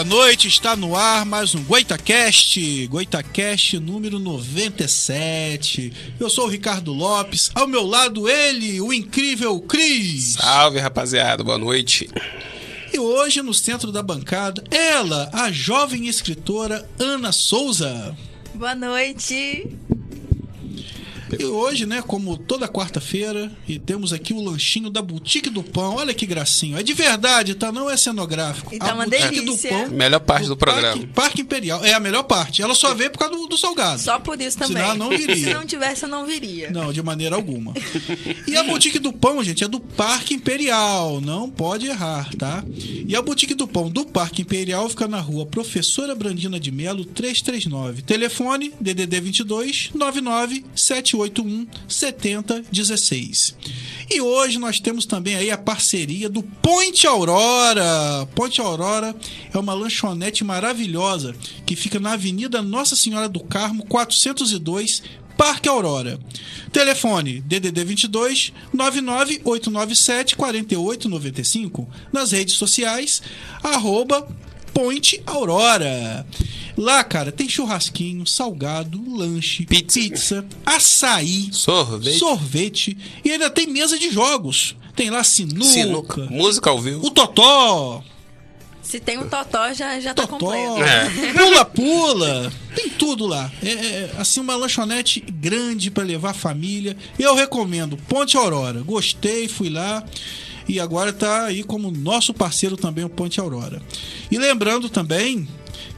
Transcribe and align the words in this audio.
Boa 0.00 0.08
noite. 0.08 0.48
Está 0.48 0.74
no 0.74 0.96
ar 0.96 1.26
mais 1.26 1.54
um 1.54 1.62
Goitacast, 1.62 2.86
Goitacast 2.86 3.78
número 3.78 4.18
97. 4.18 5.92
Eu 6.18 6.30
sou 6.30 6.46
o 6.46 6.48
Ricardo 6.48 6.90
Lopes. 6.90 7.50
Ao 7.54 7.66
meu 7.66 7.84
lado 7.84 8.26
ele, 8.26 8.80
o 8.80 8.94
incrível 8.94 9.60
Cris. 9.60 10.36
Salve, 10.40 10.78
rapaziada. 10.78 11.44
Boa 11.44 11.58
noite. 11.58 12.08
E 12.90 12.98
hoje 12.98 13.42
no 13.42 13.52
centro 13.52 13.92
da 13.92 14.02
bancada, 14.02 14.64
ela, 14.70 15.28
a 15.34 15.52
jovem 15.52 16.08
escritora 16.08 16.88
Ana 16.98 17.30
Souza. 17.30 18.16
Boa 18.54 18.74
noite. 18.74 19.68
E 21.38 21.44
hoje, 21.44 21.86
né, 21.86 22.02
como 22.06 22.36
toda 22.36 22.68
quarta-feira, 22.68 23.50
e 23.68 23.78
temos 23.78 24.12
aqui 24.12 24.32
o 24.32 24.40
lanchinho 24.42 24.90
da 24.90 25.02
Boutique 25.02 25.50
do 25.50 25.62
Pão. 25.62 25.96
Olha 25.96 26.14
que 26.14 26.26
gracinho. 26.26 26.78
É 26.78 26.82
de 26.82 26.92
verdade, 26.92 27.54
tá? 27.54 27.70
Não 27.70 27.90
é 27.90 27.96
cenográfico. 27.96 28.74
E 28.74 28.78
tá 28.78 28.90
a 28.90 28.94
uma 28.94 29.04
Boutique 29.04 29.40
delícia. 29.40 29.70
do 29.70 29.76
Pão. 29.76 29.96
Melhor 29.96 30.20
parte 30.20 30.46
do 30.48 30.56
Parque, 30.56 30.80
programa. 30.80 31.08
Parque 31.14 31.42
Imperial. 31.42 31.84
É 31.84 31.92
a 31.92 32.00
melhor 32.00 32.22
parte. 32.24 32.62
Ela 32.62 32.74
só 32.74 32.94
veio 32.94 33.10
por 33.10 33.18
causa 33.18 33.34
do, 33.34 33.46
do 33.46 33.58
salgado. 33.58 34.00
Só 34.00 34.18
por 34.18 34.40
isso 34.40 34.58
também. 34.58 34.82
Senão 34.82 34.96
não 34.96 35.10
viria. 35.10 35.36
Se 35.36 35.54
não 35.54 35.66
tivesse, 35.66 36.04
eu 36.04 36.08
não 36.08 36.26
viria. 36.26 36.70
Não, 36.70 36.92
de 36.92 37.02
maneira 37.02 37.36
alguma. 37.36 37.72
E 38.46 38.56
a 38.56 38.62
Boutique 38.62 38.98
do 38.98 39.12
Pão, 39.12 39.42
gente, 39.42 39.64
é 39.64 39.68
do 39.68 39.80
Parque 39.80 40.34
Imperial. 40.34 41.20
Não 41.20 41.48
pode 41.48 41.86
errar, 41.86 42.30
tá? 42.36 42.64
E 43.06 43.14
a 43.14 43.22
Boutique 43.22 43.54
do 43.54 43.66
Pão 43.66 43.88
do 43.88 44.04
Parque 44.04 44.42
Imperial 44.42 44.88
fica 44.88 45.06
na 45.08 45.20
rua 45.20 45.46
Professora 45.46 46.14
Brandina 46.14 46.58
de 46.58 46.70
Melo, 46.70 47.04
339. 47.04 48.02
Telefone 48.02 48.72
DDD 48.80 49.20
22 49.20 49.90
99 49.94 50.64
781 51.28 51.66
7016. 51.88 53.56
E 54.10 54.20
hoje 54.20 54.58
nós 54.58 54.80
temos 54.80 55.06
também 55.06 55.36
aí 55.36 55.50
a 55.50 55.58
parceria 55.58 56.28
do 56.28 56.42
Ponte 56.42 57.06
Aurora. 57.06 58.28
Ponte 58.34 58.60
Aurora 58.60 59.14
é 59.52 59.58
uma 59.58 59.74
lanchonete 59.74 60.42
maravilhosa 60.42 61.34
que 61.64 61.76
fica 61.76 62.00
na 62.00 62.12
Avenida 62.12 62.60
Nossa 62.60 62.96
Senhora 62.96 63.28
do 63.28 63.40
Carmo, 63.40 63.84
402, 63.86 65.02
Parque 65.36 65.68
Aurora. 65.68 66.18
Telefone 66.72 67.40
DDD 67.40 67.84
22 67.84 68.52
99897 68.72 70.36
4895. 70.36 71.88
Nas 72.12 72.32
redes 72.32 72.56
sociais, 72.56 73.22
arroba 73.62 74.28
Ponte 74.74 75.22
Aurora. 75.26 76.26
Lá, 76.80 77.04
cara, 77.04 77.30
tem 77.30 77.46
churrasquinho, 77.46 78.26
salgado, 78.26 78.98
lanche, 79.14 79.66
Pizza. 79.66 80.00
pizza 80.00 80.44
açaí, 80.64 81.50
Sorvete. 81.52 82.18
sorvete 82.18 82.96
e 83.22 83.30
ainda 83.30 83.50
tem 83.50 83.66
mesa 83.66 83.98
de 83.98 84.08
jogos. 84.10 84.74
Tem 84.96 85.10
lá 85.10 85.22
sinuca, 85.22 85.64
Sinuca. 85.70 86.26
Música 86.30 86.70
ao 86.70 86.80
vivo. 86.80 87.06
o 87.06 87.10
totó, 87.10 88.02
Se 88.82 88.98
tem 88.98 89.18
um 89.18 89.28
totó, 89.28 89.70
já, 89.74 90.00
já 90.00 90.14
tá 90.14 90.26
totó, 90.26 90.38
completo. 90.38 90.82
É. 90.82 91.32
pula-pula, 91.34 92.50
tem 92.74 92.88
tudo 92.88 93.26
lá. 93.26 93.52
É, 93.62 93.68
é, 93.68 94.10
assim 94.16 94.40
uma 94.40 94.56
lanchonete 94.56 95.20
grande 95.20 95.90
para 95.90 96.02
levar 96.02 96.30
a 96.30 96.34
família. 96.34 96.96
Eu 97.18 97.34
recomendo 97.34 97.98
Ponte 98.08 98.38
Aurora. 98.38 98.80
Gostei, 98.80 99.48
fui 99.48 99.68
lá. 99.68 100.02
E 100.66 100.80
agora 100.80 101.12
tá 101.12 101.44
aí 101.44 101.62
como 101.62 101.90
nosso 101.90 102.32
parceiro 102.32 102.76
também 102.76 103.04
o 103.04 103.08
Ponte 103.10 103.38
Aurora. 103.38 103.82
E 104.30 104.38
lembrando 104.38 104.88
também 104.88 105.46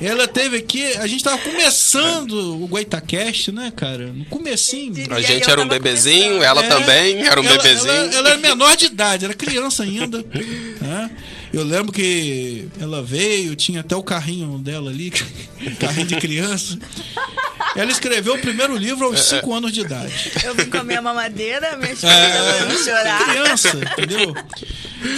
Ela 0.01 0.27
teve 0.27 0.57
aqui, 0.57 0.83
a 0.99 1.07
gente 1.07 1.23
tava 1.23 1.39
começando 1.39 2.63
o 2.63 2.67
Goitacast, 2.67 3.53
né, 3.53 3.73
cara? 3.75 4.09
No 4.13 4.25
comecinho. 4.27 4.93
A 5.11 5.21
gente 5.21 5.49
era 5.49 5.61
um 5.63 5.69
bebezinho, 5.69 6.35
começando. 6.35 6.43
ela 6.43 6.65
É, 6.65 6.69
também 6.69 7.27
era 7.27 7.41
um 7.41 7.45
ela- 7.45 7.57
bebezinho. 7.57 7.91
Ela, 7.93 8.15
ela 8.15 8.29
era 8.31 8.39
menor 8.39 8.77
de 8.77 8.87
idade, 8.87 9.25
era 9.25 9.35
criança 9.35 9.85
ainda. 9.85 10.19
né? 10.81 11.11
Eu 11.53 11.63
lembro 11.65 11.93
que 11.93 12.67
ela 12.81 13.03
veio, 13.03 13.55
tinha 13.57 13.81
até 13.81 13.95
o 13.97 14.03
carrinho 14.03 14.59
dela 14.59 14.91
ali, 14.91 15.11
carrinho 15.79 16.07
de 16.07 16.17
criança. 16.17 16.79
Ela 17.77 17.91
escreveu 17.91 18.35
o 18.35 18.39
primeiro 18.39 18.77
livro 18.77 19.07
aos 19.07 19.21
5 19.21 19.53
anos 19.55 19.73
de 19.73 19.81
idade. 19.83 20.33
Eu 20.45 20.55
vim 20.55 20.67
com 20.71 20.79
a 20.79 20.85
minha 20.85 21.03
mamadeira, 21.03 21.77
minha 21.77 21.93
esposa 21.93 22.13
É, 22.13 22.65
me 22.67 22.79
chorar. 22.79 23.25
criança, 23.25 23.71
entendeu? 23.93 24.35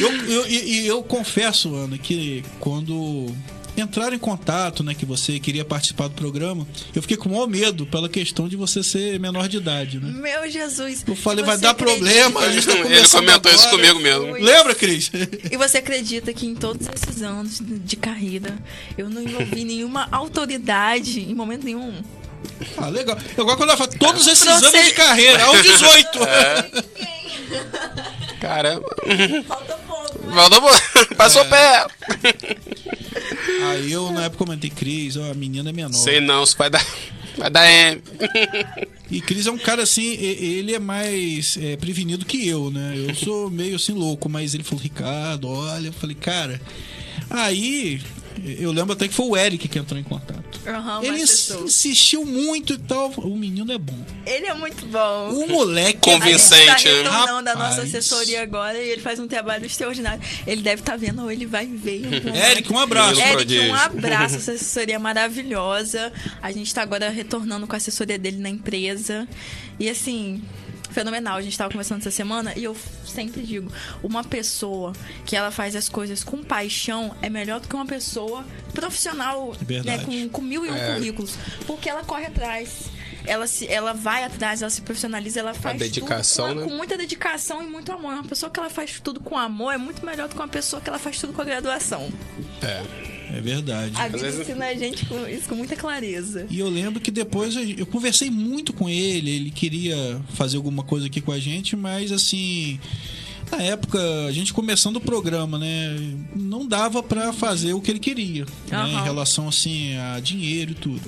Eu, 0.01 0.13
eu, 0.27 0.47
e, 0.49 0.81
e 0.83 0.87
eu 0.87 1.03
confesso, 1.03 1.75
Ana, 1.75 1.97
que 1.97 2.45
quando 2.61 3.33
entraram 3.77 4.13
em 4.13 4.19
contato, 4.19 4.83
né, 4.83 4.93
que 4.93 5.07
você 5.07 5.39
queria 5.39 5.65
participar 5.65 6.09
do 6.09 6.15
programa, 6.15 6.67
eu 6.93 7.01
fiquei 7.01 7.17
com 7.17 7.29
o 7.29 7.33
maior 7.33 7.47
medo 7.47 7.87
pela 7.87 8.09
questão 8.09 8.49
de 8.49 8.57
você 8.57 8.83
ser 8.83 9.21
menor 9.21 9.47
de 9.49 9.59
idade, 9.59 10.01
né? 10.01 10.11
Meu 10.11 10.51
Jesus. 10.51 11.05
Eu 11.07 11.15
falei, 11.15 11.45
vai 11.45 11.57
dar 11.57 11.71
acredita- 11.71 11.97
problema, 11.97 12.41
a 12.41 12.51
gente 12.51 12.67
tá 12.67 12.73
Ele 12.77 13.07
comentou 13.09 13.53
isso 13.53 13.69
agora. 13.69 13.77
comigo 13.83 14.01
mesmo. 14.01 14.33
Ui. 14.33 14.41
Lembra, 14.41 14.75
Cris? 14.75 15.13
E 15.49 15.57
você 15.57 15.79
acredita 15.79 16.33
que 16.33 16.45
em 16.45 16.57
todos 16.57 16.89
esses 16.93 17.23
anos 17.23 17.61
de 17.63 17.95
carreira 17.97 18.59
eu 18.99 19.09
não 19.09 19.23
envolvi 19.23 19.63
nenhuma 19.65 20.09
autoridade 20.11 21.21
em 21.21 21.33
momento 21.33 21.65
nenhum? 21.65 21.95
Ah, 22.77 22.89
legal. 22.89 23.17
Agora 23.37 23.57
quando 23.57 23.71
ela 23.71 23.79
fala 23.79 23.91
todos 23.99 24.27
esses 24.27 24.47
anos 24.47 24.71
de 24.71 24.93
carreira, 24.93 25.45
aos 25.45 25.63
18. 25.63 26.19
Caramba. 28.41 28.89
Falta 29.47 29.77
pouco. 29.79 30.19
Volta, 30.31 30.61
pô. 30.61 31.15
Passou 31.17 31.45
perto. 31.45 31.95
Aí 33.71 33.91
eu 33.93 34.11
na 34.13 34.25
época 34.25 34.45
comentei, 34.45 34.71
Cris, 34.71 35.17
ó, 35.17 35.31
a 35.31 35.35
menina 35.35 35.71
é 35.71 35.73
menor. 35.73 35.93
Sei 35.93 36.21
não, 36.21 36.45
isso 36.45 36.57
vai 36.57 36.71
dar. 36.71 36.85
Vai 37.37 37.51
dar 37.51 37.71
M. 37.71 38.03
E 39.11 39.21
Cris 39.21 39.47
é 39.47 39.51
um 39.51 39.59
cara 39.59 39.83
assim, 39.83 40.15
ele 40.15 40.75
é 40.75 40.79
mais 40.79 41.57
é, 41.61 41.77
prevenido 41.77 42.27
que 42.27 42.47
eu, 42.47 42.71
né? 42.71 42.95
Eu 42.97 43.15
sou 43.15 43.49
meio 43.49 43.77
assim 43.77 43.93
louco, 43.93 44.29
mas 44.29 44.55
ele 44.55 44.65
falou, 44.65 44.83
Ricardo, 44.83 45.49
olha, 45.49 45.89
eu 45.89 45.93
falei, 45.93 46.17
cara. 46.17 46.61
Aí 47.31 48.01
eu 48.59 48.73
lembro 48.73 48.93
até 48.93 49.07
que 49.09 49.15
foi 49.15 49.27
o 49.27 49.37
Eric 49.37 49.69
que 49.69 49.79
entrou 49.79 49.99
em 49.99 50.03
contato. 50.03 50.61
Aham, 50.67 51.03
ele 51.05 51.23
ins- 51.23 51.51
insistiu 51.51 52.25
muito 52.25 52.75
e 52.75 52.79
tal. 52.79 53.11
O 53.19 53.37
menino 53.37 53.73
é 53.73 53.79
bom. 53.79 53.99
Ele 54.27 54.47
é 54.47 54.55
muito 54.55 54.85
bom. 54.87 55.31
O 55.33 55.49
moleque 55.49 55.99
Convincente. 56.01 56.69
A 56.71 56.75
Vicente, 56.77 56.83
gente 56.83 57.03
né? 57.05 57.11
tá 57.11 57.21
retornando 57.21 57.51
a 57.51 57.55
nossa 57.55 57.83
assessoria 57.83 58.43
agora 58.43 58.77
e 58.79 58.89
ele 58.91 59.01
faz 59.01 59.19
um 59.19 59.27
trabalho 59.29 59.65
extraordinário. 59.67 60.21
Ele 60.47 60.63
deve 60.63 60.83
estar 60.83 60.97
vendo 60.97 61.23
ou 61.23 61.31
ele 61.31 61.47
vai 61.47 61.67
ver. 61.67 62.03
Eric, 62.51 62.73
um 62.73 62.79
abraço. 62.79 63.21
Eric, 63.21 63.59
um 63.61 63.75
abraço. 63.75 64.37
Essa 64.39 64.53
assessoria 64.53 64.97
é 64.97 64.99
maravilhosa. 64.99 66.13
A 66.43 66.51
gente 66.53 66.73
tá 66.75 66.83
agora 66.83 67.09
retornando 67.09 67.67
com 67.67 67.75
a 67.75 67.77
assessoria 67.77 68.19
dele 68.19 68.39
na 68.39 68.49
empresa. 68.51 69.27
E 69.81 69.89
assim, 69.89 70.43
fenomenal. 70.91 71.37
A 71.37 71.43
gente 71.43 71.57
tava 71.57 71.71
conversando 71.71 72.01
essa 72.01 72.11
semana 72.11 72.53
e 72.57 72.65
eu 72.65 72.77
sempre 73.07 73.43
digo: 73.43 73.71
uma 74.03 74.23
pessoa 74.25 74.93
que 75.25 75.35
ela 75.37 75.51
faz 75.51 75.75
as 75.77 75.89
coisas 75.89 76.23
com 76.25 76.43
paixão 76.43 77.15
é 77.23 77.29
melhor 77.31 77.61
do 77.61 77.69
que 77.69 77.75
uma 77.75 77.87
pessoa 77.87 78.45
profissional, 78.73 79.55
É 79.69 79.83
né, 79.83 79.99
com, 80.05 80.29
com 80.29 80.41
mil 80.43 80.65
e 80.65 80.71
um 80.71 80.75
É. 80.77 80.95
currículos. 80.95 81.35
Porque 81.67 81.89
ela 81.89 82.03
corre 82.05 82.27
atrás. 82.27 82.91
Ela, 83.29 83.47
se, 83.47 83.67
ela 83.69 83.93
vai 83.93 84.25
atrás, 84.25 84.63
ela 84.63 84.71
se 84.71 84.81
profissionaliza, 84.81 85.41
ela 85.41 85.55
faz 85.55 85.79
dedicação, 85.79 86.49
tudo 86.49 86.55
com, 86.61 86.65
né? 86.65 86.71
com 86.71 86.77
muita 86.77 86.97
dedicação 86.97 87.63
e 87.63 87.67
muito 87.67 87.93
amor. 87.93 88.15
Uma 88.15 88.25
pessoa 88.25 88.51
que 88.51 88.59
ela 88.59 88.71
faz 88.71 88.99
tudo 89.01 89.21
com 89.21 89.37
amor 89.37 89.73
é 89.75 89.79
muito 89.79 90.05
melhor 90.05 90.29
do 90.29 90.35
que 90.35 90.41
uma 90.41 90.49
pessoa 90.49 90.81
que 90.81 90.89
ela 90.89 90.99
faz 90.99 91.19
tudo 91.21 91.33
com 91.33 91.43
a 91.43 91.45
graduação. 91.45 92.09
É. 92.63 93.09
É 93.31 93.41
verdade. 93.43 93.93
A 93.95 94.07
vida 94.09 94.19
vezes- 94.19 94.41
ensina 94.41 94.65
a 94.69 94.75
gente 94.75 95.05
com 95.05 95.29
isso 95.29 95.47
com 95.51 95.55
muita 95.55 95.77
clareza. 95.77 96.47
E 96.49 96.59
eu 96.59 96.69
lembro 96.71 96.99
que 96.99 97.11
depois 97.11 97.55
eu 97.55 97.63
eu 97.63 97.85
conversei 97.85 98.31
muito 98.31 98.73
com 98.73 98.89
ele, 98.89 99.31
ele 99.31 99.51
queria 99.51 100.19
fazer 100.33 100.57
alguma 100.57 100.83
coisa 100.83 101.07
aqui 101.09 101.21
com 101.21 101.31
a 101.31 101.39
gente, 101.39 101.77
mas 101.77 102.11
assim, 102.11 102.81
na 103.53 103.63
época, 103.63 103.99
a 104.27 104.33
gente 104.33 104.53
começando 104.55 104.97
o 104.97 105.01
programa, 105.01 105.59
né, 105.59 105.95
não 106.35 106.67
dava 106.67 107.03
pra 107.03 107.31
fazer 107.33 107.75
o 107.75 107.83
que 107.83 107.91
ele 107.91 107.99
queria, 108.01 108.47
né, 108.71 108.77
Aham. 108.79 108.89
em 109.01 109.03
relação 109.05 109.47
assim 109.47 109.95
a 109.99 110.21
dinheiro 110.21 110.73
e 110.73 110.75
tudo. 110.75 111.03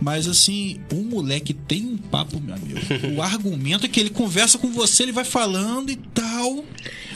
Mas 0.00 0.26
assim, 0.28 0.80
o 0.92 0.96
moleque 0.96 1.54
tem 1.54 1.84
um 1.86 1.96
papo, 1.96 2.40
meu 2.40 2.54
amigo. 2.54 2.78
O 3.16 3.22
argumento 3.22 3.86
é 3.86 3.88
que 3.88 3.98
ele 4.00 4.10
conversa 4.10 4.58
com 4.58 4.70
você, 4.70 5.04
ele 5.04 5.12
vai 5.12 5.24
falando 5.24 5.90
e 5.90 5.96
tal. 5.96 6.64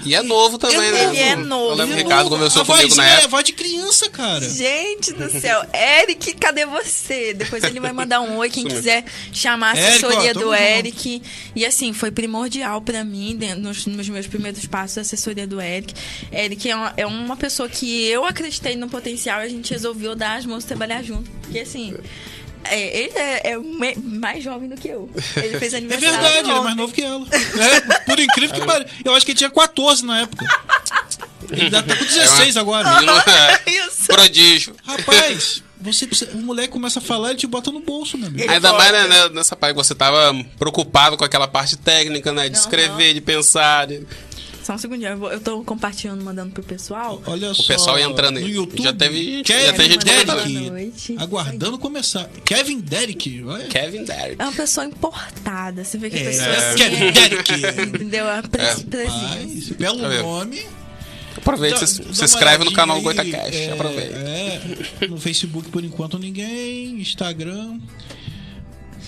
E 0.07 0.15
é 0.15 0.23
novo 0.23 0.57
também, 0.59 0.79
É 0.79 0.91
né? 0.93 1.05
Ele 1.09 1.19
é 1.19 1.33
Eu 1.33 1.39
novo. 1.45 1.75
lembro 1.75 1.89
que 1.89 1.93
o 1.95 2.01
é 2.01 2.03
Ricardo 2.05 2.31
conversou 2.31 2.63
a 2.63 2.65
comigo 2.65 2.95
na 2.95 3.05
é 3.07 3.13
época. 3.15 3.29
voz 3.29 3.45
de 3.45 3.53
criança, 3.53 4.09
cara. 4.09 4.49
Gente 4.49 5.13
do 5.13 5.29
céu, 5.29 5.61
Eric, 5.75 6.35
cadê 6.35 6.65
você? 6.65 7.35
Depois 7.35 7.63
ele 7.65 7.81
vai 7.81 7.93
mandar 7.93 8.21
um 8.21 8.37
oi, 8.39 8.49
quem 8.49 8.65
quiser 8.67 9.05
chamar 9.33 9.75
a 9.75 9.79
Eric, 9.79 9.89
assessoria 10.07 10.31
ó, 10.31 10.35
tamo 10.35 10.47
do 10.47 10.53
junto. 10.53 10.63
Eric. 10.63 11.23
E 11.55 11.67
assim, 11.67 11.93
foi 11.93 12.11
primordial 12.13 12.81
pra 12.81 13.05
mim, 13.05 13.39
nos, 13.59 13.85
nos 13.87 14.09
meus 14.09 14.27
primeiros 14.27 14.65
passos, 14.67 14.99
a 14.99 15.01
assessoria 15.03 15.47
do 15.47 15.61
Eric. 15.61 15.93
Eric 16.33 16.71
é 16.71 16.77
uma, 16.77 16.95
é 16.97 17.07
uma 17.07 17.37
pessoa 17.37 17.69
que 17.69 18.05
eu 18.07 18.25
acreditei 18.25 18.77
no 18.77 18.89
potencial 18.89 19.41
e 19.41 19.45
a 19.45 19.49
gente 19.49 19.71
resolveu 19.73 20.15
dar 20.15 20.37
as 20.39 20.47
mãos 20.47 20.65
e 20.65 20.67
trabalhar 20.69 21.03
junto. 21.03 21.29
Porque 21.43 21.59
assim. 21.59 21.93
é, 21.93 22.01
ele 22.77 23.13
é, 23.19 23.51
é 23.53 23.59
me- 23.59 23.95
mais 23.97 24.43
jovem 24.43 24.69
do 24.69 24.77
que 24.77 24.89
eu. 24.89 25.09
Ele 25.37 25.59
fez 25.59 25.73
É 25.75 25.79
aniversário. 25.79 26.13
verdade, 26.19 26.39
ele 26.39 26.49
é 26.51 26.53
ontem. 26.55 26.65
mais 26.65 26.77
novo 26.77 26.93
que 26.93 27.03
ela. 27.03 27.27
É, 27.33 27.99
por 28.01 28.19
incrível 28.19 28.55
que 28.61 28.67
pareça. 28.67 28.91
Eu 29.05 29.15
acho 29.15 29.25
que 29.25 29.33
ele 29.33 29.39
tinha 29.39 29.51
14 29.51 30.05
na 30.05 30.21
época. 30.21 30.47
Ele 31.51 31.71
dá 31.71 31.79
até 31.79 31.97
com 31.97 32.05
16 32.05 32.57
agora. 32.57 32.95
Menino, 32.95 33.13
é, 33.13 33.63
Isso. 33.71 34.07
prodígio. 34.07 34.75
Rapaz, 34.85 35.63
você 35.81 36.07
precisa- 36.07 36.33
o 36.33 36.39
moleque 36.39 36.69
começa 36.69 36.99
a 36.99 37.03
falar, 37.03 37.31
ele 37.31 37.39
te 37.39 37.47
bota 37.47 37.71
no 37.71 37.81
bolso, 37.81 38.19
meu 38.19 38.27
amigo. 38.29 38.43
Ele 38.45 38.53
Ainda 38.53 38.73
mais 38.75 38.93
né, 38.93 39.07
né, 39.07 39.29
nessa 39.31 39.57
parte 39.57 39.75
que 39.75 39.83
você 39.83 39.95
tava 39.95 40.35
preocupado 40.59 41.17
com 41.17 41.25
aquela 41.25 41.49
parte 41.49 41.77
técnica, 41.77 42.33
né? 42.33 42.49
De 42.49 42.59
escrever, 42.59 43.15
de 43.15 43.21
pensar. 43.21 43.87
de- 43.87 44.07
Só 44.69 44.75
um 44.75 44.79
segundinho, 44.79 45.13
eu, 45.13 45.17
vou- 45.17 45.33
eu 45.33 45.41
tô 45.41 45.65
compartilhando, 45.65 46.23
mandando 46.23 46.53
pro 46.53 46.63
pessoal. 46.63 47.23
Olha 47.27 47.53
O 47.53 47.55
só. 47.55 47.63
pessoal 47.69 47.99
ia 47.99 48.05
entrando 48.05 48.37
aí. 48.37 48.43
no 48.45 48.51
YouTube. 48.51 48.83
Já 48.83 48.93
teve 48.93 49.25
gente- 49.37 49.47
Kevin 49.47 49.65
já 49.65 49.73
tem 49.73 49.91
gente 49.91 50.71
noite. 50.71 51.17
aguardando 51.19 51.79
começar. 51.79 52.29
Kevin 52.45 52.79
Derrick. 52.81 53.43
Kevin 53.71 54.05
Derrick. 54.05 54.37
É 54.39 54.45
uma 54.45 54.53
pessoa 54.53 54.85
importada. 54.85 55.83
Você 55.83 55.97
vê 55.97 56.11
que 56.11 56.19
a 56.19 56.21
É, 56.21 56.25
pessoa 56.25 56.49
assim, 56.55 56.77
Kevin 56.77 57.13
Derrick. 57.13 57.53
Entendeu? 57.97 58.29
A 58.29 58.37
É. 58.37 58.43
presença. 58.43 58.87
Mas, 59.39 59.69
belo 59.71 60.01
Tá 60.03 60.09
vendo? 60.09 60.23
nome. 60.25 60.67
Aproveita, 61.39 61.87
se, 61.87 62.03
se 62.15 62.25
inscreve 62.25 62.65
no 62.65 62.73
canal 62.75 63.01
Goitacast. 63.01 63.57
é, 63.57 63.73
Aproveita. 63.73 64.17
É, 64.19 64.61
no 65.09 65.19
Facebook 65.19 65.71
por 65.71 65.83
enquanto 65.83 66.19
ninguém, 66.19 67.01
Instagram. 67.01 67.79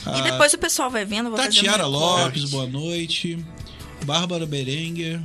E 0.07 0.09
Ah, 0.09 0.21
depois 0.23 0.55
o 0.55 0.59
pessoal 0.59 0.89
vai 0.91 1.05
vendo. 1.05 1.31
Tatiara. 1.33 1.85
Lopes, 1.85 2.45
boa 2.45 2.67
noite. 2.67 3.39
Bárbara 4.05 4.47
Berenguer, 4.47 5.21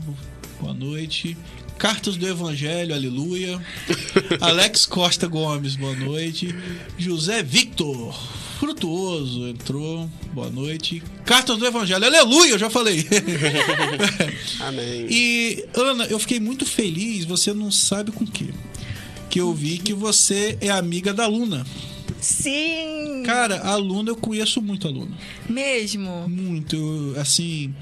boa 0.60 0.74
noite. 0.74 1.38
Cartas 1.78 2.16
do 2.16 2.28
Evangelho, 2.28 2.94
aleluia. 2.94 3.62
Alex 4.40 4.86
Costa 4.86 5.28
Gomes, 5.28 5.76
boa 5.76 5.96
noite. 5.96 6.54
José 6.98 7.44
Victor 7.44 8.14
Frutuoso 8.60 9.48
entrou, 9.48 10.10
boa 10.34 10.50
noite. 10.50 11.04
Cartas 11.26 11.58
do 11.58 11.66
Evangelho, 11.66 12.06
aleluia, 12.06 12.52
eu 12.52 12.58
já 12.58 12.70
falei. 12.70 13.06
Amém. 14.62 15.08
E, 15.10 15.66
Ana, 15.74 16.06
eu 16.06 16.18
fiquei 16.20 16.40
muito 16.40 16.66
feliz, 16.66 17.26
você 17.26 17.54
não 17.54 17.70
sabe 17.70 18.12
com 18.12 18.24
o 18.24 18.28
quê. 18.28 18.48
Que 19.30 19.42
eu 19.42 19.54
vi 19.54 19.78
que 19.78 19.94
você 19.94 20.58
é 20.62 20.70
amiga 20.70 21.14
da 21.14 21.28
Luna. 21.28 21.66
Sim! 22.22 23.24
Cara, 23.26 23.60
a 23.60 23.76
Luna, 23.76 24.12
eu 24.12 24.16
conheço 24.16 24.62
muito 24.62 24.88
a 24.88 24.92
Luna. 24.92 25.16
Mesmo. 25.50 26.28
Muito, 26.30 27.14
assim. 27.18 27.74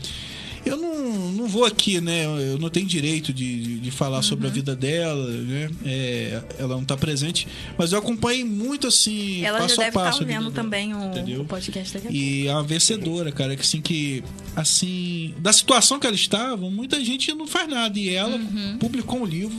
Eu 0.65 0.77
não, 0.77 1.32
não 1.34 1.48
vou 1.48 1.65
aqui, 1.65 2.00
né? 2.00 2.25
Eu 2.25 2.58
não 2.58 2.70
tenho 2.70 2.86
direito 2.88 3.34
de, 3.34 3.79
de, 3.79 3.91
falar 3.91 4.22
sobre 4.22 4.46
a 4.46 4.50
Uhum. 4.50 4.53
vida 4.55 4.75
dela, 4.75 5.29
né? 5.29 5.70
É, 5.86 6.41
ela 6.58 6.75
não 6.75 6.86
tá 6.86 6.96
presente. 6.96 7.48
Mas 7.77 7.91
eu 7.91 8.00
acompanhei 8.00 8.43
muito, 8.46 8.88
assim, 8.88 9.43
Ela 9.43 9.60
passo 9.60 9.82
a 9.82 9.88
estar 9.88 10.03
passo. 10.03 10.24
dela, 10.24 10.50
também 10.51 10.93
o, 10.93 11.05
entendeu? 11.08 11.41
o 11.41 11.46
podcast 11.46 11.93
daqui 11.93 12.08
a 12.08 12.10
pouco. 12.12 12.25
E 12.25 12.48
é 12.48 12.51
uma 12.53 12.63
vencedora, 12.63 13.32
cara, 13.32 13.55
que 13.55 13.62
assim 13.62 13.82
que 13.82 14.24
assim, 14.55 15.34
da 15.39 15.51
situação 15.51 16.00
que 16.00 16.08
ela 16.08 16.15
estava, 16.15 16.70
muita 16.70 17.03
gente 17.03 17.34
não 17.34 17.46
faz 17.48 17.67
nada 17.70 18.00
e 18.00 18.10
ela 18.10 18.38
Uhum. 18.38 18.77
publicou 18.79 19.20
um 19.22 19.25
livro. 19.25 19.58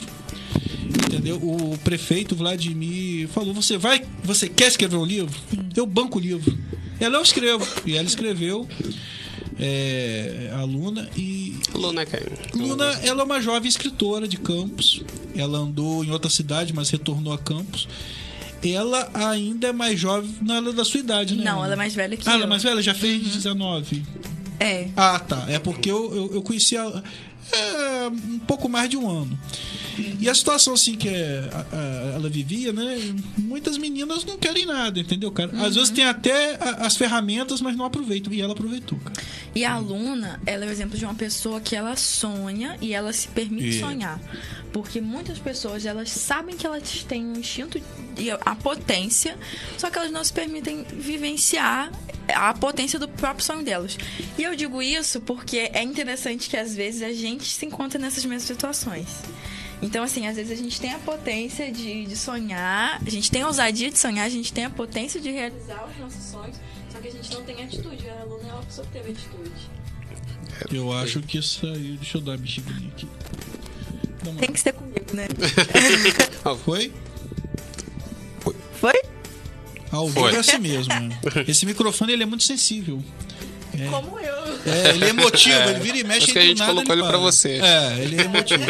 Entendeu? 1.07 1.37
O 1.37 1.77
prefeito 1.85 2.35
Vladimir 2.35 3.29
falou: 3.29 3.53
"Você 3.55 3.77
vai, 3.77 4.03
você 4.23 4.49
quer 4.49 4.69
escrever 4.69 4.97
um 4.97 5.05
livro? 5.05 5.35
Eu 5.77 5.87
banco 5.87 6.19
o 6.19 6.21
livro". 6.21 6.57
Ela 7.01 7.17
eu 7.19 7.23
escrevo 7.23 7.67
e 7.85 7.97
ela 7.97 8.07
escreveu 8.07 8.69
é, 9.59 10.51
a 10.55 10.63
Luna 10.65 11.09
e 11.17 11.57
Luna, 11.75 12.05
cara. 12.07 12.31
Luna, 12.55 12.85
ela 13.03 13.23
é 13.23 13.25
uma 13.25 13.41
jovem 13.41 13.69
escritora 13.69 14.27
de 14.29 14.37
Campos. 14.37 15.03
Ela 15.37 15.59
andou 15.59 16.05
em 16.05 16.11
outra 16.11 16.31
cidade, 16.31 16.73
mas 16.73 16.91
retornou 16.91 17.33
a 17.33 17.39
Campos. 17.39 17.89
Ela 18.63 19.11
ainda 19.13 19.69
é 19.69 19.73
mais 19.73 20.01
jovem, 20.01 20.35
não, 20.41 20.55
ela 20.55 20.71
é 20.71 20.73
da 20.73 20.85
sua 20.85 21.01
idade, 21.01 21.35
né? 21.37 21.45
Não, 21.45 21.63
ela 21.63 21.75
é 21.75 21.77
mais 21.77 21.95
velha 21.95 22.17
que 22.17 22.27
Ah, 22.27 22.33
eu. 22.33 22.37
ela 22.37 22.45
é 22.45 22.49
mais 22.49 22.63
velha? 22.63 22.81
Já 22.81 22.95
fez 22.95 23.23
19. 23.23 24.03
É. 24.59 24.89
Ah, 24.97 25.19
tá. 25.19 25.45
É 25.49 25.59
porque 25.59 25.91
eu, 25.91 26.15
eu, 26.15 26.35
eu 26.37 26.43
conheci 26.43 26.75
ela 26.77 27.05
é, 27.53 28.09
um 28.09 28.39
pouco 28.41 28.69
mais 28.69 28.89
de 28.89 28.97
um 28.97 29.09
ano. 29.09 29.39
E 30.21 30.29
a 30.29 30.35
situação 30.35 30.75
assim 30.75 30.97
que 30.97 31.09
é, 31.09 31.49
a- 31.53 31.67
a- 31.77 32.13
ela 32.17 32.29
vivia, 32.29 32.73
né? 32.73 32.99
Muitas 33.39 33.79
meninas 33.79 34.25
não 34.25 34.37
querem 34.37 34.67
nada, 34.67 34.99
entendeu, 34.99 35.31
cara? 35.31 35.53
Às 35.65 35.77
vezes 35.77 35.91
tem 35.91 36.05
até 36.05 36.57
a- 36.57 36.87
as 36.87 36.97
ferramentas, 36.97 37.61
mas 37.61 37.77
não 37.77 37.85
aproveitam. 37.85 38.33
E 38.33 38.41
ela 38.41 38.53
aproveitou, 38.55 38.99
cara. 38.99 39.15
E 39.55 39.65
a 39.65 39.73
aluna, 39.75 40.41
ela 40.45 40.65
é 40.65 40.69
o 40.69 40.71
exemplo 40.73 40.99
de 40.99 41.05
uma 41.05 41.15
pessoa 41.15 41.61
que 41.61 41.77
ela 41.77 41.95
sonha 41.95 42.77
e 42.81 42.93
ela 42.93 43.13
se 43.13 43.29
permite 43.29 43.77
É. 43.77 43.81
sonhar. 43.81 44.21
Porque 44.73 45.01
muitas 45.01 45.39
pessoas, 45.39 45.87
elas 45.87 46.11
sabem 46.11 46.57
que 46.57 46.67
elas 46.67 47.05
têm 47.07 47.25
um 47.25 47.39
instinto 47.39 47.81
e 48.19 48.29
a 48.33 48.57
potência, 48.57 49.39
só 49.79 49.89
que 49.89 49.97
elas 49.97 50.11
não 50.11 50.25
se 50.25 50.33
permitem 50.33 50.85
vivenciar 50.93 51.93
a 52.35 52.53
potência 52.55 52.99
do 52.99 53.07
próprio 53.07 53.45
sonho 53.45 53.63
delas. 53.63 53.97
E 54.39 54.43
eu 54.43 54.57
digo 54.57 54.81
isso 54.83 55.21
porque 55.21 55.71
é 55.73 55.83
interessante 55.83 56.49
que 56.51 56.57
às 56.57 56.75
vezes 56.75 57.03
a 57.03 57.13
gente 57.13 57.34
se 57.43 57.67
encontra 57.67 57.99
nessas 57.99 58.25
mesmas 58.25 58.45
situações. 58.45 59.09
Então, 59.83 60.03
assim, 60.05 60.27
às 60.27 60.37
vezes 60.37 60.53
a 60.53 60.63
gente 60.63 60.81
tem 60.81 60.93
a 60.95 60.99
potência 60.99 61.71
de, 61.71 62.07
de 62.07 62.17
sonhar, 62.17 63.01
a 63.05 63.11
gente 63.11 63.31
tem 63.31 63.43
a 63.43 63.47
ousadia 63.47 63.91
de 63.91 63.99
sonhar, 63.99 64.25
a 64.27 64.31
gente 64.31 64.53
tem 64.53 64.65
a 64.65 64.71
potência 64.71 65.21
de 65.21 65.31
realizar 65.31 65.87
os 65.91 65.97
nossos 65.99 66.23
sonhos, 66.25 66.57
só 66.91 66.99
que 67.01 67.09
a 67.09 67.11
gente 67.11 67.33
não 67.35 67.43
tem 67.43 67.63
atitude. 67.65 68.09
A 68.09 68.21
aluna 68.23 68.49
é 68.49 68.53
uma 68.53 68.63
pessoa 68.63 68.87
que 68.87 68.93
teve 68.93 69.11
atitude. 69.13 69.51
Eu 70.71 70.93
acho 70.93 71.21
que 71.21 71.43
saiu. 71.43 71.97
Deixa 71.97 72.17
eu 72.19 72.21
dar 72.23 72.33
uma 72.33 72.39
mexidinha 72.39 72.89
aqui. 72.89 73.09
Uma- 74.27 74.41
Tem 74.41 74.53
que 74.53 74.61
ser 74.61 74.73
comigo, 74.73 75.05
né? 75.13 75.27
Foi? 76.65 76.93
Foi? 78.81 79.03
Ao 79.91 80.07
vivo 80.09 80.21
Foi. 80.21 80.35
é 80.35 80.39
assim 80.39 80.59
mesmo. 80.59 80.93
Esse 81.47 81.67
microfone 81.67 82.13
ele 82.13 82.23
é 82.23 82.27
muito 82.27 82.45
sensível. 82.45 83.03
Como 83.91 84.19
eu. 84.19 84.35
É, 84.73 84.91
ele 84.95 85.05
é 85.05 85.09
emotivo, 85.11 85.55
É, 85.55 85.71
ele 85.71 85.81
vira 85.81 85.99
e 85.99 86.03
por 86.03 86.09
mexe 86.09 86.31
e 86.31 86.33
que 86.33 86.39
a 86.39 86.43
do 86.43 86.47
gente 86.49 86.59
nada 86.59 86.73
colocou 86.73 86.93
ele 86.95 87.03
para. 87.03 87.11
pra 87.13 87.19
você. 87.19 87.61
É, 87.61 87.99
ele 88.03 88.17
é 88.17 88.25
emotivo. 88.25 88.63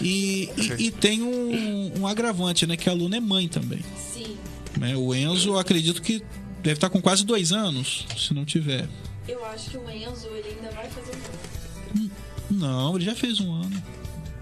E, 0.00 0.50
e, 0.56 0.86
e 0.86 0.90
tem 0.90 1.22
um, 1.22 2.00
um 2.00 2.06
agravante, 2.06 2.66
né? 2.66 2.76
Que 2.76 2.88
a 2.88 2.92
aluna 2.92 3.16
é 3.16 3.20
mãe 3.20 3.48
também. 3.48 3.80
Sim. 4.12 4.36
Né? 4.78 4.96
O 4.96 5.14
Enzo, 5.14 5.50
eu 5.50 5.58
acredito 5.58 6.02
que 6.02 6.22
deve 6.62 6.74
estar 6.74 6.90
com 6.90 7.00
quase 7.00 7.24
dois 7.24 7.52
anos, 7.52 8.06
se 8.16 8.34
não 8.34 8.44
tiver. 8.44 8.88
Eu 9.26 9.44
acho 9.46 9.70
que 9.70 9.76
o 9.78 9.90
Enzo, 9.90 10.28
ele 10.34 10.48
ainda 10.56 10.70
vai 10.74 10.88
fazer 10.88 11.12
um 11.96 12.08
Não, 12.50 12.94
ele 12.96 13.04
já 13.04 13.14
fez 13.14 13.40
um 13.40 13.52
ano. 13.54 13.82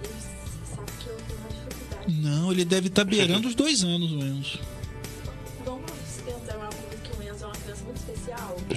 Você 0.02 0.74
sabe 0.74 0.90
que 1.02 1.08
eu 1.08 1.16
tenho 1.26 1.38
uma 1.38 1.48
dificuldade. 1.48 2.12
Não, 2.20 2.52
ele 2.52 2.64
deve 2.64 2.88
estar 2.88 3.04
beirando 3.04 3.48
os 3.48 3.54
dois 3.54 3.82
anos, 3.84 4.10
o 4.12 4.18
Enzo. 4.18 4.58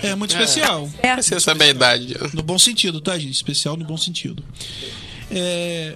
É 0.04 0.16
muito 0.16 0.32
especial. 0.32 0.90
É. 1.02 1.16
Você 1.16 1.40
sabe 1.40 1.64
a 1.66 1.68
idade. 1.68 2.16
No 2.34 2.44
bom 2.44 2.58
sentido, 2.60 3.00
tá, 3.02 3.18
gente? 3.18 3.34
Especial 3.34 3.76
no 3.78 3.86
bom 3.86 3.98
sentido. 3.98 4.44
É, 5.32 5.94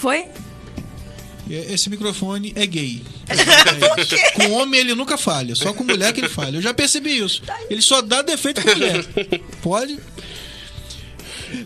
Foi? 0.00 0.26
Esse 1.48 1.88
microfone 1.88 2.52
é 2.56 2.66
gay. 2.66 3.02
É. 3.28 4.30
Com 4.32 4.52
homem 4.52 4.80
ele 4.80 4.94
nunca 4.94 5.16
falha, 5.16 5.54
só 5.54 5.72
com 5.72 5.82
mulher 5.82 6.12
que 6.12 6.20
ele 6.20 6.28
falha. 6.28 6.56
Eu 6.56 6.62
já 6.62 6.72
percebi 6.72 7.18
isso. 7.18 7.42
Ele 7.68 7.82
só 7.82 8.00
dá 8.00 8.22
defeito 8.22 8.62
com 8.62 8.68
mulher. 8.68 9.04
Pode? 9.62 9.98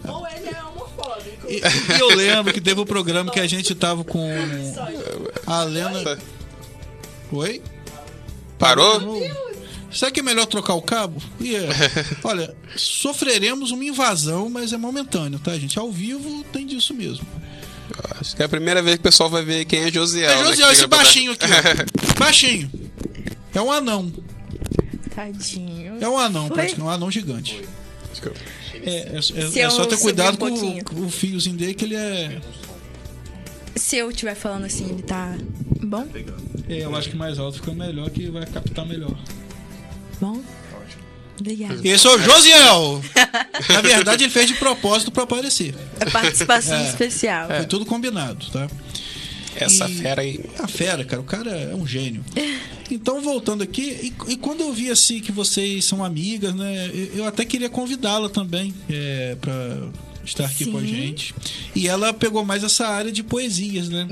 Ou 0.08 0.26
ele 0.28 0.48
é 0.48 0.64
homofóbico. 0.64 1.46
E, 1.48 1.60
e 1.96 2.00
eu 2.00 2.08
lembro 2.16 2.52
que 2.52 2.60
teve 2.60 2.80
um 2.80 2.86
programa 2.86 3.30
que 3.30 3.40
a 3.40 3.46
gente 3.46 3.74
tava 3.74 4.04
com 4.04 4.30
a 5.46 5.62
Lena. 5.64 6.18
Oi? 7.32 7.62
Parou? 8.58 9.00
Será 9.92 10.10
que 10.10 10.20
é 10.20 10.22
melhor 10.22 10.46
trocar 10.46 10.74
o 10.74 10.82
cabo? 10.82 11.20
É, 11.40 11.68
olha, 12.22 12.54
sofreremos 12.76 13.70
uma 13.72 13.84
invasão, 13.84 14.48
mas 14.48 14.72
é 14.72 14.76
momentâneo, 14.76 15.38
tá, 15.38 15.58
gente? 15.58 15.78
Ao 15.78 15.90
vivo 15.90 16.44
tem 16.52 16.66
disso 16.66 16.94
mesmo. 16.94 17.26
Acho 18.20 18.36
que 18.36 18.42
é 18.42 18.44
a 18.44 18.48
primeira 18.48 18.80
vez 18.82 18.96
que 18.96 19.00
o 19.00 19.02
pessoal 19.04 19.28
vai 19.28 19.44
ver 19.44 19.64
quem 19.64 19.80
é 19.80 19.90
Josiel. 19.92 20.30
É 20.30 20.36
né, 20.36 20.44
Josiel, 20.44 20.68
esse 20.68 20.76
chega 20.76 20.88
pra- 20.88 20.98
baixinho 20.98 21.32
aqui. 21.32 21.46
Baixinho. 22.18 22.70
É 23.52 23.60
um 23.60 23.72
anão. 23.72 24.12
Tadinho. 25.14 25.98
É 26.00 26.08
um 26.08 26.16
anão, 26.16 26.46
Foi? 26.46 26.54
praticamente, 26.56 26.80
um 26.86 26.88
anão 26.90 27.10
gigante. 27.10 27.60
É, 28.74 28.90
é- 28.90 29.58
é- 29.58 29.60
é 29.60 29.70
só 29.70 29.84
ter 29.86 29.98
cuidado 29.98 30.34
um 30.44 30.56
com, 30.56 30.84
com 30.84 31.06
o 31.06 31.10
fiozinho 31.10 31.56
dele, 31.56 31.74
que 31.74 31.84
ele 31.84 31.96
é. 31.96 32.40
Se 33.74 33.96
eu 33.96 34.10
estiver 34.10 34.34
falando 34.34 34.64
assim, 34.64 34.88
ele 34.88 35.02
tá 35.02 35.36
bom? 35.82 36.06
é, 36.68 36.84
Eu 36.84 36.94
acho 36.94 37.10
que 37.10 37.16
mais 37.16 37.38
alto 37.38 37.56
fica 37.58 37.72
melhor, 37.72 38.08
que 38.10 38.30
vai 38.30 38.46
captar 38.46 38.86
melhor. 38.86 39.16
Bom? 40.20 40.40
Obrigada. 41.38 41.80
Esse 41.82 42.06
é 42.06 42.10
o 42.10 42.18
Josiel. 42.18 43.02
Na 43.70 43.80
verdade, 43.80 44.24
ele 44.24 44.30
fez 44.30 44.46
de 44.46 44.54
propósito 44.54 45.10
pra 45.10 45.22
aparecer. 45.22 45.74
É 45.98 46.04
participação 46.04 46.76
É. 46.76 46.88
especial. 46.88 47.46
Foi 47.48 47.64
tudo 47.64 47.86
combinado, 47.86 48.44
tá? 48.50 48.68
Essa 49.56 49.88
E- 49.88 49.94
fera 49.94 50.20
aí. 50.20 50.38
A 50.58 50.68
fera, 50.68 51.02
cara, 51.02 51.22
o 51.22 51.24
cara 51.24 51.50
é 51.50 51.74
um 51.74 51.86
gênio. 51.86 52.22
Então, 52.90 53.22
voltando 53.22 53.62
aqui, 53.62 54.12
e, 54.28 54.32
e 54.32 54.36
quando 54.36 54.60
eu 54.60 54.72
vi 54.72 54.90
assim 54.90 55.20
que 55.20 55.32
vocês 55.32 55.84
são 55.86 56.04
amigas, 56.04 56.54
né? 56.54 56.90
Eu, 56.92 57.20
eu 57.20 57.26
até 57.26 57.44
queria 57.44 57.70
convidá-la 57.70 58.28
também 58.28 58.74
é, 58.90 59.36
para 59.40 59.88
estar 60.24 60.44
aqui 60.44 60.66
com 60.66 60.76
a 60.76 60.80
Sim. 60.82 60.88
gente. 60.88 61.34
E 61.74 61.88
ela 61.88 62.12
pegou 62.12 62.44
mais 62.44 62.62
essa 62.62 62.86
área 62.86 63.10
de 63.10 63.22
poesias, 63.22 63.88
né? 63.88 64.06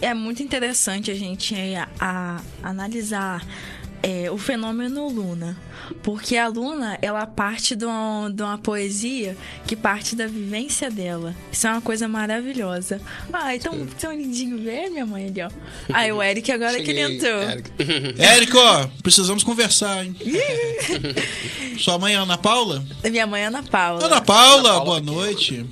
É 0.00 0.14
muito 0.14 0.42
interessante 0.42 1.10
a 1.10 1.14
gente 1.14 1.54
é, 1.54 1.86
a- 2.00 2.40
analisar 2.62 3.44
é, 4.02 4.30
o 4.30 4.36
fenômeno 4.36 5.08
Luna. 5.08 5.56
Porque 6.02 6.36
a 6.36 6.48
Luna, 6.48 6.98
ela 7.02 7.26
parte 7.26 7.76
de 7.76 7.84
uma, 7.84 8.30
de 8.32 8.42
uma 8.42 8.56
poesia 8.58 9.36
que 9.66 9.76
parte 9.76 10.16
da 10.16 10.26
vivência 10.26 10.90
dela. 10.90 11.34
Isso 11.50 11.66
é 11.66 11.70
uma 11.70 11.80
coisa 11.80 12.08
maravilhosa. 12.08 13.00
Ai, 13.32 13.58
tão, 13.58 13.86
tão 13.86 14.12
lindinho 14.12 14.58
ver 14.58 14.88
minha 14.90 15.04
mãe 15.04 15.26
ali, 15.26 15.42
ó. 15.42 15.50
Ai, 15.92 16.10
o 16.12 16.22
Eric 16.22 16.50
agora 16.50 16.80
que 16.82 16.90
ele 16.90 17.02
Cheguei, 17.02 17.16
entrou. 17.16 17.42
Eric. 17.42 17.70
Érico, 18.22 18.58
ó, 18.58 18.86
precisamos 19.02 19.42
conversar, 19.44 20.04
hein? 20.04 20.16
Sua 21.78 21.98
mãe 21.98 22.14
é 22.14 22.16
Ana 22.16 22.38
Paula? 22.38 22.84
Minha 23.04 23.26
mãe 23.26 23.42
é 23.42 23.46
Ana 23.46 23.62
Paula. 23.62 24.04
Ana 24.04 24.20
Paula, 24.20 24.62
Paula 24.74 24.84
boa 24.84 24.96
aqui. 24.98 25.06
noite. 25.06 25.66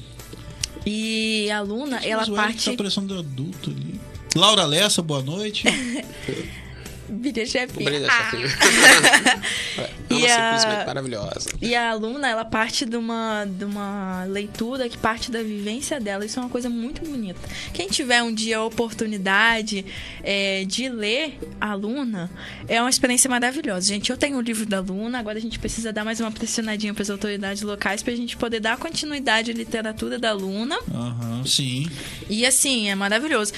E 0.87 1.51
a 1.51 1.61
Luna, 1.61 2.01
ela 2.03 2.21
Mas 2.23 2.29
o 2.29 2.33
Érico 2.37 2.47
parte. 2.49 2.71
tá 2.71 2.77
parecendo 2.77 3.19
adulto 3.19 3.71
ali. 3.71 4.01
Laura 4.35 4.65
Lessa, 4.67 5.03
boa 5.03 5.23
noite. 5.23 5.65
Vira 7.11 7.45
chefinha. 7.47 7.91
Brilha, 7.91 8.09
Ah. 8.11 8.31
chefinho. 8.31 8.49
É 10.11 10.15
E 10.15 10.17
uma 10.17 10.27
a- 10.27 10.59
simplesmente 10.59 10.87
maravilhosa. 10.87 11.49
E 11.63 11.75
a 11.75 11.91
aluna, 11.91 12.29
ela 12.29 12.45
parte 12.45 12.85
de 12.85 12.97
uma, 12.97 13.45
de 13.47 13.65
uma 13.65 14.25
leitura 14.25 14.89
que 14.89 14.99
parte 14.99 15.31
da 15.31 15.41
vivência 15.41 16.01
dela. 16.01 16.25
Isso 16.25 16.39
é 16.41 16.43
uma 16.43 16.49
coisa 16.49 16.69
muito 16.69 17.01
bonita. 17.09 17.39
Quem 17.73 17.87
tiver 17.89 18.21
um 18.23 18.35
dia 18.35 18.59
a 18.59 18.65
oportunidade 18.65 19.85
é, 20.25 20.65
de 20.65 20.89
ler 20.89 21.39
a 21.61 21.71
aluna, 21.71 22.29
é 22.67 22.81
uma 22.81 22.91
experiência 22.91 23.31
maravilhosa. 23.31 23.87
Gente, 23.87 24.11
eu 24.11 24.17
tenho 24.17 24.37
o 24.37 24.41
livro 24.41 24.67
da 24.67 24.79
aluna, 24.79 25.19
agora 25.21 25.39
a 25.39 25.41
gente 25.41 25.59
precisa 25.61 25.93
dar 25.93 26.05
mais 26.05 26.19
uma 26.21 26.33
pressionadinha 26.33 26.93
para 26.93 27.03
as 27.03 27.11
autoridades 27.11 27.63
locais 27.63 28.03
para 28.03 28.13
a 28.13 28.17
gente 28.17 28.37
poder 28.37 28.59
dar 28.61 28.77
continuidade 28.79 29.53
à 29.53 29.55
literatura 29.55 30.19
da 30.19 30.31
aluna. 30.31 30.77
Aham, 30.93 31.45
sim. 31.47 31.89
E 32.29 32.45
assim, 32.45 32.91
é 32.91 32.95
maravilhoso. 32.97 33.53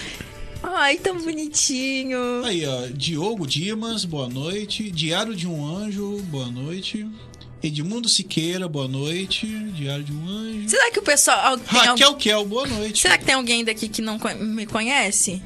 Ai, 0.62 0.96
tão 0.96 1.18
bonitinho. 1.20 2.44
Aí, 2.44 2.64
ó, 2.66 2.86
Diogo 2.94 3.46
Dimas, 3.46 4.04
boa 4.04 4.28
noite. 4.28 4.90
Diário 4.90 5.34
de 5.34 5.46
um 5.46 5.64
Anjo, 5.76 6.18
boa 6.30 6.46
noite. 6.46 7.06
Edmundo 7.62 8.08
Siqueira, 8.08 8.68
boa 8.68 8.88
noite. 8.88 9.46
Diário 9.46 10.04
de 10.04 10.12
um 10.12 10.28
Anjo. 10.28 10.68
Será 10.68 10.90
que 10.90 10.98
o 10.98 11.02
pessoal. 11.02 11.58
Tem 11.58 11.78
alguém- 11.78 11.88
Raquel 11.90 12.14
Kel, 12.14 12.44
boa 12.44 12.66
noite. 12.66 13.00
Será 13.02 13.18
que 13.18 13.24
tem 13.24 13.34
alguém 13.34 13.64
daqui 13.64 13.88
que 13.88 14.02
não 14.02 14.18
me 14.40 14.66
conhece? 14.66 15.42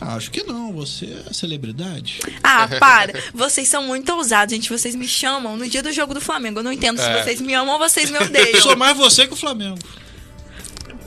Acho 0.00 0.30
que 0.30 0.42
não, 0.42 0.72
você 0.72 1.06
é 1.28 1.32
celebridade. 1.32 2.20
Ah, 2.42 2.66
para. 2.80 3.12
Vocês 3.32 3.68
são 3.68 3.84
muito 3.84 4.12
ousados, 4.12 4.54
gente. 4.54 4.68
Vocês 4.68 4.94
me 4.94 5.06
chamam 5.06 5.56
no 5.56 5.68
dia 5.68 5.82
do 5.82 5.92
jogo 5.92 6.12
do 6.12 6.20
Flamengo. 6.20 6.58
Eu 6.58 6.64
não 6.64 6.72
entendo 6.72 6.98
se 6.98 7.04
É. 7.08 7.22
vocês 7.22 7.40
me 7.40 7.54
amam 7.54 7.74
ou 7.74 7.78
vocês 7.78 8.10
me 8.10 8.16
Eu 8.18 8.24
odeiam. 8.26 8.60
sou 8.60 8.76
mais 8.76 8.96
você 8.96 9.26
que 9.26 9.32
o 9.32 9.36
Flamengo. 9.36 9.78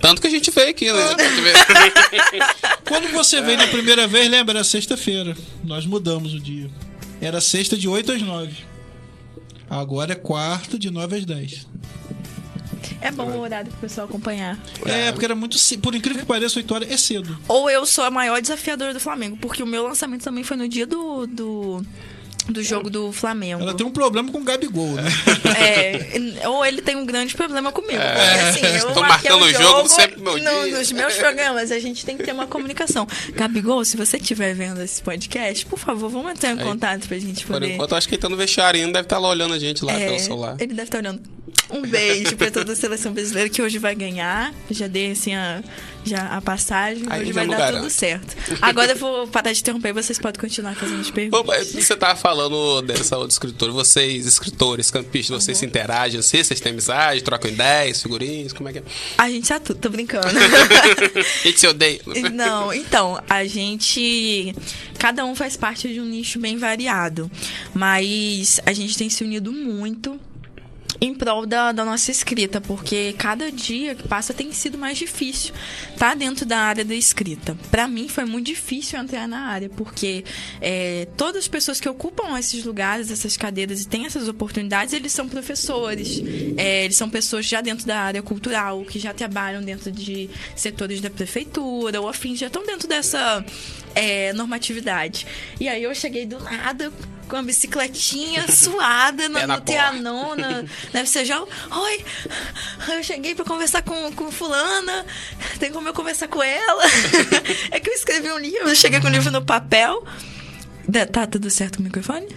Tanto 0.01 0.21
que 0.21 0.27
a 0.27 0.29
gente 0.29 0.51
veio 0.51 0.69
aqui, 0.69 0.91
né? 0.91 0.99
Ah. 1.01 2.79
Quando 2.88 3.10
você 3.12 3.41
veio 3.41 3.57
na 3.57 3.67
primeira 3.67 4.07
vez, 4.07 4.29
lembra, 4.29 4.57
era 4.60 4.63
sexta-feira. 4.63 5.36
Nós 5.63 5.86
mudamos 5.86 6.33
o 6.33 6.39
dia. 6.39 6.69
Era 7.19 7.41
sexta 7.41 7.75
de 7.75 7.88
8 7.88 8.12
às 8.13 8.21
9. 8.21 8.53
Agora 9.69 10.13
é 10.13 10.15
quarta 10.15 10.77
de 10.77 10.89
9 10.91 11.17
às 11.17 11.25
10. 11.25 11.67
É 13.01 13.12
bom 13.12 13.25
o 13.29 13.39
horário 13.41 13.69
pro 13.71 13.79
pessoal 13.81 14.07
acompanhar. 14.07 14.57
É, 14.86 15.12
porque 15.12 15.25
era 15.25 15.36
muito. 15.36 15.57
ce- 15.57 15.77
Por 15.77 15.93
incrível 15.93 16.21
que 16.21 16.27
pareça, 16.27 16.57
8 16.60 16.73
horas 16.73 16.91
é 16.91 16.97
cedo. 16.97 17.38
Ou 17.47 17.69
eu 17.69 17.86
sou 17.86 18.03
a 18.03 18.12
maior 18.12 18.41
desafiadora 18.41 18.93
do 18.93 18.99
Flamengo, 18.99 19.38
porque 19.38 19.62
o 19.62 19.67
meu 19.67 19.83
lançamento 19.83 20.23
também 20.23 20.43
foi 20.43 20.57
no 20.57 20.67
dia 20.67 20.86
do. 20.88 21.27
do... 21.27 21.86
Do 22.49 22.63
jogo 22.63 22.89
do 22.89 23.12
Flamengo. 23.12 23.62
Ela 23.62 23.73
tem 23.73 23.86
um 23.86 23.91
problema 23.91 24.31
com 24.31 24.39
o 24.39 24.43
Gabigol, 24.43 24.91
né? 24.93 25.03
É, 25.57 26.47
ou 26.47 26.65
ele 26.65 26.81
tem 26.81 26.95
um 26.95 27.05
grande 27.05 27.36
problema 27.36 27.71
comigo. 27.71 27.99
Porque, 27.99 28.65
assim, 28.65 28.77
eu 28.77 28.95
marquei 28.95 29.31
marcando 29.31 29.41
o 29.43 29.53
jogo 29.53 29.89
sempre 29.89 30.19
meu 30.21 30.33
no- 30.33 30.39
dia. 30.39 30.77
Nos 30.77 30.91
meus 30.91 31.15
programas, 31.15 31.71
a 31.71 31.79
gente 31.79 32.05
tem 32.05 32.17
que 32.17 32.23
ter 32.23 32.31
uma 32.31 32.47
comunicação. 32.47 33.07
Gabigol, 33.33 33.83
se 33.83 33.97
você 33.97 34.17
estiver 34.17 34.53
vendo 34.53 34.81
esse 34.81 35.01
podcast, 35.01 35.65
por 35.65 35.77
favor, 35.79 36.10
vamos 36.10 36.31
entrar 36.31 36.51
em 36.53 36.60
Aí, 36.60 36.63
contato 36.65 37.07
pra 37.07 37.17
gente 37.19 37.45
Por 37.45 37.53
poder. 37.53 37.73
enquanto, 37.73 37.91
eu 37.91 37.97
acho 37.97 38.07
que 38.07 38.15
ele 38.15 38.21
tá 38.21 38.29
no 38.29 38.38
vestiário 38.38 38.79
ainda, 38.79 38.93
deve 38.93 39.05
estar 39.05 39.19
lá 39.19 39.29
olhando 39.29 39.53
a 39.53 39.60
gente 39.60 39.83
lá 39.83 39.93
É, 39.93 40.05
pelo 40.05 40.19
celular. 40.19 40.55
Ele 40.60 40.73
deve 40.73 40.83
estar 40.83 40.97
olhando. 40.99 41.21
Um 41.69 41.81
beijo 41.81 42.36
pra 42.38 42.49
toda 42.49 42.73
a 42.73 42.75
seleção 42.75 43.13
brasileira 43.13 43.49
que 43.49 43.62
hoje 43.62 43.77
vai 43.77 43.93
ganhar. 43.93 44.53
Já 44.69 44.88
dei 44.88 45.12
assim 45.12 45.36
a, 45.36 45.62
já 46.03 46.27
a 46.27 46.41
passagem. 46.41 47.03
Aí 47.10 47.21
hoje 47.21 47.33
vai 47.33 47.45
dar 47.45 47.57
garante. 47.57 47.81
tudo 47.81 47.89
certo. 47.89 48.36
Agora 48.62 48.91
eu 48.91 48.95
vou 48.95 49.27
parar 49.27 49.51
de 49.51 49.60
interromper 49.60 49.89
e 49.89 49.93
vocês 49.93 50.17
podem 50.17 50.39
continuar 50.39 50.75
fazendo 50.75 51.01
as 51.01 51.12
perguntas. 51.12 51.73
Bom, 51.73 51.81
você 51.81 51.95
tava 51.95 52.15
falando 52.15 52.81
dessa 52.81 53.17
outra 53.17 53.31
escritora. 53.31 53.71
Vocês, 53.71 54.25
escritores, 54.25 54.89
campistas, 54.89 55.43
vocês 55.43 55.57
se 55.57 55.65
interagem 55.65 56.19
assim? 56.19 56.41
Vocês 56.43 56.60
têm 56.60 56.71
amizade, 56.71 57.21
trocam 57.21 57.51
ideias, 57.51 58.01
figurinhas? 58.01 58.53
Como 58.53 58.69
é 58.69 58.73
que 58.73 58.79
é? 58.79 58.83
A 59.17 59.29
gente 59.29 59.47
já 59.47 59.60
tudo, 59.60 59.79
tô 59.79 59.89
brincando. 59.89 60.27
A 60.27 61.47
gente 61.47 61.60
se 61.60 61.67
odeia. 61.67 62.01
Não, 62.33 62.73
então, 62.73 63.21
a 63.29 63.45
gente. 63.45 64.53
Cada 64.97 65.25
um 65.25 65.36
faz 65.36 65.55
parte 65.55 65.91
de 65.91 65.99
um 65.99 66.05
nicho 66.05 66.39
bem 66.39 66.57
variado. 66.57 67.29
Mas 67.73 68.60
a 68.65 68.73
gente 68.73 68.97
tem 68.97 69.10
se 69.10 69.23
unido 69.23 69.51
muito 69.51 70.19
em 70.99 71.13
prol 71.13 71.45
da, 71.45 71.71
da 71.71 71.86
nossa 71.86 72.12
escrita, 72.12 72.60
porque 72.60 73.13
cada 73.17 73.51
dia 73.51 73.95
que 73.95 74.07
passa 74.07 74.33
tem 74.33 74.51
sido 74.51 74.77
mais 74.77 74.97
difícil 74.97 75.53
tá 75.97 76.13
dentro 76.13 76.45
da 76.45 76.57
área 76.57 76.83
da 76.83 76.95
escrita. 76.95 77.57
Para 77.69 77.88
mim 77.88 78.07
foi 78.07 78.25
muito 78.25 78.47
difícil 78.47 78.99
entrar 78.99 79.27
na 79.27 79.39
área, 79.47 79.69
porque 79.69 80.23
é, 80.62 81.07
todas 81.15 81.43
as 81.43 81.47
pessoas 81.47 81.79
que 81.79 81.88
ocupam 81.88 82.38
esses 82.38 82.63
lugares, 82.63 83.12
essas 83.12 83.38
cadeiras 83.38 83.83
e 83.83 83.88
têm 83.88 84.05
essas 84.05 84.27
oportunidades, 84.27 84.93
eles 84.93 85.12
são 85.12 85.27
professores, 85.27 86.21
é, 86.57 86.86
eles 86.86 86.95
são 86.95 87.10
pessoas 87.10 87.45
já 87.45 87.62
dentro 87.62 87.86
da 87.86 87.99
área 87.99 88.21
cultural, 88.21 88.83
que 88.83 88.99
já 88.99 89.13
trabalham 89.13 89.62
dentro 89.62 89.91
de 89.91 90.29
setores 90.55 91.01
da 91.01 91.10
prefeitura 91.10 92.01
ou 92.01 92.07
afins, 92.07 92.39
já 92.39 92.47
estão 92.47 92.65
dentro 92.65 92.88
dessa 92.88 93.45
é, 93.93 94.33
normatividade. 94.33 95.25
E 95.60 95.67
aí 95.67 95.83
eu 95.83 95.93
cheguei 95.93 96.25
do 96.25 96.39
nada 96.39 96.91
com 97.27 97.35
a 97.35 97.43
bicicletinha 97.43 98.45
suada 98.51 99.27
no, 99.29 99.45
no. 99.47 99.61
Trianon, 99.61 100.35
na, 100.35 100.63
na 100.93 100.99
FCJ. 101.01 101.33
Oi, 101.71 102.05
eu 102.95 103.03
cheguei 103.03 103.35
pra 103.35 103.45
conversar 103.45 103.81
com, 103.83 104.11
com 104.13 104.31
fulana, 104.31 105.05
tem 105.59 105.71
como 105.71 105.87
eu 105.89 105.93
conversar 105.93 106.27
com 106.27 106.41
ela? 106.41 106.83
é 107.71 107.79
que 107.79 107.89
eu 107.89 107.93
escrevi 107.93 108.31
um 108.31 108.37
livro, 108.39 108.69
eu 108.69 108.75
cheguei 108.75 108.99
com 108.99 109.07
o 109.07 109.11
livro 109.11 109.31
no 109.31 109.43
papel. 109.43 110.05
Da- 110.87 111.05
Tá 111.05 111.27
tudo 111.27 111.49
certo 111.49 111.77
com 111.77 111.81
o 111.81 111.85
microfone? 111.85 112.27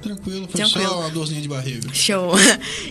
Tranquilo, 0.00 0.46
foi 0.48 0.60
Tranquilo. 0.60 0.88
só 0.88 1.00
uma 1.00 1.10
dorzinha 1.10 1.40
de 1.40 1.48
barriga. 1.48 1.92
Show. 1.92 2.32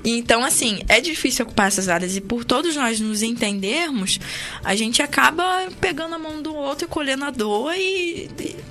Então, 0.04 0.44
assim, 0.44 0.80
é 0.88 1.02
difícil 1.02 1.46
ocupar 1.46 1.68
essas 1.68 1.90
áreas 1.90 2.16
e 2.16 2.22
por 2.22 2.46
todos 2.46 2.76
nós 2.76 3.00
nos 3.00 3.22
entendermos, 3.22 4.20
a 4.64 4.76
gente 4.76 5.02
acaba 5.02 5.68
pegando 5.82 6.16
a 6.16 6.20
mão 6.20 6.42
do 6.42 6.54
outro 6.56 6.86
e 6.86 6.88
colhendo 6.88 7.26
a 7.26 7.30
dor 7.30 7.74
e, 7.76 8.30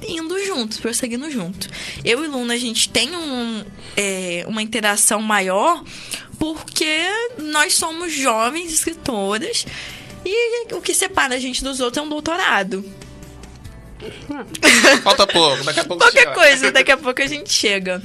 indo 0.08 0.38
juntos, 0.46 0.78
prosseguindo 0.78 1.30
junto. 1.30 1.68
Eu 2.04 2.24
e 2.24 2.28
Luna, 2.28 2.54
a 2.54 2.58
gente 2.58 2.88
tem 2.88 3.14
um, 3.14 3.64
é, 3.96 4.44
uma 4.46 4.62
interação 4.62 5.20
maior 5.20 5.82
porque 6.38 7.08
nós 7.38 7.74
somos 7.74 8.12
jovens 8.12 8.72
escritoras 8.72 9.66
e 10.24 10.74
o 10.74 10.80
que 10.80 10.94
separa 10.94 11.36
a 11.36 11.38
gente 11.38 11.62
dos 11.62 11.80
outros 11.80 12.02
é 12.02 12.06
um 12.06 12.08
doutorado. 12.08 12.84
Falta 15.02 15.26
pouco, 15.26 15.64
daqui 15.64 15.80
a 15.80 15.84
pouco 15.84 16.02
Qualquer 16.02 16.20
chega 16.20 16.34
coisa, 16.34 16.72
daqui 16.72 16.90
a 16.92 16.96
pouco 16.96 17.22
a 17.22 17.26
gente 17.26 17.52
chega. 17.52 18.02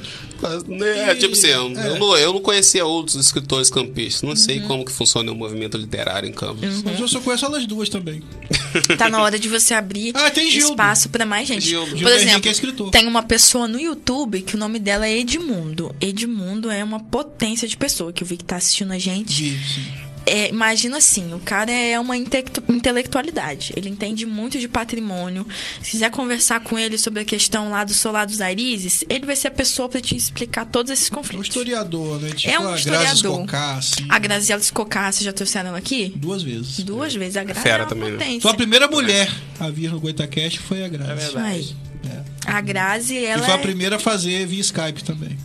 É, 1.06 1.14
tipo 1.14 1.34
assim, 1.34 1.48
eu, 1.48 1.68
É. 1.78 1.88
eu 1.88 1.98
não, 1.98 2.16
eu 2.16 2.32
não 2.32 2.40
conhecia 2.40 2.84
outros 2.84 3.16
escritores 3.16 3.70
campistas. 3.70 4.22
Não 4.22 4.34
sei 4.34 4.58
Uhum. 4.60 4.66
como 4.68 4.84
que 4.84 4.90
funciona 4.92 5.30
o 5.30 5.34
movimento 5.34 5.76
literário 5.76 6.28
em 6.28 6.32
Campos. 6.32 6.82
Mas 6.82 6.98
eu 6.98 7.06
só 7.06 7.20
conheço 7.20 7.44
elas 7.44 7.66
duas 7.66 7.88
também. 7.88 8.22
Tá 8.98 9.08
na 9.08 9.22
hora 9.22 9.38
de 9.38 9.48
você 9.48 9.74
abrir 9.74 10.12
Ah, 10.16 10.32
espaço 10.34 11.08
pra 11.10 11.26
mais 11.26 11.46
gente. 11.46 11.66
Gildo. 11.68 11.90
Por 11.90 11.96
Gildo 11.98 12.10
Henrique 12.14 12.28
exemplo, 12.30 12.48
é 12.48 12.52
escritor. 12.52 12.90
tem 12.90 13.06
uma 13.06 13.22
pessoa 13.22 13.68
no 13.68 13.78
YouTube 13.78 14.40
que 14.42 14.54
o 14.54 14.58
nome 14.58 14.78
dela 14.78 15.06
é 15.06 15.18
Edmundo. 15.18 15.94
Edmundo 16.00 16.70
é 16.70 16.82
uma 16.82 16.98
potência 17.00 17.68
de 17.68 17.76
pessoa 17.76 18.12
que 18.12 18.22
eu 18.22 18.26
vi 18.26 18.36
que 18.38 18.44
tá 18.44 18.56
assistindo 18.56 18.92
a 18.92 18.98
gente. 18.98 19.32
Sim. 19.50 20.11
É, 20.24 20.48
imagina 20.48 20.98
assim, 20.98 21.34
o 21.34 21.38
cara 21.40 21.70
é 21.72 21.98
uma 21.98 22.16
intelectu- 22.16 22.62
intelectualidade. 22.68 23.72
Ele 23.76 23.88
entende 23.88 24.24
muito 24.26 24.58
de 24.58 24.68
patrimônio. 24.68 25.46
Se 25.82 25.92
quiser 25.92 26.10
conversar 26.10 26.60
com 26.60 26.78
ele 26.78 26.96
sobre 26.98 27.20
a 27.22 27.24
questão 27.24 27.70
lá 27.70 27.84
do 27.84 27.92
solar 27.92 28.26
dos 28.26 28.40
Arizes, 28.40 29.04
ele 29.08 29.26
vai 29.26 29.36
ser 29.36 29.48
a 29.48 29.50
pessoa 29.50 29.88
pra 29.88 30.00
te 30.00 30.16
explicar 30.16 30.64
todos 30.66 30.90
esses 30.92 31.10
É 31.10 31.12
um 31.12 31.16
conflitos. 31.16 31.48
historiador, 31.48 32.20
né? 32.20 32.30
Tipo 32.30 32.52
É 32.54 32.58
um 32.58 32.74
historiador. 32.74 33.16
Scocassi. 33.16 34.06
A 34.08 34.18
Graziela 34.18 34.62
vocês 34.62 35.18
já 35.20 35.32
trouxeram 35.32 35.70
ela 35.70 35.78
aqui? 35.78 36.12
Duas 36.16 36.42
vezes. 36.42 36.80
Duas 36.80 37.14
vezes. 37.14 37.36
A 37.36 37.44
Grazi 37.44 37.60
Fera 37.60 37.82
é 37.82 37.86
uma 37.86 37.88
também, 37.88 38.10
né? 38.12 38.18
potência. 38.18 38.40
Foi 38.42 38.50
a 38.50 38.54
primeira 38.54 38.88
mulher 38.88 39.30
a 39.58 39.68
vir 39.70 39.90
no 39.90 40.00
Goitacast 40.00 40.58
foi 40.60 40.84
a 40.84 40.88
Grazi. 40.88 41.26
Isso 41.28 41.38
aí. 41.38 41.76
É. 42.08 42.22
A 42.50 42.60
Grazi, 42.60 43.14
E 43.14 43.24
ela 43.24 43.44
foi 43.44 43.54
a 43.54 43.56
é- 43.56 43.60
primeira 43.60 43.96
a 43.96 43.98
fazer 43.98 44.46
via 44.46 44.60
Skype 44.60 45.04
também. 45.04 45.36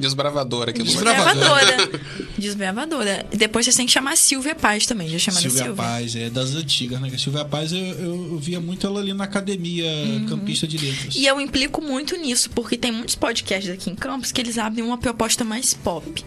Desbravadora 0.00 0.70
aqui 0.70 0.80
do 0.82 0.84
Desbravadora. 0.86 1.76
Desbravadora. 2.38 3.26
Depois 3.30 3.66
você 3.66 3.76
tem 3.76 3.86
que 3.86 3.92
chamar 3.92 4.12
a 4.12 4.16
Silvia 4.16 4.54
Paz 4.54 4.86
também. 4.86 5.08
Já 5.08 5.18
chamaram 5.18 5.42
Silvia, 5.42 5.64
Silvia. 5.64 5.84
Paz, 5.84 6.16
é 6.16 6.30
das 6.30 6.54
antigas, 6.54 7.00
né? 7.00 7.10
A 7.14 7.18
Silvia 7.18 7.44
Paz, 7.44 7.72
eu, 7.72 7.78
eu, 7.78 8.38
via 8.38 8.60
muito 8.60 8.86
ela 8.86 9.00
ali 9.00 9.12
na 9.12 9.24
academia 9.24 9.90
campista 10.28 10.66
de 10.66 10.78
letras. 10.78 11.14
Uhum. 11.14 11.20
E 11.20 11.26
eu 11.26 11.40
implico 11.40 11.82
muito 11.82 12.16
nisso, 12.16 12.50
porque 12.50 12.76
tem 12.76 12.90
muitos 12.92 13.14
podcasts 13.14 13.70
aqui 13.70 13.90
em 13.90 13.94
Campos 13.94 14.32
que 14.32 14.40
eles 14.40 14.58
abrem 14.58 14.84
uma 14.84 14.98
proposta 14.98 15.44
mais 15.44 15.74
pop. 15.74 16.24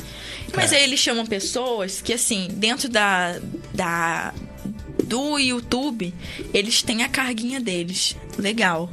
Mas 0.55 0.71
É. 0.71 0.77
aí 0.77 0.83
eles 0.83 0.99
chamam 0.99 1.25
pessoas 1.25 2.01
que, 2.01 2.13
assim, 2.13 2.47
dentro 2.51 2.88
da, 2.88 3.39
da 3.73 4.33
do 5.03 5.38
YouTube, 5.38 6.13
eles 6.53 6.81
têm 6.81 7.03
a 7.03 7.09
carguinha 7.09 7.59
deles. 7.59 8.15
Legal. 8.38 8.91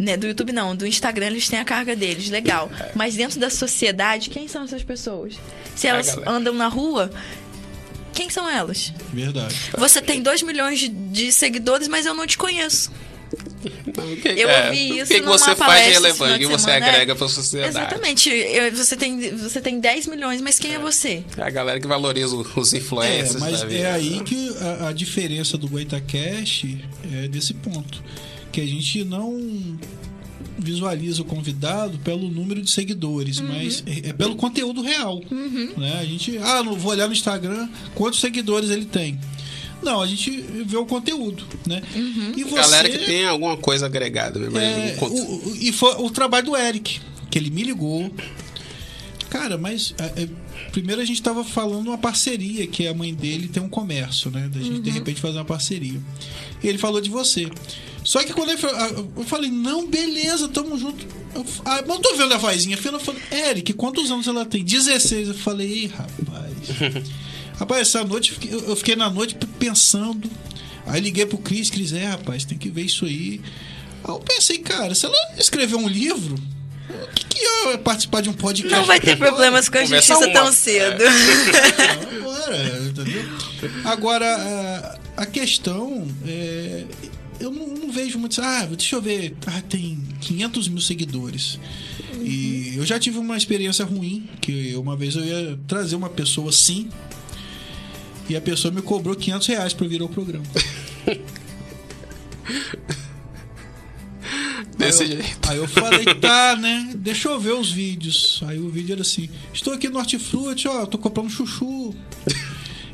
Né, 0.00 0.16
do 0.16 0.26
YouTube 0.26 0.50
não, 0.50 0.74
do 0.74 0.86
Instagram 0.86 1.26
eles 1.26 1.46
têm 1.46 1.58
a 1.58 1.64
carga 1.64 1.94
deles, 1.94 2.30
legal. 2.30 2.70
Mas 2.94 3.16
dentro 3.16 3.38
da 3.38 3.50
sociedade, 3.50 4.30
quem 4.30 4.48
são 4.48 4.64
essas 4.64 4.82
pessoas? 4.82 5.34
Se 5.76 5.86
A 5.86 5.90
elas 5.90 6.16
andam 6.26 6.54
na 6.54 6.68
rua, 6.68 7.10
quem 8.14 8.30
são 8.30 8.48
elas? 8.48 8.94
Verdade. 9.12 9.54
Você 9.76 10.00
tem 10.00 10.22
2 10.22 10.42
milhões 10.42 10.78
de, 10.78 10.88
de 10.88 11.30
seguidores, 11.30 11.86
mas 11.86 12.06
eu 12.06 12.14
não 12.14 12.26
te 12.26 12.38
conheço. 12.38 12.90
Que, 14.22 14.28
Eu 14.28 14.48
é, 14.48 14.66
ouvi 14.68 14.92
o 14.92 14.96
isso 14.96 15.06
que, 15.12 15.20
que 15.20 15.26
numa 15.26 15.36
você 15.38 15.54
faz 15.54 15.86
relevante? 15.86 16.32
que 16.32 16.38
de 16.40 16.46
você 16.46 16.64
semana, 16.64 16.86
agrega 16.86 17.12
é. 17.12 17.14
pra 17.14 17.28
sociedade? 17.28 17.68
Exatamente. 17.76 18.30
Eu- 18.30 18.74
você, 18.74 18.96
tem, 18.96 19.36
você 19.36 19.60
tem 19.60 19.78
10 19.78 20.06
milhões, 20.06 20.40
mas 20.40 20.58
quem 20.58 20.74
é, 20.74 20.78
você? 20.78 21.22
É 21.36 21.42
a 21.42 21.50
galera 21.50 21.78
que 21.78 21.86
valoriza 21.86 22.34
o- 22.34 22.46
os 22.56 22.72
É, 22.72 22.78
influencers 22.78 23.36
mas 23.40 23.60
da 23.60 23.66
vida. 23.66 23.82
é 23.82 23.92
aí 23.92 24.20
que 24.24 24.50
a, 24.80 24.88
a 24.88 24.92
diferença 24.92 25.58
do 25.58 25.68
Goitacast 25.68 26.82
é 27.12 27.28
desse 27.28 27.52
ponto. 27.52 28.02
Que 28.52 28.60
a 28.60 28.66
gente 28.66 29.04
não 29.04 29.78
visualiza 30.58 31.22
o 31.22 31.24
convidado 31.24 31.98
pelo 31.98 32.28
número 32.28 32.60
de 32.60 32.70
seguidores, 32.70 33.38
Uhum. 33.38 33.48
mas 33.48 33.82
é, 33.86 34.10
é 34.10 34.12
pelo 34.12 34.36
conteúdo 34.36 34.82
real. 34.82 35.20
Né? 35.30 35.98
A 36.00 36.04
gente, 36.04 36.36
ah, 36.38 36.62
não 36.62 36.74
vou 36.74 36.92
olhar 36.92 37.06
no 37.06 37.12
Instagram 37.12 37.68
quantos 37.94 38.20
seguidores 38.20 38.70
ele 38.70 38.84
tem. 38.84 39.18
Não, 39.82 40.02
a 40.02 40.06
gente 40.06 40.30
vê 40.66 40.76
o 40.76 40.84
conteúdo, 40.84 41.42
né? 41.66 41.80
Uhum. 41.96 42.32
E 42.36 42.44
você, 42.44 42.56
Galera 42.56 42.88
que 42.90 42.98
tem 42.98 43.24
alguma 43.24 43.56
coisa 43.56 43.86
agregada? 43.86 44.38
Mas 44.50 44.62
é, 44.62 44.96
o- 45.00 45.06
o- 45.06 45.56
e 45.58 45.72
foi 45.72 45.94
o 46.02 46.10
trabalho 46.10 46.44
do 46.46 46.56
Eric, 46.56 47.00
que 47.30 47.38
ele 47.38 47.48
me 47.50 47.62
ligou. 47.62 48.12
Cara, 49.30 49.56
mas 49.56 49.94
é, 49.98 50.22
é, 50.24 50.28
primeiro 50.72 51.00
a 51.00 51.04
gente 51.04 51.20
tava 51.22 51.42
falando 51.44 51.88
uma 51.88 51.98
parceria, 51.98 52.66
que 52.66 52.86
a 52.86 52.94
mãe 52.94 53.14
dele 53.14 53.48
tem 53.48 53.62
um 53.62 53.68
comércio, 53.68 54.30
né? 54.30 54.48
Da 54.52 54.60
gente 54.60 54.80
de 54.80 54.90
repente 54.90 55.20
fazer 55.20 55.38
uma 55.38 55.44
parceria. 55.44 56.00
E 56.62 56.68
ele 56.68 56.78
falou 56.78 57.00
de 57.00 57.10
você. 57.10 57.48
Só 58.04 58.22
que 58.24 58.32
quando 58.32 58.50
ele 58.50 58.58
falou, 58.58 58.76
ah, 58.76 58.90
eu 59.20 59.24
falei, 59.24 59.50
não, 59.50 59.86
beleza, 59.86 60.48
tamo 60.48 60.78
junto. 60.78 61.04
Eu, 61.34 61.44
ah, 61.64 61.82
mas 61.86 61.96
eu 61.96 62.02
tô 62.02 62.16
vendo 62.16 62.32
a 62.34 62.38
vozinha. 62.38 62.78
Eu 62.82 63.00
falei, 63.00 63.20
Eric, 63.30 63.72
quantos 63.74 64.10
anos 64.10 64.26
ela 64.26 64.44
tem? 64.46 64.64
16. 64.64 65.28
Eu 65.28 65.34
falei, 65.34 65.84
Ih, 65.84 65.86
rapaz. 65.88 67.04
rapaz, 67.58 67.80
essa 67.82 68.04
noite 68.04 68.30
eu 68.32 68.34
fiquei- 68.38 68.54
eu 68.54 68.60
eu 68.70 68.76
fiquei 68.76 68.96
na 68.96 69.10
noite 69.10 69.36
pensando. 69.58 70.30
Aí 70.86 71.00
liguei 71.00 71.26
pro 71.26 71.38
Cris, 71.38 71.68
Cris, 71.70 71.92
é, 71.92 72.06
rapaz, 72.06 72.44
tem 72.44 72.56
que 72.58 72.68
ver 72.70 72.82
isso 72.84 73.04
aí. 73.04 73.40
Aí 74.02 74.10
eu 74.10 74.18
pensei, 74.18 74.58
cara, 74.58 74.94
se 74.94 75.04
ela 75.06 75.14
escrever 75.38 75.76
um 75.76 75.86
livro, 75.86 76.36
o 76.90 77.14
que, 77.14 77.24
que 77.26 77.44
é 77.44 77.76
participar 77.78 78.20
de 78.20 78.28
um 78.28 78.32
podcast? 78.32 78.76
Não 78.76 78.84
vai 78.84 79.00
ter 79.00 79.16
problemas 79.16 79.68
com 79.68 79.78
a 79.78 79.84
justiça 79.84 80.18
uma. 80.18 80.32
tão 80.32 80.52
cedo. 80.52 81.04
Agora, 82.16 82.78
entendeu? 82.86 83.24
Agora, 83.84 84.98
a, 85.16 85.22
a 85.22 85.26
questão 85.26 86.06
é. 86.26 86.84
Eu 87.38 87.50
não, 87.50 87.66
não 87.68 87.90
vejo 87.90 88.18
muito. 88.18 88.40
Ah, 88.42 88.66
deixa 88.66 88.96
eu 88.96 89.02
ver. 89.02 89.34
Ah, 89.46 89.62
tem 89.68 89.98
500 90.20 90.68
mil 90.68 90.80
seguidores. 90.80 91.58
E 92.20 92.74
eu 92.76 92.84
já 92.84 92.98
tive 92.98 93.18
uma 93.18 93.36
experiência 93.36 93.84
ruim. 93.84 94.28
Que 94.40 94.74
uma 94.76 94.96
vez 94.96 95.16
eu 95.16 95.24
ia 95.24 95.58
trazer 95.66 95.96
uma 95.96 96.10
pessoa 96.10 96.50
assim. 96.50 96.88
E 98.28 98.36
a 98.36 98.40
pessoa 98.40 98.72
me 98.72 98.82
cobrou 98.82 99.16
500 99.16 99.46
reais 99.48 99.72
pra 99.72 99.88
vir 99.88 100.02
ao 100.02 100.08
programa. 100.08 100.44
Desse 104.80 105.02
aí 105.04 105.10
eu, 105.12 105.22
jeito. 105.22 105.50
Aí 105.50 105.56
eu 105.58 105.68
falei, 105.68 106.04
tá, 106.20 106.56
né? 106.56 106.90
Deixa 106.96 107.28
eu 107.28 107.38
ver 107.38 107.52
os 107.52 107.70
vídeos. 107.70 108.40
Aí 108.46 108.58
o 108.58 108.68
vídeo 108.68 108.92
era 108.92 109.02
assim: 109.02 109.28
Estou 109.52 109.72
aqui 109.74 109.88
no 109.88 109.98
Hortifruti, 109.98 110.66
ó, 110.68 110.86
tô 110.86 110.98
comprando 110.98 111.30
chuchu. 111.30 111.94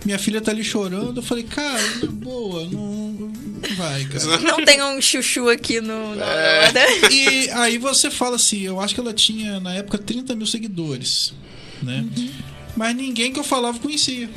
Minha 0.05 0.19
filha 0.21 0.41
tá 0.41 0.53
ali 0.53 0.63
chorando. 0.63 1.19
Eu 1.19 1.23
falei, 1.23 1.43
cara, 1.43 1.83
na 2.03 2.13
boa, 2.13 2.65
não, 2.67 3.11
não 3.13 3.77
vai, 3.77 4.05
cara. 4.05 4.39
Não 4.39 4.65
tem 4.65 4.81
um 4.83 5.01
chuchu 5.03 5.49
aqui 5.49 5.81
no. 5.81 6.15
É. 6.21 6.73
no- 6.73 7.11
E 7.13 7.51
aí 7.51 7.77
você 7.79 8.09
fala 8.11 8.37
assim: 8.37 8.61
eu 8.63 8.81
acho 8.81 8.95
que 8.95 9.01
ela 9.01 9.13
tinha 9.13 9.59
na 9.59 9.75
época 9.75 9.99
30 9.99 10.35
mil 10.37 10.47
seguidores, 10.47 11.33
né? 11.83 12.07
Mas 12.77 12.95
ninguém 12.95 13.33
que 13.33 13.41
eu 13.41 13.45
falava 13.45 13.79
conhecia. 13.81 14.31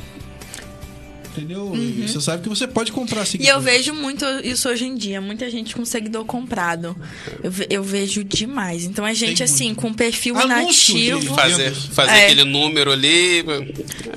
Entendeu? 1.36 1.72
E 1.76 2.08
você 2.08 2.20
sabe 2.20 2.42
que 2.42 2.48
você 2.48 2.66
pode 2.66 2.90
comprar 2.90 3.22
E 3.22 3.26
seguidores. 3.26 3.54
eu 3.56 3.60
vejo 3.62 3.94
muito 3.94 4.24
isso 4.42 4.68
hoje 4.68 4.84
em 4.84 4.94
dia, 4.96 5.20
muita 5.20 5.48
gente 5.50 5.74
com 5.76 5.84
seguidor 5.84 6.24
comprado. 6.24 6.96
Eu, 7.42 7.52
eu 7.70 7.82
vejo 7.84 8.24
demais. 8.24 8.84
Então 8.84 9.06
é 9.06 9.14
gente 9.14 9.38
Tem 9.38 9.44
assim, 9.44 9.66
muito. 9.66 9.80
com 9.80 9.94
perfil 9.94 10.36
Anúncio 10.36 10.94
de- 10.94 11.06
inativo. 11.08 11.34
Fazer, 11.34 11.70
fazer 11.72 12.10
É. 12.12 12.24
aquele 12.24 12.44
número 12.44 12.90
ali. 12.90 13.44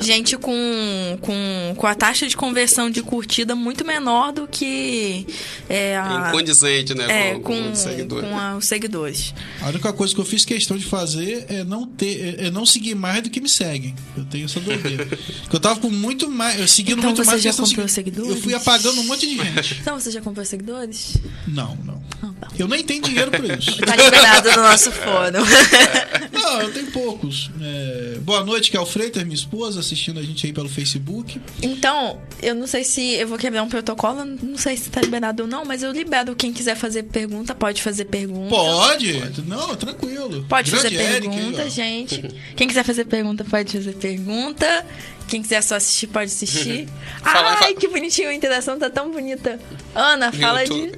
Gente 0.01 0.37
com, 0.37 1.17
com, 1.21 1.73
com 1.77 1.87
a 1.87 1.93
taxa 1.95 2.27
de 2.27 2.35
conversão 2.35 2.89
de 2.89 3.01
curtida 3.03 3.55
muito 3.55 3.85
menor 3.85 4.31
do 4.33 4.47
que 4.47 5.25
é, 5.69 5.95
a, 5.97 6.27
Incondizente, 6.29 6.93
né? 6.95 7.05
é, 7.29 7.33
com, 7.35 7.41
com, 7.41 7.61
com 7.63 7.71
o 7.71 7.75
seguidor. 7.75 8.21
com 8.23 8.37
a- 8.37 8.57
os 8.57 8.65
seguidores. 8.65 9.33
A 9.61 9.69
única 9.69 9.93
coisa 9.93 10.13
que 10.15 10.19
eu 10.19 10.25
fiz 10.25 10.43
questão 10.45 10.77
de 10.77 10.85
fazer 10.85 11.45
é 11.47 11.63
não 11.63 11.85
ter, 11.85 12.39
é 12.39 12.49
não 12.51 12.65
seguir 12.65 12.95
mais 12.95 13.21
do 13.21 13.29
que 13.29 13.39
me 13.39 13.49
seguem. 13.49 13.93
Eu 14.17 14.25
tenho 14.25 14.45
essa 14.45 14.59
doideira. 14.59 15.05
Porque 15.43 15.55
eu 15.55 15.59
tava 15.59 15.79
com 15.79 15.89
muito 15.89 16.29
mais, 16.29 16.59
eu 16.59 16.67
seguindo 16.67 17.02
Então 17.03 17.09
muito 17.11 17.23
você 17.23 17.31
mais 17.31 17.41
já 17.43 17.49
questão 17.49 17.65
comprou 17.65 17.87
segui- 17.87 18.11
seguidores? 18.11 18.35
Eu 18.37 18.41
fui 18.41 18.53
apagando 18.53 19.01
um 19.01 19.03
monte 19.05 19.27
de 19.27 19.37
gente. 19.37 19.77
Então 19.83 19.99
você 19.99 20.11
já 20.11 20.21
comprou 20.21 20.45
seguidores? 20.45 21.17
Não, 21.47 21.75
não. 21.83 22.01
Tá. 22.39 22.47
Eu 22.57 22.67
nem 22.67 22.83
tenho 22.83 23.01
dinheiro 23.01 23.29
pra 23.31 23.55
isso. 23.57 23.77
Tá 23.85 23.95
liberado 23.95 24.49
no 24.51 24.63
nosso 24.63 24.91
fórum. 24.91 25.43
Não, 26.31 26.61
eu 26.61 26.71
tenho 26.73 26.87
poucos. 26.91 27.49
É, 27.61 28.17
Boa 28.21 28.43
noite, 28.43 28.71
que 28.71 28.77
é 28.77 28.79
o 28.79 28.85
Freitas, 28.85 29.23
minha 29.23 29.35
esposa, 29.35 29.79
assistindo 29.81 30.19
a 30.19 30.23
gente 30.23 30.45
aí 30.45 30.53
pelo 30.53 30.69
Facebook. 30.69 31.39
Então, 31.61 32.21
eu 32.41 32.55
não 32.55 32.65
sei 32.67 32.83
se 32.85 33.13
eu 33.15 33.27
vou 33.27 33.37
quebrar 33.37 33.63
um 33.63 33.67
protocolo, 33.69 34.23
não 34.23 34.57
sei 34.57 34.77
se 34.77 34.89
tá 34.89 35.01
liberado 35.01 35.43
ou 35.43 35.49
não, 35.49 35.65
mas 35.65 35.83
eu 35.83 35.91
libero 35.91 36.35
quem 36.35 36.53
quiser 36.53 36.75
fazer 36.75 37.03
pergunta, 37.03 37.53
pode 37.53 37.81
fazer 37.81 38.05
pergunta. 38.05 38.49
Pode? 38.55 39.21
Não, 39.45 39.75
tranquilo. 39.75 40.45
Pode 40.47 40.71
fazer 40.71 40.89
Grande 40.91 41.05
Eric 41.15 41.27
aí, 41.27 41.35
pergunta, 41.35 41.69
gente. 41.69 42.23
Quem 42.55 42.67
quiser 42.67 42.83
fazer 42.85 43.05
pergunta, 43.05 43.43
pode 43.43 43.73
fazer 43.73 43.93
pergunta. 43.95 44.85
Quem 45.33 45.41
quiser 45.41 45.63
só 45.63 45.75
assistir, 45.75 46.05
pode 46.05 46.25
assistir. 46.31 46.87
Fala- 47.23 47.49
Ai, 47.53 47.57
fala- 47.57 47.73
que 47.73 47.87
bonitinho, 47.87 48.29
a 48.29 48.33
interação 48.35 48.77
tá 48.77 48.87
tão 48.87 49.11
bonita. 49.11 49.59
Ana, 49.95 50.31
fala 50.31 50.63
de. 50.63 50.91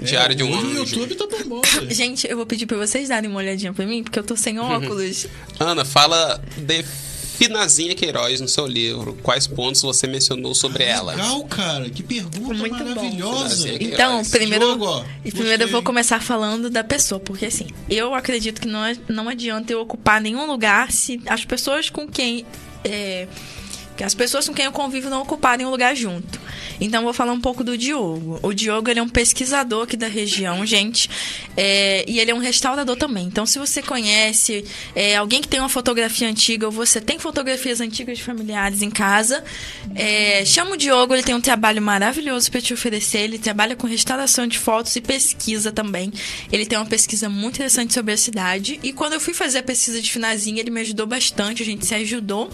Diário 0.00 0.36
de 0.36 0.44
um 0.44 0.50
hoje 0.56 0.66
o 0.78 0.82
anjo. 0.82 0.96
YouTube 1.00 1.14
tá 1.16 1.26
bombando. 1.26 1.66
Gente, 1.92 2.28
eu 2.30 2.36
vou 2.36 2.46
pedir 2.46 2.66
pra 2.66 2.76
vocês 2.76 3.08
darem 3.08 3.28
uma 3.28 3.38
olhadinha 3.40 3.72
pra 3.72 3.84
mim, 3.84 4.04
porque 4.04 4.18
eu 4.20 4.22
tô 4.22 4.36
sem 4.36 4.60
óculos. 4.60 5.26
Ana, 5.58 5.84
fala 5.84 6.40
de 6.56 6.84
Finazinha 6.84 7.94
Queiroz 7.96 8.40
no 8.40 8.46
seu 8.48 8.66
livro. 8.68 9.18
Quais 9.22 9.46
pontos 9.48 9.82
você 9.82 10.06
mencionou 10.06 10.54
sobre 10.54 10.84
ela? 10.84 11.12
Legal, 11.12 11.44
cara. 11.46 11.90
Que 11.90 12.02
pergunta 12.04 12.54
Muito 12.54 12.72
maravilhosa. 12.84 13.68
Então, 13.80 14.22
primeiro, 14.26 14.66
Jogo, 14.68 15.04
e 15.24 15.32
primeiro 15.32 15.64
eu 15.64 15.68
vou 15.68 15.82
começar 15.82 16.22
falando 16.22 16.70
da 16.70 16.84
pessoa, 16.84 17.18
porque 17.18 17.46
assim, 17.46 17.66
eu 17.88 18.14
acredito 18.14 18.60
que 18.60 18.68
não, 18.68 18.84
é- 18.84 18.96
não 19.08 19.28
adianta 19.28 19.72
eu 19.72 19.80
ocupar 19.80 20.20
nenhum 20.20 20.46
lugar 20.46 20.92
se 20.92 21.20
as 21.26 21.44
pessoas 21.44 21.90
com 21.90 22.06
quem. 22.06 22.46
É, 22.84 23.26
que 23.96 24.04
as 24.04 24.14
pessoas 24.14 24.48
com 24.48 24.54
quem 24.54 24.64
eu 24.64 24.72
convivo 24.72 25.10
não 25.10 25.22
ocuparem 25.22 25.66
um 25.66 25.70
lugar 25.70 25.94
junto. 25.94 26.40
Então, 26.80 27.02
vou 27.02 27.12
falar 27.12 27.32
um 27.32 27.40
pouco 27.40 27.62
do 27.62 27.76
Diogo. 27.76 28.40
O 28.42 28.54
Diogo, 28.54 28.88
ele 28.90 28.98
é 28.98 29.02
um 29.02 29.08
pesquisador 29.08 29.84
aqui 29.84 29.96
da 29.96 30.08
região, 30.08 30.64
gente. 30.64 31.10
é, 31.56 32.04
e 32.08 32.18
ele 32.18 32.30
é 32.30 32.34
um 32.34 32.38
restaurador 32.38 32.96
também. 32.96 33.26
Então, 33.26 33.44
se 33.44 33.58
você 33.58 33.82
conhece 33.82 34.64
é, 34.94 35.16
alguém 35.16 35.40
que 35.42 35.48
tem 35.48 35.60
uma 35.60 35.68
fotografia 35.68 36.28
antiga 36.28 36.66
ou 36.66 36.72
você 36.72 37.00
tem 37.00 37.18
fotografias 37.18 37.80
antigas 37.80 38.18
de 38.18 38.24
familiares 38.24 38.82
em 38.82 38.90
casa, 38.90 39.44
é, 39.94 40.44
chama 40.44 40.72
o 40.72 40.76
Diogo. 40.76 41.14
Ele 41.14 41.22
tem 41.22 41.34
um 41.34 41.40
trabalho 41.40 41.82
maravilhoso 41.82 42.50
para 42.50 42.60
te 42.60 42.72
oferecer. 42.72 43.18
Ele 43.18 43.38
trabalha 43.38 43.76
com 43.76 43.86
restauração 43.86 44.46
de 44.46 44.58
fotos 44.58 44.96
e 44.96 45.00
pesquisa 45.00 45.70
também. 45.70 46.12
Ele 46.50 46.64
tem 46.64 46.78
uma 46.78 46.86
pesquisa 46.86 47.28
muito 47.28 47.56
interessante 47.56 47.92
sobre 47.92 48.12
a 48.12 48.16
cidade. 48.16 48.80
E 48.82 48.92
quando 48.92 49.14
eu 49.14 49.20
fui 49.20 49.34
fazer 49.34 49.58
a 49.58 49.62
pesquisa 49.62 50.00
de 50.00 50.10
Finazinha, 50.10 50.60
ele 50.60 50.70
me 50.70 50.80
ajudou 50.80 51.06
bastante. 51.06 51.62
A 51.62 51.66
gente 51.66 51.84
se 51.84 51.94
ajudou 51.94 52.50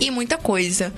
e 0.00 0.10
muita 0.10 0.36
coisa. 0.36 0.92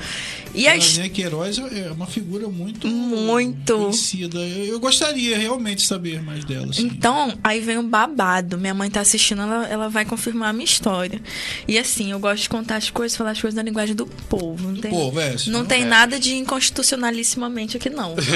E 0.54 0.66
a 0.66 0.78
Zezé 0.78 1.10
Queiroz 1.10 1.58
é 1.58 1.90
uma 1.92 2.06
figura 2.06 2.48
muito 2.48 2.88
Muito. 2.88 3.76
conhecida. 3.76 4.38
Eu, 4.38 4.64
eu 4.64 4.80
gostaria 4.80 5.36
realmente 5.36 5.78
de 5.80 5.86
saber 5.86 6.22
mais 6.22 6.44
dela. 6.46 6.68
assim. 6.70 6.86
Então, 6.86 7.36
aí 7.44 7.60
vem 7.60 7.76
o 7.76 7.82
babado. 7.82 8.56
Minha 8.56 8.72
mãe 8.72 8.88
tá 8.88 9.00
assistindo, 9.02 9.42
ela, 9.42 9.66
ela 9.66 9.88
vai 9.90 10.06
confirmar 10.06 10.48
a 10.48 10.52
minha 10.54 10.64
história. 10.64 11.20
E 11.68 11.78
assim, 11.78 12.10
eu 12.12 12.18
gosto 12.18 12.44
de 12.44 12.48
contar 12.48 12.76
as 12.76 12.88
coisas, 12.88 13.14
falar 13.16 13.32
as 13.32 13.40
coisas 13.40 13.54
na 13.54 13.62
linguagem 13.62 13.94
do 13.94 14.06
povo. 14.06 14.68
Não 14.70 14.80
tem, 14.80 14.90
povo, 14.90 15.20
é, 15.20 15.36
senão- 15.36 15.58
não 15.60 15.66
tem 15.66 15.82
é. 15.82 15.84
nada 15.84 16.18
de 16.18 16.34
inconstitucionalissimamente 16.36 17.76
aqui, 17.76 17.90
não. 17.90 18.14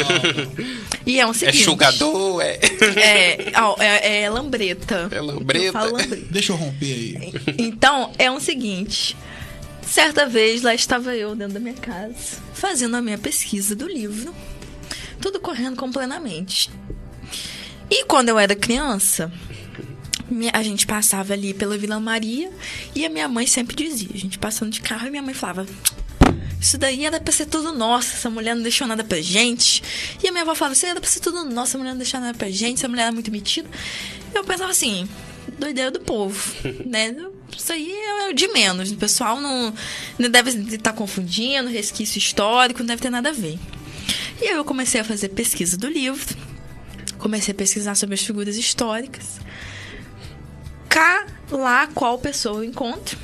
E 1.07 1.18
é 1.18 1.27
um 1.27 1.31
É 1.31 1.35
seguinte. 1.35 1.62
chugador, 1.64 2.42
é. 2.42 2.59
É, 3.01 3.53
ó, 3.57 3.77
é, 3.81 4.23
é 4.23 4.31
lambreta. 4.31 5.09
É 5.11 5.20
lambreta. 5.20 5.64
Eu 5.66 5.73
falo 5.73 5.92
lambreta. 5.92 6.27
Deixa 6.31 6.53
eu 6.53 6.57
romper 6.57 6.92
aí. 6.92 7.33
Então, 7.59 8.12
é 8.18 8.31
o 8.31 8.38
seguinte. 8.38 9.16
Certa 9.90 10.24
vez, 10.24 10.62
lá 10.62 10.72
estava 10.72 11.16
eu 11.16 11.35
dentro 11.35 11.55
da 11.55 11.61
minha 11.61 11.74
casa, 11.74 12.38
fazendo 12.55 12.96
a 12.96 13.03
minha 13.03 13.18
pesquisa 13.18 13.74
do 13.74 13.88
livro. 13.88 14.33
Tudo 15.20 15.40
correndo 15.40 15.76
com 15.76 15.90
plenamente. 15.90 16.70
E 17.90 18.05
quando 18.05 18.29
eu 18.29 18.38
era 18.38 18.55
criança, 18.55 19.33
a 20.53 20.62
gente 20.62 20.87
passava 20.87 21.33
ali 21.33 21.53
pela 21.53 21.76
Vila 21.76 21.98
Maria 21.98 22.53
e 22.94 23.05
a 23.05 23.11
minha 23.11 23.26
mãe 23.26 23.48
sempre 23.48 23.74
dizia, 23.74 24.11
a 24.14 24.16
gente 24.16 24.38
passando 24.38 24.70
de 24.70 24.81
carro 24.81 25.09
e 25.09 25.11
minha 25.11 25.22
mãe 25.22 25.35
falava. 25.35 25.66
Isso 26.61 26.79
daí 26.79 27.05
era 27.05 27.18
pra 27.18 27.33
ser 27.33 27.46
tudo 27.46 27.72
nosso, 27.72 28.14
essa 28.14 28.31
mulher 28.31 28.55
não 28.55 28.62
deixou 28.62 28.87
nada 28.87 29.03
pra 29.03 29.20
gente. 29.20 29.83
E 30.22 30.29
a 30.29 30.31
minha 30.31 30.42
avó 30.42 30.55
falava, 30.55 30.74
isso 30.74 30.87
era 30.87 31.00
pra 31.00 31.11
ser 31.11 31.18
tudo 31.18 31.44
nosso, 31.44 31.70
essa 31.70 31.79
mulher 31.79 31.90
não 31.90 31.98
deixou 31.98 32.20
nada 32.20 32.38
pra 32.38 32.48
gente, 32.48 32.79
essa 32.79 32.87
mulher 32.87 33.03
era 33.03 33.12
muito 33.12 33.33
metida. 33.33 33.68
Eu 34.33 34.44
pensava 34.44 34.70
assim, 34.70 35.09
doideira 35.59 35.90
do 35.90 35.98
povo, 35.98 36.40
né? 36.87 37.12
Isso 37.56 37.72
aí 37.72 37.92
é 38.28 38.32
de 38.32 38.48
menos. 38.48 38.90
O 38.90 38.96
pessoal 38.96 39.40
não, 39.40 39.72
não 40.18 40.30
deve 40.30 40.50
estar 40.74 40.92
confundindo, 40.92 41.68
resquício 41.68 42.18
histórico, 42.18 42.80
não 42.80 42.86
deve 42.86 43.02
ter 43.02 43.10
nada 43.10 43.30
a 43.30 43.32
ver. 43.32 43.58
E 44.40 44.48
aí 44.48 44.56
eu 44.56 44.64
comecei 44.64 45.00
a 45.00 45.04
fazer 45.04 45.28
pesquisa 45.30 45.76
do 45.76 45.88
livro, 45.88 46.34
comecei 47.18 47.52
a 47.52 47.54
pesquisar 47.54 47.94
sobre 47.94 48.14
as 48.14 48.22
figuras 48.22 48.56
históricas. 48.56 49.38
Cá, 50.88 51.26
lá, 51.50 51.86
qual 51.88 52.18
pessoa 52.18 52.58
eu 52.58 52.64
encontro 52.64 53.18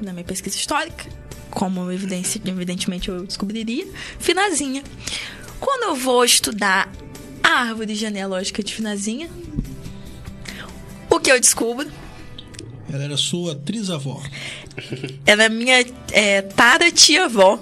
na 0.00 0.12
minha 0.12 0.24
pesquisa 0.24 0.56
histórica, 0.56 1.06
como 1.50 1.90
evidentemente 1.90 3.08
eu 3.08 3.24
descobriria, 3.24 3.86
Finazinha. 4.18 4.82
Quando 5.58 5.84
eu 5.84 5.96
vou 5.96 6.24
estudar 6.24 6.88
a 7.42 7.48
árvore 7.48 7.94
genealógica 7.94 8.62
de 8.62 8.74
Finazinha, 8.74 9.28
o 11.10 11.18
que 11.18 11.32
eu 11.32 11.40
descubro? 11.40 11.90
Ela 12.92 13.04
era 13.04 13.16
sua 13.16 13.54
trisavó. 13.54 14.22
Ela 15.26 15.44
é 15.44 15.48
minha 15.48 15.84
é, 16.12 16.42
tara 16.42 16.90
tia-avó. 16.90 17.60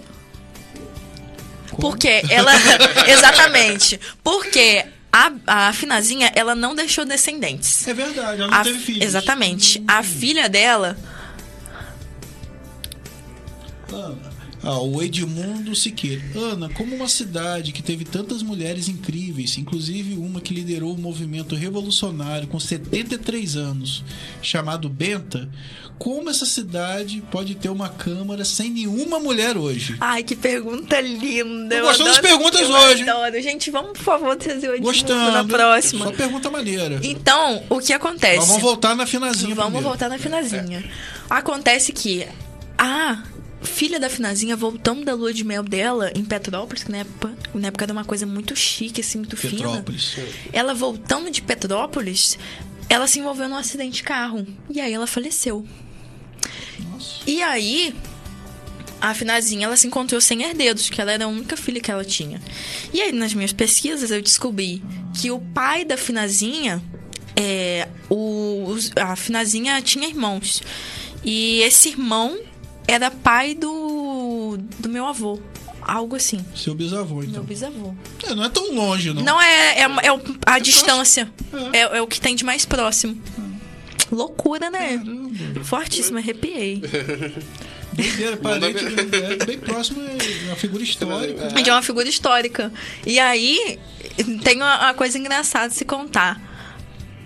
Porque 1.81 2.23
ela. 2.31 2.53
exatamente. 3.11 3.99
Porque 4.23 4.85
a, 5.13 5.33
a 5.69 5.73
Finazinha, 5.73 6.31
ela 6.35 6.55
não 6.55 6.75
deixou 6.75 7.05
descendentes. 7.05 7.87
É 7.89 7.93
verdade, 7.95 8.41
ela 8.41 8.51
não 8.51 8.59
A- 8.59 8.63
teve 8.63 8.79
filhos. 8.79 9.03
Exatamente. 9.03 9.83
A 9.89 10.03
filha 10.03 10.49
dela. 10.49 10.97
Ana. 13.93 14.26
Ah, 14.69 14.81
o 14.81 15.01
Edmundo 15.01 15.77
Siqueira. 15.77 16.21
Ana, 16.35 16.69
como 16.71 16.97
uma 16.97 17.07
cidade 17.07 17.71
que 17.71 17.81
teve 17.81 18.05
tantas 18.05 18.43
mulheres 18.43 18.89
incríveis, 18.89 19.57
inclusive 19.57 20.15
uma 20.15 20.41
que 20.41 20.53
liderou 20.53 20.93
o 20.93 20.99
movimento 20.99 21.55
revolucionário 21.55 22.49
com 22.49 22.59
73 22.59 23.55
anos, 23.57 24.03
chamado 24.43 24.89
Benta, 24.89 25.49
como 26.01 26.29
essa 26.29 26.45
cidade 26.45 27.23
pode 27.31 27.55
ter 27.55 27.69
uma 27.69 27.89
Câmara 27.89 28.45
sem 28.45 28.69
nenhuma 28.71 29.21
mulher 29.21 29.57
hoje? 29.57 29.97
Ai, 30.01 30.25
que 30.25 30.35
pergunta 30.35 31.01
linda. 31.01 31.81
Gostando 31.83 32.11
das 32.11 32.19
perguntas 32.19 32.69
hoje. 32.69 33.09
Adoro. 33.09 33.41
Gente, 33.41 33.71
vamos, 33.71 33.93
por 33.93 34.03
favor, 34.03 34.35
trazer 34.35 34.69
o 34.69 34.75
Edmundo 34.75 34.93
Gostando. 34.93 35.31
na 35.31 35.45
próxima. 35.45 36.07
Só 36.07 36.11
pergunta 36.13 36.51
maneira. 36.51 36.99
Então, 37.05 37.63
o 37.71 37.79
que 37.79 37.93
acontece? 37.93 38.45
Vamos 38.45 38.61
voltar 38.61 38.97
na 38.97 39.07
finazinha 39.07 39.55
Vamos 39.55 39.71
primeiro. 39.71 39.89
voltar 39.89 40.09
na 40.09 40.19
Finazinha. 40.19 40.85
Acontece 41.31 41.93
que 41.93 42.27
a 42.77 43.23
filha 43.67 44.01
da 44.01 44.09
Finazinha, 44.09 44.57
voltando 44.57 45.05
da 45.05 45.15
lua 45.15 45.33
de 45.33 45.45
mel 45.45 45.63
dela 45.63 46.11
em 46.15 46.25
Petrópolis, 46.25 46.85
que 46.85 46.91
na 46.91 46.99
época, 46.99 47.37
na 47.55 47.69
época 47.69 47.85
era 47.85 47.93
uma 47.93 48.05
coisa 48.05 48.25
muito 48.25 48.57
chique, 48.57 49.01
assim, 49.01 49.19
muito 49.19 49.37
Petrópolis. 49.37 50.11
fina. 50.11 50.27
Ela 50.53 50.73
voltando 50.73 51.31
de 51.31 51.43
Petrópolis, 51.43 52.39
ela 52.89 53.07
se 53.07 53.19
envolveu 53.19 53.49
num 53.49 53.57
acidente 53.57 53.97
de 53.97 54.03
carro. 54.03 54.47
E 54.71 54.81
aí 54.81 54.93
ela 54.93 55.07
faleceu. 55.07 55.67
Nossa. 56.79 57.23
E 57.27 57.43
aí, 57.43 57.95
a 59.01 59.13
Finazinha, 59.15 59.67
ela 59.67 59.77
se 59.77 59.87
encontrou 59.87 60.21
sem 60.21 60.43
herdeiros, 60.43 60.89
que 60.89 61.01
ela 61.01 61.13
era 61.13 61.25
a 61.25 61.29
única 61.29 61.57
filha 61.57 61.81
que 61.81 61.91
ela 61.91 62.05
tinha. 62.05 62.41
E 62.93 63.01
aí, 63.01 63.13
nas 63.13 63.35
minhas 63.35 63.53
pesquisas, 63.53 64.11
eu 64.11 64.23
descobri 64.23 64.83
que 65.15 65.31
o 65.31 65.39
pai 65.39 65.85
da 65.85 65.97
Finazinha, 65.97 66.83
é, 67.35 67.89
o, 68.09 68.77
a 68.97 69.17
Finazinha 69.17 69.81
tinha 69.83 70.09
irmãos. 70.09 70.63
E 71.25 71.61
esse 71.63 71.89
irmão 71.91 72.39
era 72.87 73.11
pai 73.11 73.55
do, 73.55 74.59
do 74.79 74.89
meu 74.89 75.07
avô. 75.07 75.41
Algo 75.83 76.17
assim. 76.17 76.45
Seu 76.55 76.75
bisavô, 76.75 77.17
Meu 77.17 77.25
então. 77.29 77.45
bisavô. 77.45 77.95
É, 78.25 78.35
não 78.35 78.45
é 78.45 78.49
tão 78.49 78.75
longe, 78.75 79.13
não. 79.13 79.23
Não 79.23 79.41
é, 79.41 79.79
é, 79.81 79.83
é 80.03 80.13
o- 80.13 80.21
a 80.45 80.59
distância. 80.59 81.31
É. 81.73 81.99
é 81.99 82.03
o 82.03 82.09
que 82.09 82.21
tem 82.21 82.35
de 82.35 82.45
mais 82.45 82.65
próximo. 82.65 83.17
Loucura, 84.11 84.69
né? 84.69 84.99
Caramba. 84.99 85.65
Fortíssimo, 85.65 86.19
arrepiei. 86.19 86.83
Doideira, 87.93 88.37
parente, 88.37 88.85
é, 89.41 89.45
bem 89.47 89.59
próximo 89.59 90.03
é 90.03 90.47
uma 90.49 90.57
figura 90.57 90.83
histórica. 90.83 91.49
De 91.63 91.71
uma 91.71 91.83
figura 91.83 92.09
histórica. 92.09 92.73
E 93.07 93.19
aí, 93.19 93.79
tem 94.45 94.57
uma, 94.57 94.77
uma 94.87 94.95
coisa 94.95 95.17
engraçada 95.19 95.69
de 95.69 95.75
se 95.77 95.85
contar. 95.85 96.41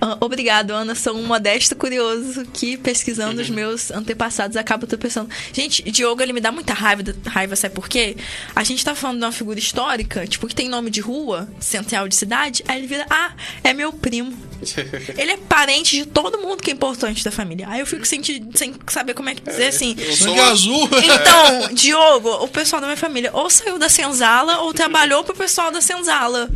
Ah, 0.00 0.16
obrigado, 0.20 0.70
Ana. 0.70 0.94
Sou 0.94 1.14
um 1.14 1.26
modesto 1.26 1.76
curioso 1.76 2.46
que, 2.52 2.76
pesquisando 2.76 3.40
os 3.40 3.50
meus 3.50 3.90
antepassados, 3.90 4.56
acaba 4.56 4.86
pensando. 4.86 5.28
Gente, 5.52 5.82
Diogo, 5.90 6.22
ele 6.22 6.32
me 6.32 6.40
dá 6.40 6.50
muita 6.50 6.72
raiva, 6.72 7.02
raiva, 7.26 7.54
sabe 7.54 7.74
por 7.74 7.88
quê? 7.88 8.16
A 8.56 8.64
gente 8.64 8.84
tá 8.84 8.94
falando 8.94 9.18
de 9.18 9.24
uma 9.24 9.32
figura 9.32 9.58
histórica, 9.58 10.26
tipo, 10.26 10.46
que 10.46 10.54
tem 10.54 10.68
nome 10.68 10.90
de 10.90 11.00
rua, 11.00 11.48
central 11.60 12.08
de 12.08 12.16
cidade, 12.16 12.64
aí 12.66 12.78
ele 12.78 12.86
vira, 12.86 13.06
ah, 13.10 13.32
é 13.62 13.74
meu 13.74 13.92
primo. 13.92 14.49
Ele 15.16 15.32
é 15.32 15.36
parente 15.36 15.96
de 15.96 16.06
todo 16.06 16.38
mundo 16.38 16.62
que 16.62 16.70
é 16.70 16.74
importante 16.74 17.24
da 17.24 17.30
família. 17.30 17.66
Aí 17.68 17.80
eu 17.80 17.86
fico 17.86 18.06
sem, 18.06 18.20
te- 18.20 18.42
sem 18.54 18.74
saber 18.88 19.14
como 19.14 19.28
é 19.28 19.34
que 19.34 19.42
dizer 19.42 19.66
assim. 19.68 19.94
Eu 19.98 20.12
sou 20.16 20.28
Sangue 20.28 20.40
azul. 20.40 20.88
Então, 21.02 21.74
Diogo, 21.74 22.30
o 22.44 22.48
pessoal 22.48 22.80
da 22.80 22.86
minha 22.86 22.96
família 22.96 23.30
ou 23.32 23.48
saiu 23.50 23.78
da 23.78 23.88
senzala 23.88 24.58
ou 24.60 24.72
trabalhou 24.72 25.24
pro 25.24 25.34
pessoal 25.34 25.70
da 25.70 25.80
senzala. 25.80 26.48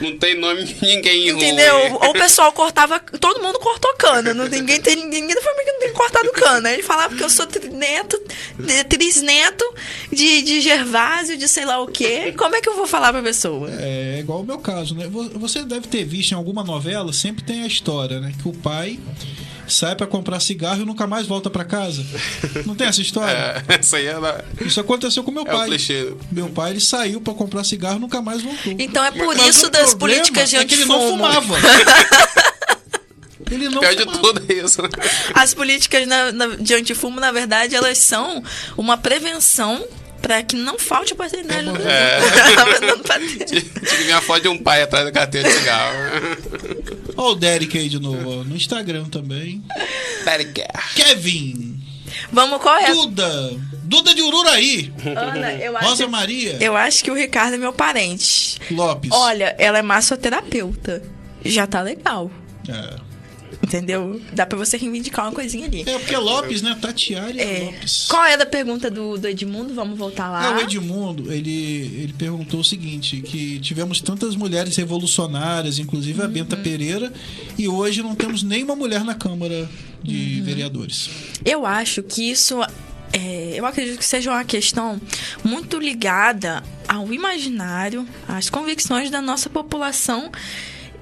Não 0.00 0.16
tem 0.18 0.34
nome 0.38 0.64
de 0.64 0.74
ninguém 0.84 1.28
Entendeu? 1.28 1.98
Ou 2.00 2.10
o 2.10 2.12
pessoal 2.14 2.52
cortava. 2.52 2.98
Todo 3.20 3.42
mundo 3.42 3.58
cortou 3.58 3.92
cana. 3.98 4.32
Não, 4.34 4.48
tem- 4.48 4.60
ninguém, 4.60 4.80
tem, 4.80 4.96
ninguém 4.96 5.34
da 5.34 5.40
família 5.42 5.64
que 5.64 5.72
não 5.72 5.80
tem 5.80 5.92
cortado 5.92 6.30
cana. 6.32 6.72
Ele 6.72 6.82
falava 6.82 7.14
que 7.14 7.22
eu 7.22 7.30
sou 7.30 7.46
trineto, 7.46 8.20
de- 8.58 8.84
trisneto 8.84 9.64
de, 10.12 10.42
de 10.42 10.60
Gervásio, 10.60 11.36
de 11.36 11.48
sei 11.48 11.64
lá 11.64 11.80
o 11.80 11.86
quê. 11.86 12.32
Como 12.36 12.54
é 12.56 12.60
que 12.60 12.68
eu 12.68 12.76
vou 12.76 12.86
falar 12.86 13.12
pra 13.12 13.22
pessoa? 13.22 13.68
É 13.78 14.18
igual 14.20 14.40
o 14.40 14.44
meu 14.44 14.58
caso, 14.58 14.94
né? 14.94 15.06
Vo- 15.06 15.30
Você 15.38 15.62
deve 15.64 15.86
ter 15.88 16.04
visto 16.04 16.32
em 16.32 16.34
alguma 16.34 16.62
novela, 16.64 17.12
sempre 17.12 17.42
tem 17.48 17.62
a 17.62 17.66
história, 17.66 18.20
né? 18.20 18.32
Que 18.40 18.48
o 18.48 18.52
pai 18.52 18.98
sai 19.66 19.94
pra 19.96 20.06
comprar 20.06 20.40
cigarro 20.40 20.82
e 20.82 20.84
nunca 20.84 21.06
mais 21.06 21.26
volta 21.26 21.50
pra 21.50 21.64
casa. 21.64 22.04
Não 22.64 22.74
tem 22.74 22.86
essa 22.86 23.00
história? 23.02 23.62
É, 23.68 23.74
essa 23.78 23.96
aí 23.98 24.06
é, 24.06 24.18
da- 24.20 24.44
Isso 24.60 24.80
aconteceu 24.80 25.22
com 25.22 25.30
meu 25.30 25.42
é 25.42 25.46
pai. 25.46 25.68
Meu 26.32 26.48
pai, 26.48 26.70
ele 26.70 26.80
saiu 26.80 27.20
pra 27.20 27.34
comprar 27.34 27.64
cigarro 27.64 27.96
e 27.96 28.00
nunca 28.00 28.20
mais 28.22 28.42
voltou. 28.42 28.74
Então 28.78 29.04
é 29.04 29.10
por 29.10 29.36
Mas 29.36 29.56
isso 29.56 29.68
das 29.70 29.94
políticas 29.94 30.48
de 30.50 30.56
é 30.56 30.64
que 30.64 30.74
ele 30.74 30.84
não 30.86 31.00
fumava. 31.10 31.56
ele 33.50 33.68
não 33.68 33.80
Pior 33.80 33.94
de 33.94 34.02
fumava. 34.04 34.20
tudo 34.20 34.42
é 34.48 34.54
isso. 34.54 34.82
né? 34.82 34.88
As 35.34 35.54
políticas 35.54 36.06
na- 36.06 36.32
na- 36.32 36.46
de 36.56 36.74
antifumo, 36.74 37.18
na 37.20 37.32
verdade, 37.32 37.74
elas 37.74 37.98
são 37.98 38.42
uma 38.76 38.96
prevenção 38.96 39.84
pra 40.20 40.42
que 40.42 40.56
não 40.56 40.78
falte 40.78 41.12
a 41.12 41.16
paternidade 41.16 41.64
do 41.70 41.76
É. 41.88 42.18
Não 42.86 42.98
paternidade. 42.98 43.46
Tinha 43.62 43.62
que 43.62 44.04
vir 44.04 44.12
a 44.12 44.20
foto 44.20 44.42
de 44.42 44.48
um 44.48 44.58
pai 44.58 44.82
atrás 44.82 45.04
da 45.04 45.12
carteira 45.12 45.48
de 45.48 45.54
cigarro. 45.54 45.96
Olha 47.18 47.32
o 47.32 47.34
Derek 47.34 47.76
aí 47.76 47.88
de 47.88 47.98
novo, 47.98 48.40
ó, 48.40 48.44
no 48.44 48.54
Instagram 48.54 49.06
também. 49.06 49.62
Derek. 50.24 50.62
Kevin, 50.94 51.82
Vamos, 52.32 52.60
qual 52.62 52.76
é? 52.78 52.92
Duda, 52.92 53.50
Duda 53.82 54.14
de 54.14 54.22
Ururaí, 54.22 54.92
Ana, 55.04 55.52
eu 55.54 55.72
Rosa 55.72 56.04
acho, 56.04 56.08
Maria 56.10 56.56
eu 56.60 56.76
acho 56.76 57.02
que 57.02 57.10
o 57.10 57.14
Ricardo 57.14 57.54
é 57.54 57.58
meu 57.58 57.72
parente. 57.72 58.58
Lopes. 58.70 59.10
Olha, 59.12 59.54
ela 59.58 59.78
é 59.78 59.82
massoterapeuta. 59.82 61.02
Já 61.44 61.66
tá 61.66 61.80
legal. 61.82 62.30
É. 62.68 63.07
Entendeu? 63.62 64.20
Dá 64.32 64.46
pra 64.46 64.56
você 64.56 64.76
reivindicar 64.76 65.26
uma 65.26 65.32
coisinha 65.32 65.66
ali. 65.66 65.82
É 65.86 65.98
porque 65.98 66.14
é 66.14 66.18
Lopes, 66.18 66.62
né? 66.62 66.76
Tatiária 66.80 67.40
É. 67.40 67.64
Lopes. 67.64 68.06
Qual 68.08 68.24
é 68.24 68.34
a 68.34 68.46
pergunta 68.46 68.90
do, 68.90 69.18
do 69.18 69.26
Edmundo? 69.28 69.74
Vamos 69.74 69.98
voltar 69.98 70.28
lá. 70.30 70.48
Ah, 70.48 70.56
o 70.56 70.60
Edmundo, 70.60 71.32
ele, 71.32 71.50
ele 72.02 72.14
perguntou 72.16 72.60
o 72.60 72.64
seguinte, 72.64 73.20
que 73.20 73.58
tivemos 73.60 74.00
tantas 74.00 74.36
mulheres 74.36 74.76
revolucionárias, 74.76 75.78
inclusive 75.78 76.20
a 76.22 76.24
Uhum. 76.26 76.30
Benta 76.32 76.56
Pereira, 76.56 77.12
e 77.58 77.68
hoje 77.68 78.02
não 78.02 78.14
temos 78.14 78.42
nenhuma 78.42 78.76
mulher 78.76 79.04
na 79.04 79.14
Câmara 79.14 79.68
de 80.02 80.38
Uhum. 80.38 80.44
Vereadores. 80.44 81.10
Eu 81.44 81.66
acho 81.66 82.02
que 82.02 82.30
isso 82.30 82.60
é, 83.12 83.54
eu 83.56 83.64
acredito 83.66 83.98
que 83.98 84.04
seja 84.04 84.30
uma 84.30 84.44
questão 84.44 85.00
muito 85.42 85.78
ligada 85.78 86.62
ao 86.86 87.12
imaginário, 87.12 88.06
às 88.26 88.48
convicções 88.50 89.10
da 89.10 89.20
nossa 89.20 89.48
população 89.50 90.30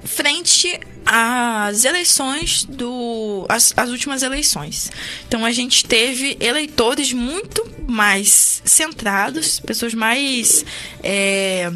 frente 0.03 0.79
às 1.05 1.85
eleições 1.85 2.65
do 2.65 3.45
as, 3.49 3.73
as 3.75 3.89
últimas 3.89 4.23
eleições. 4.23 4.91
Então 5.27 5.45
a 5.45 5.51
gente 5.51 5.85
teve 5.85 6.37
eleitores 6.39 7.13
muito 7.13 7.65
mais 7.87 8.61
centrados, 8.65 9.59
pessoas 9.59 9.93
mais 9.93 10.65
é, 11.03 11.71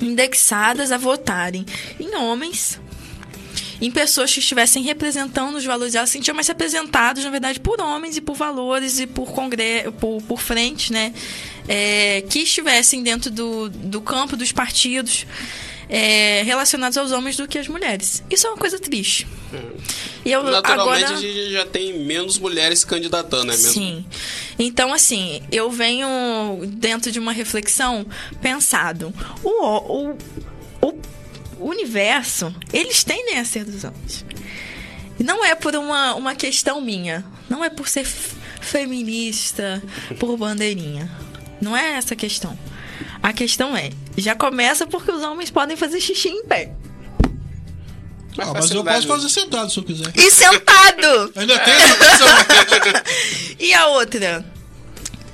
indexadas 0.00 0.90
a 0.90 0.96
votarem 0.96 1.64
em 2.00 2.16
homens 2.16 2.80
em 3.80 3.90
pessoas 3.90 4.32
que 4.32 4.40
estivessem 4.40 4.82
representando 4.82 5.56
os 5.56 5.64
valores, 5.64 5.94
elas 5.94 6.08
se 6.08 6.14
sentiam 6.14 6.34
mais 6.34 6.48
representadas, 6.48 7.24
na 7.24 7.30
verdade, 7.30 7.60
por 7.60 7.80
homens 7.80 8.16
e 8.16 8.20
por 8.20 8.34
valores 8.34 8.98
e 8.98 9.06
por 9.06 9.30
congresso, 9.32 9.92
por, 9.92 10.22
por 10.22 10.40
frente, 10.40 10.92
né? 10.92 11.12
É, 11.68 12.22
que 12.28 12.40
estivessem 12.40 13.02
dentro 13.02 13.30
do, 13.30 13.68
do 13.68 14.00
campo 14.00 14.36
dos 14.36 14.52
partidos 14.52 15.26
é, 15.88 16.42
relacionados 16.42 16.96
aos 16.96 17.12
homens 17.12 17.36
do 17.36 17.46
que 17.46 17.58
às 17.58 17.68
mulheres. 17.68 18.22
Isso 18.30 18.46
é 18.46 18.50
uma 18.50 18.58
coisa 18.58 18.78
triste. 18.78 19.26
E 20.24 20.32
eu, 20.32 20.42
Naturalmente 20.42 21.04
agora... 21.04 21.18
a 21.18 21.20
gente 21.20 21.52
já 21.52 21.64
tem 21.64 21.98
menos 21.98 22.38
mulheres 22.38 22.84
candidatando, 22.84 23.52
é 23.52 23.56
mesmo? 23.56 23.72
Sim. 23.72 24.04
Então, 24.58 24.92
assim, 24.92 25.40
eu 25.52 25.70
venho 25.70 26.08
dentro 26.66 27.12
de 27.12 27.18
uma 27.18 27.32
reflexão 27.32 28.04
pensado. 28.40 29.14
O, 29.44 30.10
o, 30.10 30.16
o 30.82 31.00
universo, 31.60 32.54
eles 32.72 33.04
tendem 33.04 33.38
a 33.38 33.44
ser 33.44 33.64
dos 33.64 33.84
homens. 33.84 34.24
Não 35.18 35.44
é 35.44 35.54
por 35.54 35.74
uma, 35.76 36.14
uma 36.14 36.34
questão 36.34 36.80
minha. 36.80 37.24
Não 37.48 37.64
é 37.64 37.70
por 37.70 37.88
ser 37.88 38.04
feminista, 38.04 39.82
por 40.18 40.36
bandeirinha. 40.36 41.10
Não 41.60 41.76
é 41.76 41.92
essa 41.92 42.14
a 42.14 42.16
questão. 42.16 42.58
A 43.26 43.32
questão 43.32 43.76
é, 43.76 43.90
já 44.16 44.36
começa 44.36 44.86
porque 44.86 45.10
os 45.10 45.20
homens 45.20 45.50
podem 45.50 45.76
fazer 45.76 46.00
xixi 46.00 46.28
em 46.28 46.44
pé. 46.44 46.72
Ah, 48.38 48.52
mas 48.54 48.70
eu 48.70 48.84
posso 48.84 49.08
fazer 49.08 49.28
sentado 49.28 49.68
se 49.68 49.76
eu 49.80 49.82
quiser. 49.82 50.12
E 50.14 50.30
sentado! 50.30 51.32
Ainda 51.34 51.58
tem 51.58 51.74
essa 51.74 51.94
opção. 51.94 52.28
e 53.58 53.74
a 53.74 53.88
outra? 53.88 54.46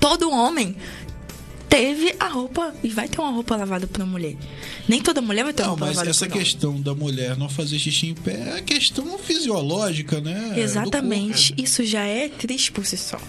Todo 0.01 0.31
homem 0.31 0.75
teve 1.69 2.17
a 2.19 2.29
roupa 2.29 2.75
e 2.83 2.89
vai 2.89 3.09
ter 3.09 3.21
uma 3.21 3.31
roupa 3.31 3.57
lavada 3.57 3.87
pra 3.87 4.07
mulher. 4.07 4.37
Nem 4.89 5.03
toda 5.03 5.21
mulher 5.21 5.45
vai 5.45 5.53
ter 5.53 5.61
uma 5.61 5.67
Não, 5.67 5.75
roupa 5.75 5.85
mas 5.85 5.97
lavada 5.97 6.11
essa 6.13 6.25
por 6.25 6.33
homem. 6.33 6.45
questão 6.45 6.81
da 6.81 6.95
mulher 6.95 7.37
não 7.37 7.51
fazer 7.51 7.79
xixi 7.79 8.07
em 8.07 8.15
pé 8.15 8.55
é 8.57 8.63
questão 8.63 9.19
fisiológica, 9.19 10.19
né? 10.19 10.55
Exatamente. 10.57 11.55
Isso 11.59 11.85
já 11.85 12.05
é 12.05 12.31
triste 12.31 12.73
por 12.73 12.87
si 12.87 12.97
só. 12.97 13.21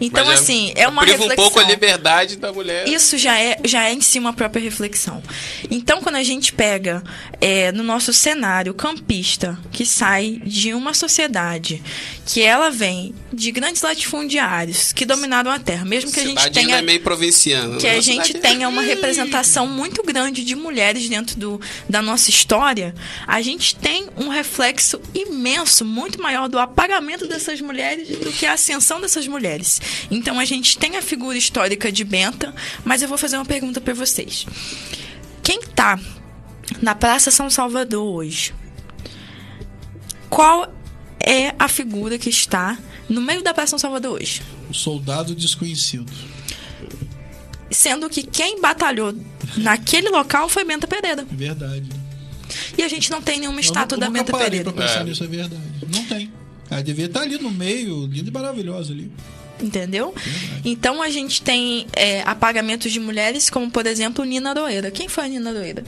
Então, 0.00 0.24
Mas 0.24 0.40
assim, 0.40 0.72
é 0.76 0.86
uma 0.88 1.02
priva 1.02 1.18
reflexão. 1.18 1.44
um 1.46 1.48
pouco 1.50 1.60
a 1.60 1.68
liberdade 1.70 2.36
da 2.36 2.52
mulher. 2.52 2.88
Isso 2.88 3.16
já 3.18 3.38
é, 3.38 3.56
já 3.64 3.84
é 3.88 3.92
em 3.92 4.00
si 4.00 4.18
uma 4.18 4.32
própria 4.32 4.62
reflexão. 4.62 5.22
Então, 5.70 6.00
quando 6.00 6.16
a 6.16 6.22
gente 6.22 6.52
pega 6.52 7.02
é, 7.40 7.72
no 7.72 7.82
nosso 7.82 8.12
cenário 8.12 8.72
campista, 8.74 9.58
que 9.72 9.84
sai 9.86 10.40
de 10.44 10.72
uma 10.74 10.94
sociedade 10.94 11.82
que 12.26 12.42
ela 12.42 12.70
vem 12.70 13.14
de 13.32 13.50
grandes 13.50 13.82
latifundiários 13.82 14.92
que 14.92 15.04
dominaram 15.04 15.50
a 15.50 15.58
terra, 15.58 15.84
mesmo 15.84 16.10
que 16.10 16.20
a 16.20 16.24
gente 16.24 16.50
tenha 16.50 16.76
é 16.78 16.82
meio 16.82 17.00
provinciana. 17.00 17.76
que 17.76 17.86
né? 17.86 17.96
a 17.96 18.00
gente 18.00 18.28
cidade- 18.28 18.40
tenha 18.40 18.68
uma 18.68 18.82
representação 18.82 19.66
muito 19.66 20.02
grande 20.02 20.44
de 20.44 20.54
mulheres 20.54 21.08
dentro 21.08 21.36
do, 21.36 21.60
da 21.88 22.00
nossa 22.00 22.30
história, 22.30 22.94
a 23.26 23.40
gente 23.42 23.74
tem 23.76 24.06
um 24.16 24.28
reflexo 24.28 25.00
imenso, 25.14 25.84
muito 25.84 26.20
maior 26.20 26.48
do 26.48 26.58
apagamento 26.58 27.26
dessas 27.26 27.60
mulheres 27.60 28.08
do 28.18 28.32
que 28.32 28.46
a 28.46 28.52
ascensão 28.54 29.00
dessas 29.00 29.26
mulheres. 29.26 29.63
Então 30.10 30.38
a 30.38 30.44
gente 30.44 30.78
tem 30.78 30.96
a 30.96 31.02
figura 31.02 31.36
histórica 31.36 31.90
de 31.92 32.04
Benta, 32.04 32.54
mas 32.84 33.02
eu 33.02 33.08
vou 33.08 33.18
fazer 33.18 33.36
uma 33.36 33.44
pergunta 33.44 33.80
para 33.80 33.94
vocês. 33.94 34.46
Quem 35.42 35.60
tá 35.60 35.98
na 36.80 36.94
Praça 36.94 37.30
São 37.30 37.48
Salvador 37.50 38.04
hoje? 38.14 38.54
Qual 40.30 40.72
é 41.20 41.54
a 41.58 41.68
figura 41.68 42.18
que 42.18 42.28
está 42.30 42.78
no 43.08 43.20
meio 43.20 43.42
da 43.42 43.54
Praça 43.54 43.70
São 43.70 43.78
Salvador 43.78 44.20
hoje? 44.20 44.42
O 44.70 44.74
soldado 44.74 45.34
desconhecido. 45.34 46.12
Sendo 47.70 48.08
que 48.08 48.22
quem 48.22 48.60
batalhou 48.60 49.14
naquele 49.56 50.08
local 50.08 50.48
foi 50.48 50.64
Benta 50.64 50.86
Pereira. 50.86 51.22
É 51.30 51.34
verdade. 51.34 51.88
E 52.76 52.82
a 52.82 52.88
gente 52.88 53.10
não 53.10 53.20
tem 53.22 53.40
nenhuma 53.40 53.58
Eu 53.58 53.64
estátua 53.64 53.98
da 53.98 54.08
Benta 54.10 54.32
Pereira. 54.36 54.72
pra 54.72 54.82
pensar 54.84 55.00
É. 55.00 55.04
nisso, 55.04 55.24
é 55.24 55.26
verdade. 55.26 55.62
Não 55.92 56.04
tem. 56.04 56.32
Ela 56.70 56.82
devia 56.82 57.06
estar 57.06 57.22
ali 57.22 57.38
no 57.38 57.50
meio, 57.50 58.06
linda 58.06 58.30
e 58.30 58.32
maravilhosa 58.32 58.92
ali. 58.92 59.10
Entendeu? 59.60 60.14
Então 60.64 61.00
a 61.00 61.08
gente 61.08 61.40
tem 61.40 61.86
é, 61.94 62.22
apagamentos 62.22 62.90
de 62.92 62.98
mulheres, 62.98 63.48
como 63.48 63.70
por 63.70 63.86
exemplo 63.86 64.24
Nina 64.24 64.50
Aroeira. 64.50 64.90
Quem 64.90 65.08
foi 65.08 65.24
a 65.24 65.28
Nina 65.28 65.50
Aroeira? 65.50 65.84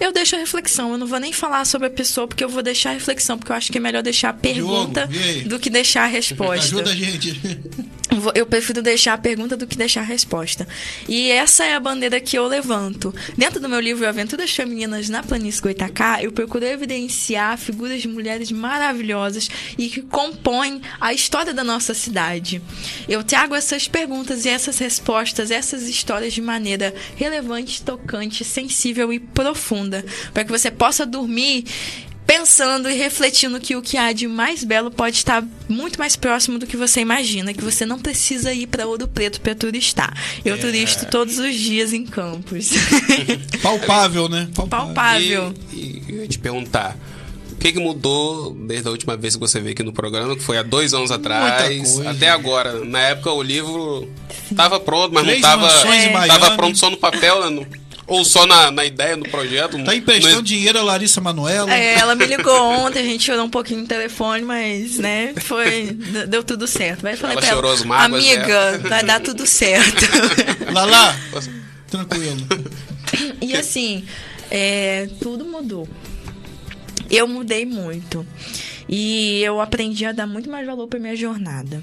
Eu 0.00 0.12
deixo 0.12 0.36
a 0.36 0.38
reflexão, 0.38 0.92
eu 0.92 0.98
não 0.98 1.06
vou 1.06 1.18
nem 1.18 1.32
falar 1.32 1.64
sobre 1.64 1.86
a 1.86 1.90
pessoa, 1.90 2.26
porque 2.26 2.44
eu 2.44 2.48
vou 2.48 2.62
deixar 2.62 2.90
a 2.90 2.94
reflexão, 2.94 3.38
porque 3.38 3.52
eu 3.52 3.56
acho 3.56 3.70
que 3.70 3.78
é 3.78 3.80
melhor 3.80 4.02
deixar 4.02 4.30
a 4.30 4.34
pergunta 4.34 5.08
aí? 5.10 5.42
do 5.42 5.58
que 5.58 5.70
deixar 5.70 6.04
a 6.04 6.06
resposta. 6.06 6.76
Ajuda 6.76 6.90
a 6.90 6.94
gente. 6.94 7.40
Eu 8.34 8.46
prefiro 8.46 8.82
deixar 8.82 9.14
a 9.14 9.18
pergunta 9.18 9.56
do 9.56 9.66
que 9.66 9.76
deixar 9.76 10.00
a 10.00 10.04
resposta. 10.04 10.66
E 11.08 11.30
essa 11.30 11.64
é 11.64 11.74
a 11.74 11.80
bandeira 11.80 12.20
que 12.20 12.38
eu 12.38 12.46
levanto. 12.46 13.14
Dentro 13.36 13.60
do 13.60 13.68
meu 13.68 13.80
livro 13.80 14.08
Aventuras 14.08 14.50
Femininas 14.50 15.08
na 15.08 15.22
Planície 15.22 15.60
Goitacá, 15.60 16.22
eu 16.22 16.32
procuro 16.32 16.64
evidenciar 16.64 17.58
figuras 17.58 18.00
de 18.00 18.08
mulheres 18.08 18.50
maravilhosas 18.50 19.48
e 19.76 19.88
que 19.88 20.02
compõem 20.02 20.80
a 21.00 21.12
história 21.12 21.52
da 21.52 21.64
nossa 21.64 21.92
cidade. 21.92 22.62
Eu 23.08 23.22
trago 23.22 23.54
essas 23.54 23.86
perguntas 23.86 24.44
e 24.44 24.48
essas 24.48 24.78
respostas, 24.78 25.50
essas 25.50 25.82
histórias 25.88 26.32
de 26.32 26.40
maneira 26.40 26.94
relevante, 27.16 27.82
tocante, 27.82 28.44
sensível 28.44 29.12
e 29.12 29.18
profunda, 29.18 29.56
para 30.32 30.44
que 30.44 30.50
você 30.50 30.70
possa 30.70 31.04
dormir 31.04 31.64
pensando 32.26 32.90
e 32.90 32.94
refletindo 32.94 33.60
que 33.60 33.76
o 33.76 33.80
que 33.82 33.96
há 33.96 34.12
de 34.12 34.26
mais 34.26 34.64
belo 34.64 34.90
pode 34.90 35.16
estar 35.16 35.44
muito 35.68 35.98
mais 35.98 36.16
próximo 36.16 36.58
do 36.58 36.66
que 36.66 36.76
você 36.76 37.00
imagina, 37.00 37.54
que 37.54 37.62
você 37.62 37.86
não 37.86 37.98
precisa 37.98 38.52
ir 38.52 38.66
para 38.66 38.86
Ouro 38.86 39.06
Preto 39.06 39.40
para 39.40 39.54
turistar. 39.54 40.12
Eu 40.44 40.58
turisto 40.58 41.06
todos 41.06 41.38
os 41.38 41.54
dias 41.54 41.92
em 41.92 42.04
Campos. 42.04 42.70
Palpável, 43.62 44.28
né? 44.28 44.48
Palpável. 44.54 45.54
E, 45.72 45.76
e 45.76 46.04
eu 46.08 46.22
ia 46.22 46.28
te 46.28 46.38
perguntar. 46.38 46.96
O 47.52 47.58
que, 47.58 47.72
que 47.72 47.80
mudou 47.80 48.52
desde 48.52 48.86
a 48.86 48.90
última 48.90 49.16
vez 49.16 49.34
que 49.34 49.40
você 49.40 49.60
veio 49.60 49.72
aqui 49.72 49.82
no 49.82 49.92
programa, 49.92 50.36
que 50.36 50.42
foi 50.42 50.58
há 50.58 50.62
dois 50.62 50.92
anos 50.92 51.10
atrás, 51.10 51.98
até 52.00 52.28
agora? 52.28 52.84
Na 52.84 53.00
época 53.00 53.32
o 53.32 53.42
livro 53.42 54.10
estava 54.50 54.78
pronto, 54.78 55.14
mas 55.14 55.24
Três 55.24 55.40
não 55.40 55.56
estava 55.58 56.26
tava 56.26 56.56
pronto 56.56 56.76
só 56.76 56.90
no 56.90 56.98
papel, 56.98 57.50
né? 57.50 57.66
Ou 58.06 58.24
só 58.24 58.46
na, 58.46 58.70
na 58.70 58.84
ideia, 58.84 59.16
no 59.16 59.28
projeto. 59.28 59.82
Tá 59.84 59.94
emprestando 59.94 60.36
no- 60.36 60.42
dinheiro 60.42 60.78
a 60.78 60.82
Larissa 60.82 61.20
Manoela. 61.20 61.72
É, 61.74 61.98
ela 61.98 62.14
me 62.14 62.24
ligou 62.24 62.56
ontem, 62.62 63.00
a 63.00 63.02
gente 63.02 63.24
chorou 63.24 63.44
um 63.46 63.50
pouquinho 63.50 63.80
no 63.80 63.86
telefone, 63.88 64.42
mas, 64.44 64.98
né, 64.98 65.34
foi. 65.40 65.86
Deu 66.28 66.44
tudo 66.44 66.66
certo. 66.68 67.02
Vai 67.02 67.16
falei 67.16 67.34
Ela 67.36 67.42
pra 67.42 67.50
chorou 67.54 67.70
ela, 67.70 67.80
as 67.80 67.84
mágoas 67.84 68.24
amiga, 68.24 68.46
dela." 68.46 68.78
vai 68.88 69.02
dar 69.04 69.20
tudo 69.20 69.44
certo. 69.44 70.04
Lala, 70.72 71.16
tranquilo. 71.90 72.46
E 73.40 73.56
assim, 73.56 74.04
é, 74.50 75.08
tudo 75.20 75.44
mudou. 75.44 75.88
Eu 77.10 77.26
mudei 77.26 77.66
muito. 77.66 78.26
E 78.88 79.42
eu 79.42 79.60
aprendi 79.60 80.04
a 80.06 80.12
dar 80.12 80.26
muito 80.28 80.48
mais 80.48 80.64
valor 80.64 80.86
pra 80.86 80.98
minha 81.00 81.16
jornada. 81.16 81.82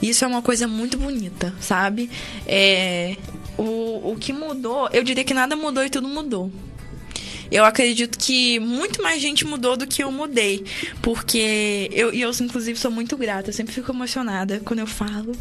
Isso 0.00 0.24
é 0.24 0.28
uma 0.28 0.42
coisa 0.42 0.68
muito 0.68 0.96
bonita, 0.98 1.54
sabe? 1.60 2.10
É, 2.46 3.16
o, 3.58 4.12
o 4.12 4.16
que 4.18 4.32
mudou, 4.32 4.88
eu 4.92 5.02
diria 5.02 5.24
que 5.24 5.34
nada 5.34 5.54
mudou 5.56 5.84
e 5.84 5.90
tudo 5.90 6.08
mudou. 6.08 6.50
Eu 7.50 7.64
acredito 7.64 8.18
que 8.18 8.58
muito 8.60 9.02
mais 9.02 9.22
gente 9.22 9.46
mudou 9.46 9.74
do 9.74 9.86
que 9.86 10.02
eu 10.02 10.12
mudei. 10.12 10.64
Porque 11.00 11.88
eu, 11.92 12.12
e 12.12 12.20
eu, 12.20 12.30
inclusive, 12.42 12.78
sou 12.78 12.90
muito 12.90 13.16
grata. 13.16 13.48
Eu 13.48 13.54
sempre 13.54 13.72
fico 13.72 13.90
emocionada 13.90 14.60
quando 14.64 14.80
eu 14.80 14.86
falo. 14.86 15.32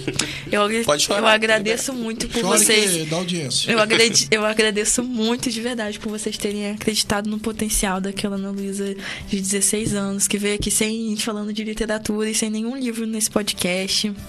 Eu, 0.52 0.84
Pode 0.84 1.02
chorar, 1.02 1.20
eu 1.20 1.26
agradeço 1.26 1.92
muito 1.92 2.28
por 2.28 2.40
Chore 2.40 2.58
vocês. 2.58 3.08
dá 3.08 3.16
audiência. 3.16 3.70
Eu, 3.72 3.80
agrade- 3.80 4.28
eu 4.30 4.44
agradeço 4.44 5.02
muito 5.02 5.50
de 5.50 5.60
verdade 5.60 5.98
por 5.98 6.08
vocês 6.08 6.38
terem 6.38 6.70
acreditado 6.70 7.28
no 7.28 7.38
potencial 7.38 8.00
daquela 8.00 8.36
Ana 8.36 8.50
Luísa 8.50 8.94
de 9.28 9.40
16 9.40 9.94
anos, 9.94 10.28
que 10.28 10.38
veio 10.38 10.54
aqui 10.54 10.70
sem 10.70 11.16
falando 11.16 11.52
de 11.52 11.64
literatura 11.64 12.30
e 12.30 12.34
sem 12.34 12.48
nenhum 12.48 12.76
livro 12.76 13.06
nesse 13.06 13.28
podcast. 13.30 14.12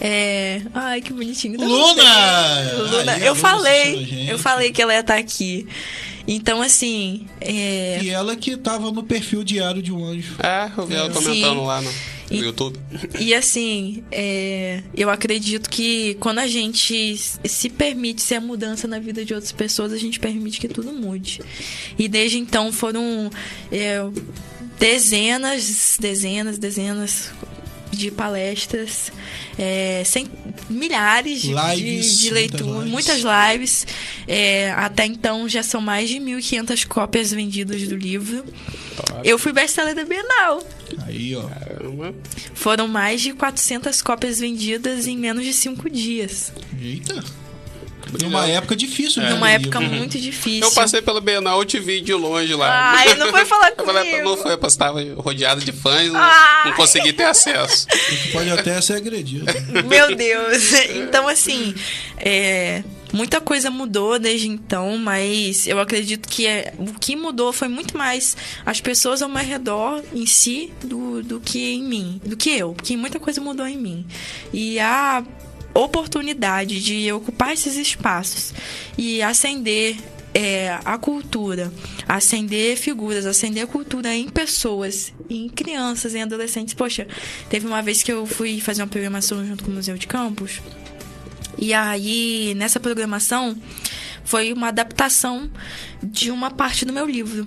É. 0.00 0.62
Ai, 0.72 1.00
que 1.02 1.12
bonitinho. 1.12 1.58
Dá 1.58 1.66
Luna! 1.66 2.72
Luna! 2.90 3.12
Aí, 3.12 3.26
eu 3.26 3.34
falei, 3.34 4.26
eu 4.30 4.38
falei 4.38 4.72
que 4.72 4.80
ela 4.80 4.94
ia 4.94 5.00
estar 5.00 5.16
aqui. 5.18 5.66
Então, 6.26 6.62
assim, 6.62 7.26
é. 7.40 7.98
E 8.02 8.08
ela 8.10 8.36
que 8.36 8.56
tava 8.56 8.90
no 8.92 9.02
perfil 9.02 9.42
diário 9.44 9.82
de 9.82 9.92
um 9.92 10.04
anjo. 10.04 10.36
É, 10.42 10.70
eu 10.76 10.86
vi 10.86 10.94
ela 10.94 11.12
Sim. 11.12 11.22
comentando 11.24 11.64
lá 11.64 11.80
no, 11.82 11.90
no 11.90 11.96
E- 12.36 12.38
YouTube. 12.38 12.78
E 13.18 13.34
assim, 13.34 14.04
é, 14.12 14.82
eu 14.96 15.10
acredito 15.10 15.68
que 15.68 16.14
quando 16.20 16.38
a 16.38 16.46
gente 16.46 17.16
se 17.16 17.68
permite 17.68 18.22
ser 18.22 18.36
a 18.36 18.40
mudança 18.40 18.86
na 18.86 18.98
vida 19.00 19.24
de 19.24 19.34
outras 19.34 19.50
pessoas, 19.52 19.92
a 19.92 19.98
gente 19.98 20.20
permite 20.20 20.60
que 20.60 20.68
tudo 20.68 20.92
mude. 20.92 21.40
E 21.98 22.06
desde 22.06 22.38
então 22.38 22.70
foram 22.72 23.28
é, 23.72 24.00
dezenas, 24.78 25.96
dezenas, 26.00 26.58
dezenas, 26.58 27.30
de 27.90 28.10
palestras, 28.10 29.12
é, 29.58 30.02
sem, 30.04 30.26
milhares 30.68 31.42
de, 31.42 31.52
Lives, 31.52 32.18
de, 32.18 32.24
de 32.24 32.30
leituras, 32.30 32.88
muitas 32.88 33.10
muitas 33.20 33.50
lives. 33.52 33.86
É, 34.26 34.70
até 34.72 35.06
então 35.06 35.48
já 35.48 35.62
são 35.62 35.80
mais 35.80 36.08
de 36.08 36.16
1.500 36.16 36.86
cópias 36.86 37.32
vendidas 37.32 37.82
do 37.88 37.96
livro. 37.96 38.44
Eu 39.24 39.38
fui 39.38 39.52
best-seller 39.52 39.94
da 39.94 40.04
Bienal. 40.04 40.62
Aí, 41.06 41.34
ó. 41.34 41.42
Caramba. 41.42 42.14
Foram 42.54 42.86
mais 42.86 43.20
de 43.20 43.32
400 43.32 44.02
cópias 44.02 44.38
vendidas 44.38 45.06
em 45.06 45.16
menos 45.16 45.44
de 45.44 45.52
5 45.52 45.88
dias. 45.88 46.52
Eita. 46.80 47.24
Numa 48.22 48.46
época 48.46 48.74
difícil, 48.76 49.22
né? 49.22 49.30
Numa 49.30 49.46
do 49.46 49.52
época 49.52 49.78
livro. 49.78 49.96
muito 49.96 50.18
difícil. 50.18 50.62
Eu 50.62 50.70
passei 50.72 51.00
pela 51.02 51.20
Bienal, 51.20 51.58
eu 51.60 51.64
te 51.64 51.78
vi 51.78 52.00
de 52.00 52.12
longe 52.14 52.54
lá. 52.54 52.92
Ai, 52.92 53.14
não 53.14 53.28
foi 53.28 53.44
falar 53.44 53.72
Eu 53.78 53.84
falei, 53.84 54.04
comigo. 54.10 54.28
não 54.28 54.36
foi, 54.36 54.52
eu 54.52 54.60
estava 54.66 55.00
rodeado 55.16 55.60
de 55.64 55.72
fãs, 55.72 56.10
não, 56.12 56.20
Ai. 56.20 56.70
não 56.70 56.72
consegui 56.76 57.12
ter 57.12 57.24
acesso. 57.24 57.86
Pode 58.32 58.50
até 58.50 58.80
ser 58.80 58.94
agredido. 58.94 59.46
Meu 59.88 60.14
Deus. 60.16 60.72
Então, 60.96 61.28
assim, 61.28 61.74
é, 62.16 62.82
muita 63.12 63.40
coisa 63.40 63.70
mudou 63.70 64.18
desde 64.18 64.48
então, 64.48 64.96
mas 64.98 65.66
eu 65.66 65.78
acredito 65.80 66.28
que 66.28 66.46
é- 66.46 66.72
o 66.78 66.92
que 66.98 67.16
mudou 67.16 67.52
foi 67.52 67.68
muito 67.68 67.96
mais 67.96 68.36
as 68.64 68.80
pessoas 68.80 69.22
ao 69.22 69.28
meu 69.28 69.42
redor 69.44 70.02
em 70.12 70.26
si 70.26 70.72
do, 70.82 71.22
do 71.22 71.40
que 71.40 71.72
em 71.74 71.82
mim, 71.82 72.20
do 72.24 72.36
que 72.36 72.50
eu, 72.50 72.72
porque 72.74 72.96
muita 72.96 73.18
coisa 73.18 73.40
mudou 73.40 73.66
em 73.66 73.76
mim. 73.76 74.06
E 74.52 74.78
a 74.80 75.22
oportunidade 75.74 76.82
de 76.82 77.10
ocupar 77.12 77.52
esses 77.52 77.76
espaços 77.76 78.52
e 78.98 79.22
acender 79.22 79.96
é, 80.32 80.78
a 80.84 80.96
cultura, 80.96 81.72
acender 82.06 82.76
figuras, 82.76 83.26
acender 83.26 83.64
a 83.64 83.66
cultura 83.66 84.14
em 84.14 84.28
pessoas, 84.28 85.12
em 85.28 85.48
crianças, 85.48 86.14
em 86.14 86.22
adolescentes. 86.22 86.74
Poxa, 86.74 87.06
teve 87.48 87.66
uma 87.66 87.82
vez 87.82 88.02
que 88.02 88.12
eu 88.12 88.26
fui 88.26 88.60
fazer 88.60 88.82
uma 88.82 88.88
programação 88.88 89.44
junto 89.44 89.64
com 89.64 89.70
o 89.70 89.74
Museu 89.74 89.96
de 89.96 90.06
Campos. 90.06 90.60
E 91.58 91.74
aí, 91.74 92.54
nessa 92.56 92.80
programação, 92.80 93.56
foi 94.24 94.52
uma 94.52 94.68
adaptação 94.68 95.50
de 96.02 96.30
uma 96.30 96.50
parte 96.50 96.84
do 96.84 96.92
meu 96.92 97.06
livro. 97.06 97.46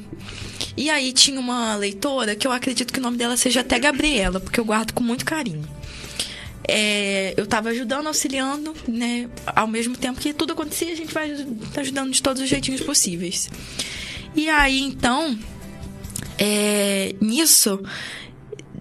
E 0.75 0.89
aí 0.89 1.13
tinha 1.13 1.39
uma 1.39 1.75
leitora 1.75 2.35
que 2.35 2.45
eu 2.45 2.51
acredito 2.51 2.91
que 2.91 2.99
o 2.99 3.01
nome 3.01 3.17
dela 3.17 3.37
seja 3.37 3.61
até 3.61 3.79
Gabriela, 3.79 4.39
porque 4.39 4.59
eu 4.59 4.65
guardo 4.65 4.91
com 4.91 5.03
muito 5.03 5.23
carinho. 5.23 5.67
É, 6.67 7.33
eu 7.35 7.45
tava 7.45 7.69
ajudando, 7.69 8.07
auxiliando, 8.07 8.73
né? 8.87 9.29
Ao 9.45 9.67
mesmo 9.67 9.97
tempo 9.97 10.19
que 10.19 10.33
tudo 10.33 10.53
acontecia, 10.53 10.91
a 10.91 10.95
gente 10.95 11.13
vai 11.13 11.31
ajudando 11.77 12.11
de 12.11 12.21
todos 12.21 12.41
os 12.41 12.49
jeitinhos 12.49 12.81
possíveis. 12.81 13.49
E 14.35 14.49
aí, 14.49 14.81
então, 14.81 15.37
é, 16.37 17.15
nisso, 17.21 17.79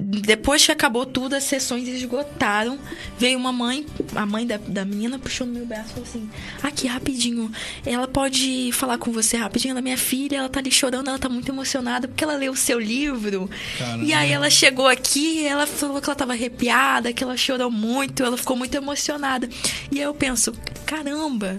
depois 0.02 0.64
que 0.64 0.72
acabou 0.72 1.06
tudo, 1.06 1.34
as 1.34 1.44
sessões 1.44 1.86
esgotaram. 1.88 2.78
Veio 3.18 3.38
uma 3.38 3.52
mãe, 3.52 3.86
a 4.14 4.26
mãe 4.26 4.46
da, 4.46 4.56
da 4.56 4.84
menina 4.84 5.18
puxou 5.18 5.46
no 5.46 5.52
meu 5.52 5.66
braço 5.66 5.90
e 5.90 5.92
falou 5.92 6.08
assim: 6.08 6.30
Aqui, 6.62 6.86
rapidinho, 6.86 7.50
ela 7.86 8.08
pode 8.08 8.70
falar 8.72 8.98
com 8.98 9.12
você 9.12 9.36
rapidinho? 9.36 9.72
Ela 9.72 9.80
é 9.80 9.82
minha 9.82 9.98
filha, 9.98 10.38
ela 10.38 10.48
tá 10.48 10.60
ali 10.60 10.70
chorando, 10.70 11.08
ela 11.08 11.18
tá 11.18 11.28
muito 11.28 11.50
emocionada 11.50 12.08
porque 12.08 12.24
ela 12.24 12.34
leu 12.34 12.52
o 12.52 12.56
seu 12.56 12.78
livro. 12.78 13.48
Caramba. 13.78 14.04
E 14.04 14.12
aí 14.12 14.32
ela 14.32 14.50
chegou 14.50 14.88
aqui, 14.88 15.46
ela 15.46 15.66
falou 15.66 16.00
que 16.00 16.08
ela 16.08 16.16
tava 16.16 16.32
arrepiada, 16.32 17.12
que 17.12 17.22
ela 17.22 17.36
chorou 17.36 17.70
muito, 17.70 18.22
ela 18.22 18.36
ficou 18.36 18.56
muito 18.56 18.74
emocionada. 18.74 19.48
E 19.90 19.98
aí 19.98 20.04
eu 20.04 20.14
penso: 20.14 20.52
caramba. 20.84 21.56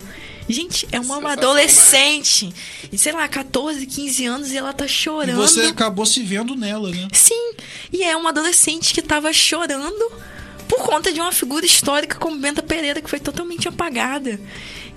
Gente, 0.50 0.86
é 0.91 0.98
uma 1.00 1.16
Sensacional. 1.16 1.32
adolescente, 1.32 2.54
e 2.91 2.98
sei 2.98 3.14
lá, 3.14 3.28
14, 3.28 3.86
15 3.86 4.26
anos 4.26 4.52
e 4.52 4.58
ela 4.58 4.74
tá 4.74 4.86
E 4.86 4.89
chorando. 4.89 5.38
você 5.38 5.62
acabou 5.62 6.06
se 6.06 6.22
vendo 6.22 6.56
nela, 6.56 6.89
né? 6.91 7.08
Sim, 7.14 7.54
e 7.91 8.04
é 8.04 8.16
uma 8.16 8.30
adolescente 8.30 8.94
que 8.94 9.02
tava 9.02 9.32
chorando 9.32 10.12
por 10.68 10.80
conta 10.84 11.12
de 11.14 11.20
uma 11.20 11.32
figura 11.32 11.66
histórica 11.66 12.18
como 12.18 12.38
Benta 12.38 12.62
Pereira 12.64 13.02
que 13.02 13.10
foi 13.10 13.20
totalmente 13.20 13.68
apagada. 13.68 14.39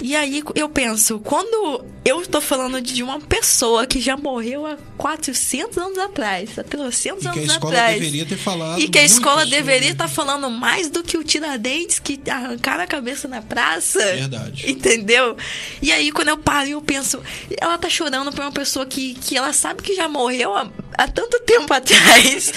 E 0.01 0.15
aí 0.15 0.43
eu 0.55 0.69
penso, 0.69 1.19
quando 1.21 1.85
eu 2.05 2.25
tô 2.27 2.41
falando 2.41 2.81
de 2.81 3.03
uma 3.03 3.19
pessoa 3.21 3.87
que 3.87 3.99
já 4.01 4.17
morreu 4.17 4.67
há 4.67 4.77
400 4.99 5.77
anos 5.79 5.99
atrás, 5.99 6.59
há 6.59 6.63
300 6.63 7.19
E 7.19 7.23
que 7.23 7.29
a 7.29 7.33
anos 7.43 7.53
escola 7.55 7.73
atrás. 7.75 7.95
deveria 7.99 8.27
ter 8.27 8.37
falado. 8.37 8.81
E 8.81 8.89
que 8.89 8.99
a 8.99 9.05
escola 9.05 9.41
sobre. 9.43 9.57
deveria 9.57 9.93
estar 9.93 10.07
falando 10.09 10.51
mais 10.51 10.91
do 10.91 11.03
que 11.03 11.17
o 11.17 11.25
Tiradentes 11.25 11.99
que 11.99 12.21
arrancaram 12.31 12.85
a 12.85 12.87
cabeça 12.87 13.27
na 13.27 13.41
praça. 13.41 13.99
Verdade. 13.99 14.69
Entendeu? 14.71 15.37
E 15.81 15.91
aí, 15.91 16.13
quando 16.13 16.29
eu 16.29 16.39
paro, 16.39 16.69
eu 16.69 16.83
penso, 16.83 17.23
ela 17.59 17.79
tá 17.79 17.89
chorando 17.89 18.31
por 18.33 18.41
uma 18.43 18.53
pessoa 18.53 18.85
que, 18.87 19.15
que 19.15 19.37
ela 19.37 19.53
sabe 19.53 19.83
que 19.83 19.95
já 19.95 20.09
morreu 20.09 20.55
há, 20.55 20.71
há 20.97 21.09
tanto 21.09 21.41
tempo 21.41 21.73
atrás. 21.75 22.53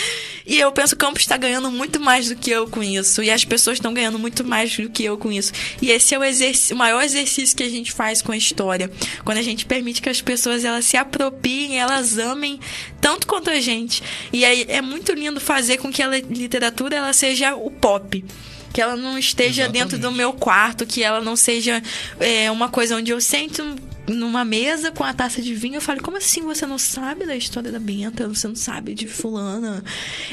E 0.49 0.59
eu 0.59 0.71
penso 0.71 0.95
que 0.95 1.03
o 1.03 1.07
Campos 1.07 1.21
está 1.21 1.37
ganhando 1.37 1.71
muito 1.71 1.99
mais 1.99 2.27
do 2.27 2.35
que 2.35 2.49
eu 2.49 2.67
com 2.67 2.81
isso. 2.83 3.21
E 3.21 3.29
as 3.29 3.45
pessoas 3.45 3.77
estão 3.77 3.93
ganhando 3.93 4.17
muito 4.17 4.43
mais 4.43 4.75
do 4.75 4.89
que 4.89 5.03
eu 5.03 5.15
com 5.17 5.31
isso. 5.31 5.53
E 5.81 5.91
esse 5.91 6.15
é 6.15 6.17
o, 6.17 6.21
o 6.21 6.75
maior 6.75 7.03
exercício 7.03 7.55
que 7.55 7.63
a 7.63 7.69
gente 7.69 7.91
faz 7.91 8.21
com 8.21 8.31
a 8.31 8.37
história. 8.37 8.91
Quando 9.23 9.37
a 9.37 9.43
gente 9.43 9.65
permite 9.65 10.01
que 10.01 10.09
as 10.09 10.21
pessoas 10.21 10.65
elas 10.65 10.85
se 10.85 10.97
apropriem, 10.97 11.79
elas 11.79 12.17
amem 12.17 12.59
tanto 12.99 13.27
quanto 13.27 13.49
a 13.51 13.61
gente. 13.61 14.01
E 14.33 14.43
aí 14.43 14.65
é 14.67 14.81
muito 14.81 15.13
lindo 15.13 15.39
fazer 15.39 15.77
com 15.77 15.91
que 15.91 16.01
a 16.01 16.07
li- 16.07 16.25
literatura 16.29 16.95
ela 16.97 17.13
seja 17.13 17.53
o 17.55 17.69
pop. 17.69 18.25
Que 18.73 18.81
ela 18.81 18.95
não 18.95 19.17
esteja 19.17 19.67
dentro 19.67 19.97
do 19.97 20.07
Exatamente. 20.07 20.17
meu 20.17 20.33
quarto, 20.33 20.85
que 20.85 21.03
ela 21.03 21.21
não 21.21 21.35
seja 21.35 21.81
é, 22.19 22.51
uma 22.51 22.69
coisa 22.69 22.95
onde 22.95 23.11
eu 23.11 23.19
sento 23.19 23.75
numa 24.09 24.43
mesa 24.43 24.91
com 24.91 25.03
a 25.03 25.13
taça 25.13 25.41
de 25.41 25.53
vinho, 25.53 25.75
eu 25.75 25.81
falo, 25.81 26.01
como 26.01 26.17
assim 26.17 26.41
você 26.41 26.65
não 26.65 26.77
sabe 26.77 27.25
da 27.25 27.35
história 27.35 27.71
da 27.71 27.79
Benta? 27.79 28.27
Você 28.27 28.47
não 28.47 28.55
sabe 28.55 28.93
de 28.93 29.07
fulana? 29.07 29.83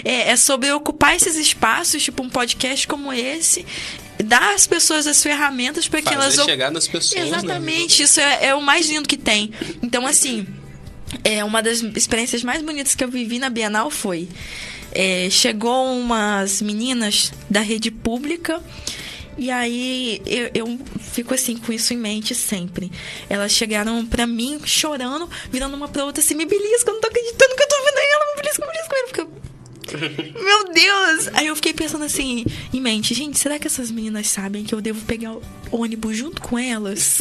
É, 0.05 0.31
é 0.31 0.37
sobre 0.37 0.73
ocupar 0.73 1.15
esses 1.15 1.37
espaços, 1.37 2.03
tipo 2.03 2.23
um 2.23 2.31
podcast 2.31 2.87
como 2.87 3.13
esse, 3.13 3.67
dar 4.25 4.55
às 4.55 4.67
pessoas 4.67 5.07
as 5.07 5.23
ferramentas 5.23 5.87
para 5.89 6.01
que 6.01 6.15
Fazer 6.15 6.37
elas... 6.37 6.45
chegar 6.47 6.71
nas 6.71 6.89
pessoas. 6.89 7.21
né? 7.21 7.29
Exatamente, 7.29 8.03
isso 8.03 8.21
é, 8.21 8.47
é 8.47 8.55
o 8.55 8.63
mais 8.63 8.89
lindo 8.89 9.09
que 9.09 9.17
tem. 9.17 9.53
Então, 9.83 10.07
assim, 10.07 10.47
é 11.23 11.45
uma 11.45 11.63
das 11.63 11.83
experiências 11.83 12.43
mais 12.43 12.63
bonitas 12.63 12.95
que 12.95 13.05
eu 13.05 13.09
vivi 13.09 13.39
na 13.39 13.49
Bienal 13.49 13.91
foi. 13.91 14.29
É, 14.97 15.29
chegou 15.31 15.93
umas 15.93 16.61
meninas 16.63 17.31
da 17.51 17.61
rede 17.61 17.91
pública. 17.91 18.63
E 19.39 19.51
aí 19.51 20.23
eu, 20.25 20.51
eu 20.55 20.81
fico 20.99 21.35
assim 21.35 21.59
com 21.59 21.71
isso 21.71 21.93
em 21.93 21.99
mente 21.99 22.35
sempre. 22.35 22.91
Elas 23.29 23.53
chegaram 23.53 24.05
pra 24.07 24.27
mim 24.27 24.59
chorando, 24.65 25.29
virando 25.53 25.77
uma 25.77 25.89
pra 25.89 26.07
outra 26.07 26.23
assim, 26.25 26.35
me 26.35 26.47
belisca, 26.47 26.89
eu 26.91 26.95
não 26.95 27.01
tô 27.03 27.09
acreditando 27.09 27.55
que 27.55 27.63
eu 27.63 27.69
tô 27.69 27.77
vendo 27.85 27.99
ela, 27.99 28.25
me 28.35 28.43
belisca, 28.43 28.67
me 28.67 28.73
belisca, 28.73 28.95
me 28.95 29.01
belisca. 29.03 29.07
Porque 29.07 29.21
eu- 29.21 29.47
Meu 30.43 30.73
Deus! 30.73 31.29
Aí 31.35 31.47
eu 31.47 31.55
fiquei 31.55 31.73
pensando 31.75 32.05
assim, 32.05 32.45
em 32.73 32.81
mente, 32.81 33.13
gente, 33.15 33.39
será 33.39 33.59
que 33.59 33.67
essas 33.69 33.91
meninas 33.91 34.27
sabem 34.27 34.65
que 34.65 34.75
eu 34.75 34.81
devo 34.81 35.05
pegar 35.05 35.33
o 35.35 35.43
ônibus 35.71 36.17
junto 36.17 36.41
com 36.43 36.59
elas? 36.59 37.19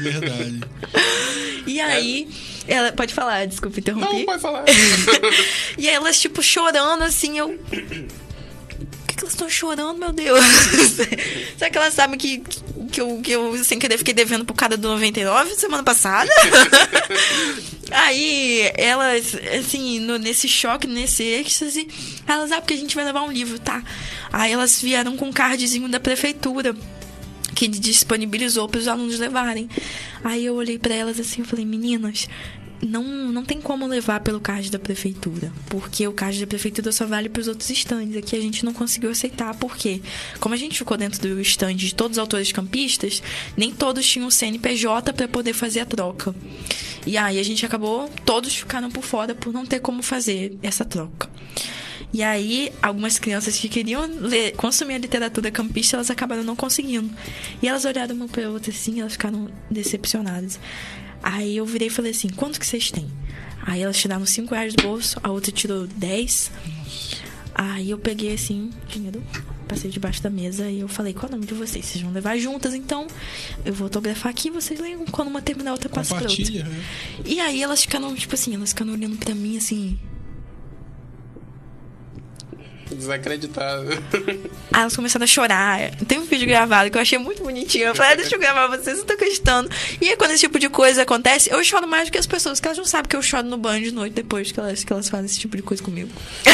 Verdade. 0.00 0.60
E 1.66 1.80
aí, 1.80 2.28
ela 2.68 2.92
pode 2.92 3.12
falar, 3.14 3.46
desculpa 3.46 3.78
interromper. 3.80 4.12
Não, 4.12 4.24
pode 4.24 4.42
falar. 4.42 4.64
E 5.78 5.88
aí 5.88 5.94
elas, 5.94 6.20
tipo, 6.20 6.42
chorando 6.42 7.02
assim, 7.04 7.38
eu. 7.38 7.50
Por 7.50 7.76
que, 9.06 9.14
que 9.16 9.20
elas 9.20 9.32
estão 9.32 9.48
chorando, 9.48 9.98
meu 9.98 10.12
Deus? 10.12 10.44
Será 11.58 11.70
que 11.70 11.78
elas 11.78 11.94
sabem 11.94 12.18
que, 12.18 12.42
que, 12.92 13.00
eu, 13.00 13.20
que 13.22 13.32
eu, 13.32 13.64
sem 13.64 13.78
querer, 13.78 13.98
fiquei 13.98 14.14
devendo 14.14 14.44
pro 14.44 14.54
cara 14.54 14.76
do 14.76 14.88
99 14.88 15.54
semana 15.56 15.82
passada? 15.82 16.30
Aí, 17.92 18.70
elas, 18.76 19.34
assim, 19.58 19.98
no- 20.00 20.18
nesse 20.18 20.48
choque, 20.48 20.86
nesse 20.86 21.24
êxtase, 21.24 21.88
elas, 22.26 22.52
ah, 22.52 22.60
porque 22.60 22.74
a 22.74 22.76
gente 22.76 22.94
vai 22.94 23.04
levar 23.04 23.22
um 23.22 23.32
livro, 23.32 23.58
tá? 23.58 23.82
Aí 24.32 24.52
elas 24.52 24.80
vieram 24.80 25.16
com 25.16 25.26
um 25.26 25.32
cardzinho 25.32 25.88
da 25.88 25.98
prefeitura 25.98 26.74
que 27.54 27.68
disponibilizou 27.68 28.68
para 28.68 28.80
os 28.80 28.88
alunos 28.88 29.18
levarem. 29.18 29.68
Aí 30.22 30.44
eu 30.44 30.54
olhei 30.54 30.78
para 30.78 30.94
elas 30.94 31.18
assim 31.18 31.42
e 31.42 31.44
falei, 31.44 31.64
meninas, 31.64 32.28
não, 32.86 33.04
não 33.04 33.44
tem 33.44 33.60
como 33.60 33.86
levar 33.86 34.20
pelo 34.20 34.40
card 34.40 34.70
da 34.70 34.78
prefeitura, 34.78 35.52
porque 35.68 36.06
o 36.06 36.12
card 36.12 36.40
da 36.40 36.46
prefeitura 36.46 36.90
só 36.92 37.06
vale 37.06 37.28
para 37.28 37.40
os 37.40 37.48
outros 37.48 37.68
estandes. 37.70 38.16
Aqui 38.16 38.36
a 38.36 38.40
gente 38.40 38.64
não 38.64 38.72
conseguiu 38.72 39.10
aceitar, 39.10 39.54
porque 39.54 40.00
como 40.38 40.54
a 40.54 40.58
gente 40.58 40.78
ficou 40.78 40.96
dentro 40.96 41.20
do 41.20 41.40
stand 41.40 41.74
de 41.74 41.94
todos 41.94 42.16
os 42.16 42.18
autores 42.18 42.52
campistas, 42.52 43.22
nem 43.56 43.72
todos 43.72 44.06
tinham 44.06 44.30
CNPJ 44.30 45.12
para 45.12 45.28
poder 45.28 45.52
fazer 45.52 45.80
a 45.80 45.86
troca. 45.86 46.34
E 47.06 47.16
aí 47.16 47.38
a 47.38 47.42
gente 47.42 47.64
acabou, 47.64 48.08
todos 48.24 48.54
ficaram 48.54 48.90
por 48.90 49.04
fora 49.04 49.34
por 49.34 49.52
não 49.52 49.66
ter 49.66 49.80
como 49.80 50.02
fazer 50.02 50.56
essa 50.62 50.84
troca. 50.84 51.28
E 52.12 52.22
aí, 52.22 52.72
algumas 52.82 53.18
crianças 53.18 53.58
que 53.58 53.68
queriam 53.68 54.06
ler, 54.20 54.52
consumir 54.56 54.94
a 54.94 54.98
literatura 54.98 55.50
campista, 55.50 55.96
elas 55.96 56.10
acabaram 56.10 56.42
não 56.42 56.56
conseguindo. 56.56 57.10
E 57.62 57.68
elas 57.68 57.84
olharam 57.84 58.14
uma 58.14 58.28
pra 58.28 58.50
outra 58.50 58.70
assim, 58.70 58.96
e 58.96 59.00
elas 59.00 59.12
ficaram 59.12 59.48
decepcionadas. 59.70 60.58
Aí 61.22 61.56
eu 61.56 61.66
virei 61.66 61.88
e 61.88 61.90
falei 61.90 62.12
assim: 62.12 62.28
quanto 62.28 62.58
que 62.58 62.66
vocês 62.66 62.90
têm? 62.90 63.08
Aí 63.62 63.82
elas 63.82 63.98
tiraram 63.98 64.24
5 64.24 64.54
reais 64.54 64.74
do 64.74 64.82
bolso, 64.82 65.20
a 65.22 65.30
outra 65.30 65.52
tirou 65.52 65.86
10. 65.86 66.50
Aí 67.54 67.90
eu 67.90 67.98
peguei 67.98 68.32
assim, 68.32 68.70
dinheiro, 68.88 69.22
passei 69.68 69.90
debaixo 69.90 70.22
da 70.22 70.30
mesa 70.30 70.70
e 70.70 70.80
eu 70.80 70.88
falei: 70.88 71.12
qual 71.12 71.26
é 71.26 71.28
o 71.28 71.32
nome 71.32 71.46
de 71.46 71.52
vocês? 71.54 71.84
Vocês 71.84 72.02
vão 72.02 72.12
levar 72.12 72.38
juntas, 72.38 72.74
então 72.74 73.06
eu 73.64 73.74
vou 73.74 73.84
autografar 73.84 74.30
aqui, 74.30 74.50
vocês 74.50 74.80
leem 74.80 75.04
quando 75.10 75.28
uma 75.28 75.42
terminar, 75.42 75.72
outra 75.72 75.88
passa 75.88 76.14
pra 76.14 76.28
outra. 76.28 76.64
Né? 76.64 76.84
E 77.26 77.38
aí 77.38 77.62
elas 77.62 77.82
ficaram, 77.82 78.14
tipo 78.14 78.34
assim, 78.34 78.54
elas 78.54 78.70
ficaram 78.70 78.92
olhando 78.92 79.18
pra 79.18 79.34
mim 79.34 79.58
assim. 79.58 79.98
Desacreditado. 82.94 83.88
Aí 84.72 84.80
elas 84.82 84.94
começaram 84.96 85.24
a 85.24 85.26
chorar. 85.26 85.90
Tem 86.06 86.18
um 86.18 86.24
vídeo 86.24 86.46
gravado 86.46 86.90
que 86.90 86.96
eu 86.96 87.02
achei 87.02 87.18
muito 87.18 87.42
bonitinho. 87.42 87.84
Eu 87.86 87.94
falei, 87.94 88.12
ah, 88.12 88.14
deixa 88.16 88.34
eu 88.34 88.38
gravar 88.40 88.66
vocês, 88.68 88.98
eu 88.98 89.04
tô 89.04 89.12
acreditando. 89.12 89.68
E 90.00 90.08
aí, 90.08 90.16
quando 90.16 90.30
esse 90.32 90.40
tipo 90.40 90.58
de 90.58 90.68
coisa 90.68 91.02
acontece, 91.02 91.50
eu 91.50 91.62
choro 91.64 91.86
mais 91.88 92.08
do 92.08 92.12
que 92.12 92.18
as 92.18 92.26
pessoas, 92.26 92.58
porque 92.58 92.68
elas 92.68 92.78
não 92.78 92.84
sabem 92.84 93.08
que 93.08 93.16
eu 93.16 93.22
choro 93.22 93.46
no 93.46 93.56
banho 93.56 93.84
de 93.84 93.90
noite 93.92 94.12
depois 94.14 94.50
que 94.52 94.60
elas, 94.60 94.84
que 94.84 94.92
elas 94.92 95.08
fazem 95.08 95.26
esse 95.26 95.38
tipo 95.40 95.56
de 95.56 95.62
coisa 95.62 95.82
comigo. 95.82 96.10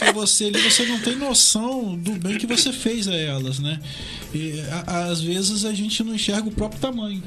Porque 0.00 0.12
você 0.12 0.44
ali, 0.44 0.60
você 0.62 0.84
não 0.86 0.98
tem 1.00 1.16
noção 1.16 1.96
do 1.96 2.12
bem 2.12 2.38
que 2.38 2.46
você 2.46 2.72
fez 2.72 3.06
a 3.08 3.14
elas, 3.14 3.58
né? 3.58 3.80
E, 4.34 4.60
a- 4.86 5.04
às 5.10 5.20
vezes 5.20 5.64
a 5.64 5.72
gente 5.72 6.02
não 6.02 6.14
enxerga 6.14 6.48
o 6.48 6.50
próprio 6.50 6.80
tamanho. 6.80 7.22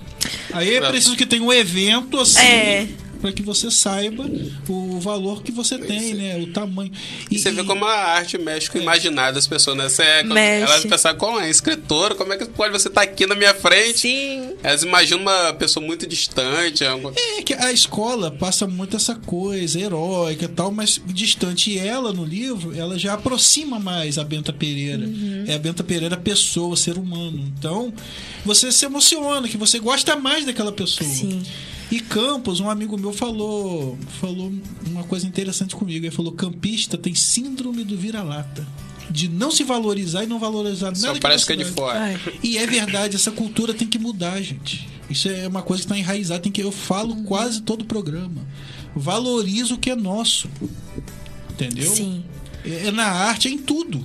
Aí 0.52 0.76
é 0.76 0.82
preciso 0.82 1.16
que 1.16 1.26
tenha 1.26 1.44
um 1.44 1.52
evento 1.54 2.20
assim. 2.20 2.40
É. 2.46 2.88
Pra 3.24 3.32
que 3.32 3.42
você 3.42 3.72
saiba 3.72 4.30
o 4.68 5.00
valor 5.00 5.42
que 5.44 5.50
você 5.50 5.78
tem, 5.78 6.14
né? 6.14 6.38
O 6.44 6.48
tamanho. 6.48 6.92
E 7.32 7.40
você 7.40 7.52
vê 7.52 7.64
como 7.64 7.86
a 7.86 7.94
arte 7.94 8.38
mexe 8.38 8.70
com 8.70 8.78
o 8.78 8.82
imaginário 8.82 9.34
das 9.34 9.48
pessoas, 9.48 9.78
né? 9.78 9.88
Você 9.88 10.04
é, 10.04 10.20
elas 10.62 10.84
pensam, 10.90 11.16
como 11.16 11.40
é 11.40 11.50
escritora, 11.50 12.16
como 12.16 12.34
é 12.34 12.38
que 12.38 12.44
pode 12.48 12.74
você 12.74 12.90
estar 12.90 13.02
aqui 13.02 13.26
na 13.26 13.34
minha 13.34 13.54
frente? 13.54 14.00
Sim. 14.00 14.56
Elas 14.62 14.84
imaginam 14.84 15.22
uma 15.22 15.54
pessoa 15.54 15.86
muito 15.86 16.06
distante. 16.06 16.84
alguma- 16.84 17.14
É 17.18 17.42
que 17.42 17.54
a 17.54 17.72
escola 17.72 18.30
passa 18.30 18.68
muito 18.68 18.98
essa 18.98 19.16
coisa 19.16 19.80
heróica 19.80 20.44
e 20.44 20.50
tal, 20.50 20.70
mas 20.70 21.00
distante. 21.08 21.72
E 21.72 21.78
ela, 21.80 22.12
no 22.12 22.26
livro, 22.26 22.78
ela 22.78 23.00
já 23.00 23.14
aproxima 23.14 23.80
mais 23.80 24.18
a 24.18 24.26
Benta 24.26 24.52
Pereira. 24.52 25.10
É 25.48 25.56
a 25.56 25.60
Benta 25.60 25.82
Pereira 25.82 26.18
pessoa, 26.18 26.76
ser 26.76 26.98
humano. 26.98 27.40
Então, 27.58 27.94
você 28.44 28.70
se 28.70 28.84
emociona, 28.86 29.48
que 29.48 29.56
você 29.56 29.80
gosta 29.80 30.14
mais 30.18 30.46
daquela 30.46 30.74
pessoa. 30.74 31.10
Sim. 31.10 31.42
E 31.94 32.00
Campos, 32.00 32.60
um 32.60 32.72
amigo 32.72 32.98
meu 32.98 33.14
falou, 33.14 33.96
falou 34.20 34.52
uma 34.88 35.04
coisa 35.04 35.28
interessante 35.28 35.76
comigo. 35.76 36.04
Ele 36.04 36.12
falou: 36.12 36.32
campista 36.32 36.98
tem 36.98 37.14
síndrome 37.14 37.84
do 37.84 37.96
vira-lata. 37.96 38.68
De 39.12 39.28
não 39.28 39.52
se 39.52 39.64
valorizar 39.64 40.24
e 40.24 40.26
não 40.26 40.40
valorizar 40.40 40.88
nada 40.88 40.98
Só 40.98 41.14
que 41.14 41.20
parece 41.20 41.46
que 41.46 41.54
é 41.54 41.56
de 41.56 41.66
fora. 41.66 42.00
Ai. 42.00 42.20
E 42.42 42.58
é 42.58 42.66
verdade, 42.66 43.16
essa 43.16 43.30
cultura 43.30 43.76
tem 43.76 43.88
que 43.88 44.00
mudar, 44.00 44.42
gente. 44.42 44.90
Isso 45.08 45.30
é 45.30 45.48
uma 45.48 45.62
coisa 45.62 45.84
que 45.84 45.86
está 45.86 45.96
enraizada, 45.96 46.40
tem 46.40 46.52
que 46.52 46.64
eu 46.64 46.72
falo 46.72 47.16
quase 47.26 47.62
todo 47.62 47.84
o 47.84 47.86
programa. 47.86 48.42
Valoriza 48.96 49.76
o 49.76 49.78
que 49.78 49.92
é 49.92 49.96
nosso. 49.96 50.50
Entendeu? 51.52 51.92
Sim. 51.92 52.24
É, 52.66 52.88
é 52.88 52.92
na 52.92 53.06
arte, 53.06 53.50
é 53.50 53.52
em 53.52 53.60
tudo. 53.60 54.04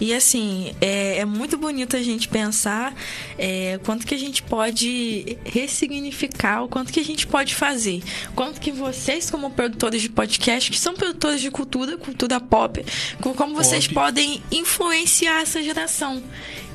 E 0.00 0.14
assim, 0.14 0.74
é, 0.80 1.18
é 1.18 1.24
muito 1.26 1.58
bonito 1.58 1.94
a 1.94 2.02
gente 2.02 2.26
pensar 2.26 2.94
é, 3.36 3.78
quanto 3.84 4.06
que 4.06 4.14
a 4.14 4.18
gente 4.18 4.42
pode 4.42 5.36
ressignificar, 5.44 6.62
o 6.64 6.68
quanto 6.68 6.92
que 6.92 7.00
a 7.00 7.04
gente 7.04 7.26
pode 7.26 7.54
fazer. 7.54 8.02
Quanto 8.34 8.60
que 8.60 8.72
vocês, 8.72 9.30
como 9.30 9.50
produtores 9.50 10.00
de 10.00 10.08
podcast, 10.08 10.70
que 10.70 10.78
são 10.78 10.94
produtores 10.94 11.40
de 11.40 11.50
cultura, 11.50 11.98
cultura 11.98 12.40
pop, 12.40 12.84
co- 13.20 13.34
como 13.34 13.54
vocês 13.54 13.86
Pop. 13.86 13.94
podem 13.94 14.42
influenciar 14.50 15.42
essa 15.42 15.62
geração. 15.62 16.22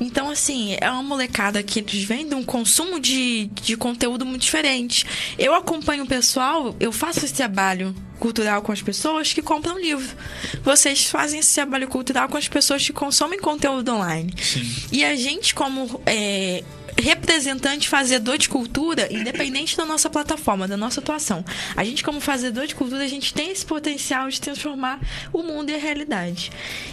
Então, 0.00 0.30
assim, 0.30 0.76
é 0.80 0.90
uma 0.90 1.02
molecada 1.02 1.62
que 1.62 1.80
eles 1.80 2.04
vêm 2.04 2.28
de 2.28 2.34
um 2.34 2.44
consumo 2.44 3.00
de, 3.00 3.46
de 3.62 3.76
conteúdo 3.76 4.24
muito 4.24 4.42
diferente. 4.42 5.04
Eu 5.38 5.54
acompanho 5.54 6.04
o 6.04 6.06
pessoal, 6.06 6.76
eu 6.78 6.92
faço 6.92 7.24
esse 7.24 7.34
trabalho 7.34 7.94
cultural 8.18 8.62
com 8.62 8.72
as 8.72 8.82
pessoas 8.82 9.32
que 9.32 9.42
compram 9.42 9.78
livro. 9.78 10.16
Vocês 10.62 11.06
fazem 11.06 11.40
esse 11.40 11.54
trabalho 11.54 11.88
cultural 11.88 12.28
com 12.28 12.36
as 12.36 12.48
pessoas 12.48 12.84
que 12.84 12.92
consomem 12.92 13.38
conteúdo 13.38 13.92
online. 13.92 14.32
Sim. 14.40 14.66
E 14.92 15.04
a 15.04 15.14
gente, 15.14 15.54
como 15.54 16.00
é, 16.06 16.64
representante, 16.98 17.88
fazedor 17.88 18.38
de 18.38 18.48
cultura, 18.48 19.08
independente 19.12 19.76
da 19.76 19.84
nossa 19.84 20.08
plataforma, 20.08 20.66
da 20.66 20.76
nossa 20.76 21.00
atuação, 21.00 21.44
a 21.76 21.84
gente, 21.84 22.02
como 22.02 22.20
fazedor 22.20 22.66
de 22.66 22.74
cultura, 22.74 23.04
a 23.04 23.08
gente 23.08 23.34
tem 23.34 23.50
esse 23.50 23.64
potencial 23.64 24.28
de 24.28 24.40
transformar 24.40 24.98
o 25.32 25.42
mundo 25.42 25.70
e 25.70 25.74
a 25.74 25.78
realidade. 25.78 26.50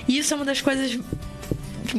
E 0.07 0.17
isso 0.17 0.33
é 0.33 0.35
uma 0.35 0.45
das 0.45 0.61
coisas 0.61 0.99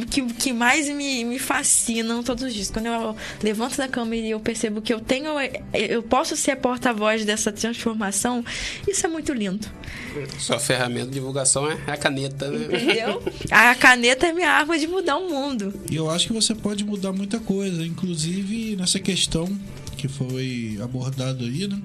que, 0.05 0.21
que 0.33 0.51
mais 0.51 0.89
me, 0.89 1.23
me 1.23 1.39
fascinam 1.39 2.23
todos 2.23 2.43
os 2.43 2.53
dias. 2.53 2.69
Quando 2.69 2.87
eu 2.87 3.15
levanto 3.41 3.77
da 3.77 3.87
cama 3.87 4.15
e 4.15 4.31
eu 4.31 4.39
percebo 4.39 4.81
que 4.81 4.93
eu 4.93 4.99
tenho. 4.99 5.29
Eu 5.73 6.03
posso 6.03 6.35
ser 6.35 6.51
a 6.51 6.57
porta-voz 6.57 7.23
dessa 7.23 7.51
transformação, 7.51 8.43
isso 8.87 9.05
é 9.05 9.09
muito 9.09 9.33
lindo. 9.33 9.67
Sua 10.39 10.59
ferramenta 10.59 11.07
de 11.07 11.13
divulgação 11.13 11.69
é 11.69 11.77
a 11.87 11.97
caneta, 11.97 12.49
né? 12.49 12.65
Entendeu? 12.65 13.21
A 13.51 13.75
caneta 13.75 14.27
é 14.27 14.33
minha 14.33 14.49
arma 14.49 14.77
de 14.77 14.87
mudar 14.87 15.17
o 15.17 15.29
mundo. 15.29 15.73
E 15.89 15.95
eu 15.95 16.09
acho 16.09 16.27
que 16.27 16.33
você 16.33 16.55
pode 16.55 16.83
mudar 16.83 17.11
muita 17.11 17.39
coisa, 17.39 17.85
inclusive 17.85 18.75
nessa 18.75 18.99
questão 18.99 19.47
que 19.95 20.07
foi 20.07 20.77
abordado 20.81 21.43
aí, 21.43 21.67
né? 21.67 21.79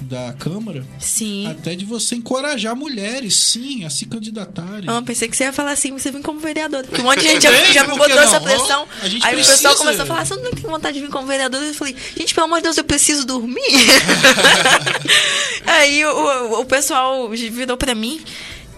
Da 0.00 0.32
Câmara, 0.34 0.84
Sim. 1.00 1.46
até 1.46 1.74
de 1.74 1.84
você 1.84 2.16
encorajar 2.16 2.76
mulheres, 2.76 3.34
sim, 3.34 3.84
a 3.84 3.90
se 3.90 4.04
candidatarem. 4.06 4.88
Ah, 4.88 5.02
pensei 5.02 5.26
que 5.26 5.36
você 5.36 5.44
ia 5.44 5.52
falar 5.52 5.72
assim, 5.72 5.90
você 5.92 6.10
vem 6.12 6.22
como 6.22 6.38
vereador. 6.38 6.84
Porque 6.84 7.00
um 7.00 7.04
monte 7.04 7.20
de 7.20 7.28
gente 7.28 7.42
já, 7.42 7.72
já 7.72 7.84
me 7.84 7.96
botou 7.96 8.18
essa 8.20 8.40
pressão. 8.40 8.86
Aí 9.02 9.16
o 9.16 9.20
precisa. 9.20 9.52
pessoal 9.56 9.76
começou 9.76 10.02
a 10.02 10.06
falar, 10.06 10.24
você 10.26 10.36
não 10.36 10.52
tem 10.52 10.62
vontade 10.70 10.98
de 10.98 11.04
vir 11.04 11.10
como 11.10 11.26
vereador? 11.26 11.60
Eu 11.62 11.74
falei, 11.74 11.96
gente, 12.16 12.34
pelo 12.34 12.46
amor 12.46 12.58
de 12.58 12.64
Deus, 12.64 12.76
eu 12.76 12.84
preciso 12.84 13.26
dormir. 13.26 13.60
Aí 15.66 16.04
o, 16.04 16.10
o, 16.10 16.60
o 16.60 16.64
pessoal 16.64 17.28
virou 17.30 17.76
pra 17.76 17.94
mim. 17.94 18.20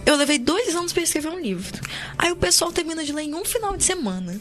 Eu 0.05 0.15
levei 0.15 0.39
dois 0.39 0.75
anos 0.75 0.93
pra 0.93 1.03
escrever 1.03 1.29
um 1.29 1.39
livro. 1.39 1.79
Aí 2.17 2.31
o 2.31 2.35
pessoal 2.35 2.71
termina 2.71 3.03
de 3.03 3.11
ler 3.11 3.23
em 3.23 3.35
um 3.35 3.45
final 3.45 3.75
de 3.77 3.83
semana. 3.83 4.39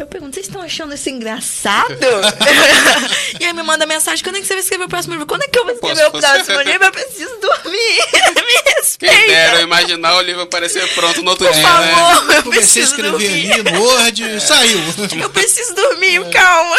Eu 0.00 0.06
pergunto, 0.06 0.34
vocês 0.34 0.46
estão 0.46 0.62
achando 0.62 0.94
isso 0.94 1.10
engraçado? 1.10 1.92
e 3.38 3.44
aí 3.44 3.52
me 3.52 3.62
manda 3.62 3.84
mensagem, 3.84 4.24
quando 4.24 4.36
é 4.36 4.40
que 4.40 4.46
você 4.46 4.54
vai 4.54 4.62
escrever 4.62 4.84
o 4.84 4.88
próximo 4.88 5.12
livro? 5.12 5.26
Quando 5.26 5.42
é 5.42 5.48
que 5.48 5.58
eu 5.58 5.64
vou 5.64 5.74
escrever 5.74 6.06
o 6.06 6.10
Posso- 6.10 6.26
próximo 6.26 6.60
livro? 6.62 6.84
Eu 6.86 6.92
preciso 6.92 7.36
dormir. 7.38 7.70
me 8.40 8.62
Quem 8.62 8.74
respeita. 8.76 9.26
dera 9.26 9.56
eu 9.58 9.62
imaginar 9.64 10.16
o 10.16 10.22
livro 10.22 10.40
aparecer 10.42 10.88
pronto 10.94 11.22
no 11.22 11.30
outro 11.30 11.46
Por 11.46 11.52
dia, 11.54 11.62
favor, 11.62 12.24
né? 12.26 12.38
eu 12.38 12.42
Comecei 12.44 12.82
a 12.82 12.86
preciso 12.86 12.86
escrever 12.86 13.10
dormir. 13.10 13.52
ali 13.52 13.62
no 13.72 13.82
Word, 13.82 14.40
saiu. 14.40 14.78
Eu 15.22 15.30
preciso 15.30 15.74
dormir, 15.74 16.30
calma. 16.30 16.76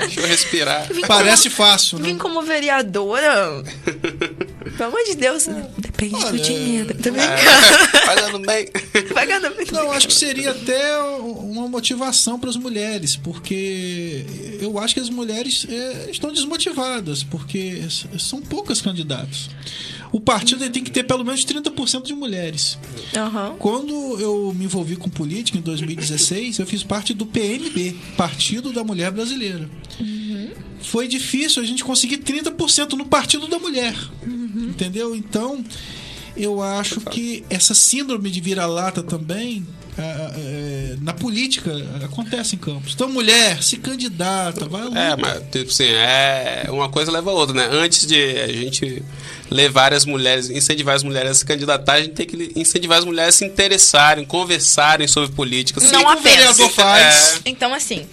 Deixa 0.00 0.20
eu 0.20 0.26
respirar. 0.26 0.86
Vim 0.92 1.00
Parece 1.00 1.48
como, 1.50 1.56
fácil, 1.56 1.98
né? 1.98 2.08
Vim 2.08 2.18
como 2.18 2.42
vereadora. 2.42 3.62
Pelo 4.76 4.88
amor 4.88 5.04
de 5.04 5.14
Deus, 5.14 5.48
depende 5.78 6.14
Olha, 6.16 6.32
do 6.32 6.38
dinheiro. 6.40 6.94
Tô 6.94 7.10
brincando. 7.10 8.06
pagando 8.06 8.38
bem. 8.40 8.68
Pagando 9.12 9.54
muito. 9.54 9.74
Não, 9.74 9.92
acho 9.92 10.08
que 10.08 10.14
seria 10.14 10.50
até 10.50 10.98
uma 10.98 11.68
motivação 11.68 12.38
para 12.38 12.50
as 12.50 12.56
mulheres, 12.56 13.16
porque 13.16 14.24
eu 14.60 14.78
acho 14.78 14.94
que 14.94 15.00
as 15.00 15.10
mulheres 15.10 15.66
é, 15.68 16.10
estão 16.10 16.32
desmotivadas, 16.32 17.22
porque 17.22 17.82
são 18.18 18.40
poucas 18.40 18.80
candidatas. 18.80 19.50
O 20.14 20.20
partido 20.20 20.70
tem 20.70 20.82
que 20.82 20.92
ter 20.92 21.02
pelo 21.02 21.24
menos 21.24 21.44
30% 21.44 22.04
de 22.04 22.14
mulheres. 22.14 22.78
Aham. 23.16 23.56
Quando 23.58 23.92
eu 24.20 24.54
me 24.56 24.64
envolvi 24.64 24.94
com 24.94 25.10
política 25.10 25.58
em 25.58 25.60
2016, 25.60 26.60
eu 26.60 26.66
fiz 26.66 26.84
parte 26.84 27.12
do 27.12 27.26
PMB, 27.26 27.96
Partido 28.16 28.72
da 28.72 28.84
Mulher 28.84 29.10
Brasileira. 29.10 29.68
Foi 30.80 31.08
difícil 31.08 31.62
a 31.62 31.66
gente 31.66 31.82
conseguir 31.82 32.18
30% 32.18 32.92
no 32.92 33.06
Partido 33.06 33.48
da 33.48 33.58
Mulher. 33.58 33.96
Entendeu? 34.74 35.14
Então, 35.14 35.64
eu 36.36 36.60
acho 36.62 37.00
que 37.00 37.44
essa 37.48 37.74
síndrome 37.74 38.30
de 38.30 38.40
vira-lata 38.40 39.02
também. 39.02 39.64
ah, 39.96 40.02
ah, 40.02 40.32
é, 40.36 40.96
na 41.00 41.12
política 41.12 41.70
acontece 42.04 42.56
em 42.56 42.58
Campos. 42.58 42.92
Então, 42.94 43.08
mulher, 43.08 43.62
se 43.62 43.76
candidata, 43.76 44.66
vai 44.66 44.88
lá. 44.88 45.00
É, 45.00 45.16
mas, 45.16 45.40
tipo 45.52 45.70
assim, 45.70 45.84
é, 45.84 46.66
uma 46.70 46.88
coisa 46.88 47.12
leva 47.12 47.30
a 47.30 47.34
outra, 47.34 47.54
né? 47.54 47.68
Antes 47.70 48.04
de 48.04 48.16
a 48.40 48.48
gente 48.48 49.04
levar 49.48 49.94
as 49.94 50.04
mulheres, 50.04 50.50
incentivar 50.50 50.96
as 50.96 51.04
mulheres 51.04 51.30
a 51.30 51.34
se 51.34 51.44
candidatar, 51.44 51.92
a 51.94 52.00
gente 52.00 52.14
tem 52.14 52.26
que 52.26 52.52
incentivar 52.56 52.98
as 52.98 53.04
mulheres 53.04 53.36
a 53.36 53.38
se 53.38 53.44
interessarem, 53.44 54.24
conversarem 54.24 55.06
sobre 55.06 55.30
política. 55.30 55.80
Não 55.80 55.88
Sim, 55.88 55.96
o 55.96 56.08
apenas. 56.08 56.22
vereador 56.24 56.70
faz. 56.70 57.40
Então, 57.44 57.72
assim, 57.72 58.04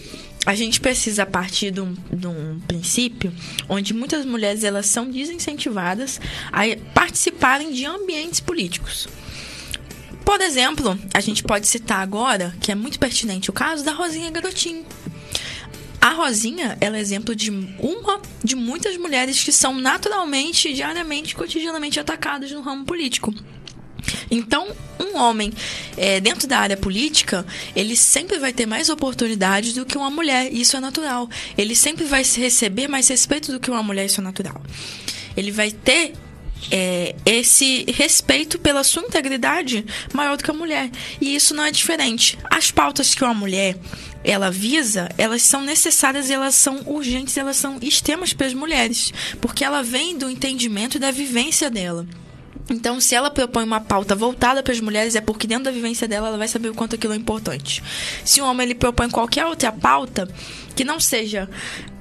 a 0.45 0.55
gente 0.55 0.81
precisa 0.81 1.25
partir 1.25 1.71
de 1.71 1.81
um, 1.81 1.95
de 2.11 2.27
um 2.27 2.59
princípio 2.67 3.31
onde 3.69 3.93
muitas 3.93 4.25
mulheres 4.25 4.63
elas 4.63 4.87
são 4.87 5.09
desincentivadas 5.09 6.19
a 6.51 6.61
participarem 6.93 7.71
de 7.71 7.85
ambientes 7.85 8.39
políticos. 8.39 9.07
Por 10.25 10.41
exemplo, 10.41 10.97
a 11.13 11.19
gente 11.19 11.43
pode 11.43 11.67
citar 11.67 11.99
agora, 11.99 12.55
que 12.61 12.71
é 12.71 12.75
muito 12.75 12.99
pertinente, 12.99 13.49
o 13.49 13.53
caso 13.53 13.83
da 13.83 13.91
Rosinha 13.91 14.31
Garotinho. 14.31 14.85
A 15.99 16.09
Rosinha, 16.13 16.77
ela 16.81 16.97
é 16.97 16.99
exemplo 16.99 17.35
de 17.35 17.51
uma 17.51 18.19
de 18.43 18.55
muitas 18.55 18.97
mulheres 18.97 19.43
que 19.43 19.51
são 19.51 19.75
naturalmente, 19.75 20.73
diariamente, 20.73 21.35
cotidianamente 21.35 21.99
atacadas 21.99 22.51
no 22.51 22.61
ramo 22.61 22.85
político. 22.85 23.31
Então, 24.29 24.67
um 24.99 25.17
homem 25.17 25.51
é, 25.97 26.19
dentro 26.19 26.47
da 26.47 26.59
área 26.59 26.77
política, 26.77 27.45
ele 27.75 27.95
sempre 27.95 28.39
vai 28.39 28.53
ter 28.53 28.65
mais 28.65 28.89
oportunidades 28.89 29.73
do 29.73 29.85
que 29.85 29.97
uma 29.97 30.09
mulher. 30.09 30.51
Isso 30.51 30.77
é 30.77 30.79
natural. 30.79 31.29
Ele 31.57 31.75
sempre 31.75 32.05
vai 32.05 32.23
receber 32.23 32.87
mais 32.87 33.07
respeito 33.07 33.51
do 33.51 33.59
que 33.59 33.69
uma 33.69 33.83
mulher. 33.83 34.05
Isso 34.05 34.21
é 34.21 34.23
natural. 34.23 34.61
Ele 35.35 35.51
vai 35.51 35.71
ter 35.71 36.13
é, 36.69 37.15
esse 37.25 37.85
respeito 37.91 38.59
pela 38.59 38.83
sua 38.83 39.03
integridade 39.03 39.85
maior 40.13 40.37
do 40.37 40.43
que 40.43 40.51
a 40.51 40.53
mulher. 40.53 40.89
E 41.19 41.35
isso 41.35 41.53
não 41.53 41.63
é 41.63 41.71
diferente. 41.71 42.37
As 42.49 42.69
pautas 42.69 43.15
que 43.15 43.23
uma 43.23 43.33
mulher 43.33 43.77
ela 44.23 44.51
visa, 44.51 45.09
elas 45.17 45.41
são 45.41 45.61
necessárias 45.61 46.29
elas 46.29 46.53
são 46.53 46.81
urgentes, 46.85 47.37
elas 47.37 47.57
são 47.57 47.79
extremas 47.81 48.33
para 48.33 48.45
as 48.45 48.53
mulheres, 48.53 49.11
porque 49.41 49.63
ela 49.63 49.81
vem 49.81 50.15
do 50.15 50.29
entendimento 50.29 50.97
e 50.97 50.99
da 50.99 51.09
vivência 51.09 51.71
dela. 51.71 52.05
Então, 52.69 53.01
se 53.01 53.15
ela 53.15 53.29
propõe 53.29 53.63
uma 53.63 53.81
pauta 53.81 54.15
voltada 54.15 54.61
para 54.63 54.73
as 54.73 54.79
mulheres, 54.79 55.15
é 55.15 55.21
porque 55.21 55.47
dentro 55.47 55.65
da 55.65 55.71
vivência 55.71 56.07
dela 56.07 56.27
ela 56.27 56.37
vai 56.37 56.47
saber 56.47 56.69
o 56.69 56.73
quanto 56.73 56.95
aquilo 56.95 57.13
é 57.13 57.15
importante. 57.15 57.83
Se 58.23 58.41
um 58.41 58.45
homem 58.45 58.65
ele 58.65 58.75
propõe 58.75 59.09
qualquer 59.09 59.45
outra 59.45 59.71
pauta 59.71 60.27
que 60.75 60.83
não 60.83 60.99
seja 60.99 61.49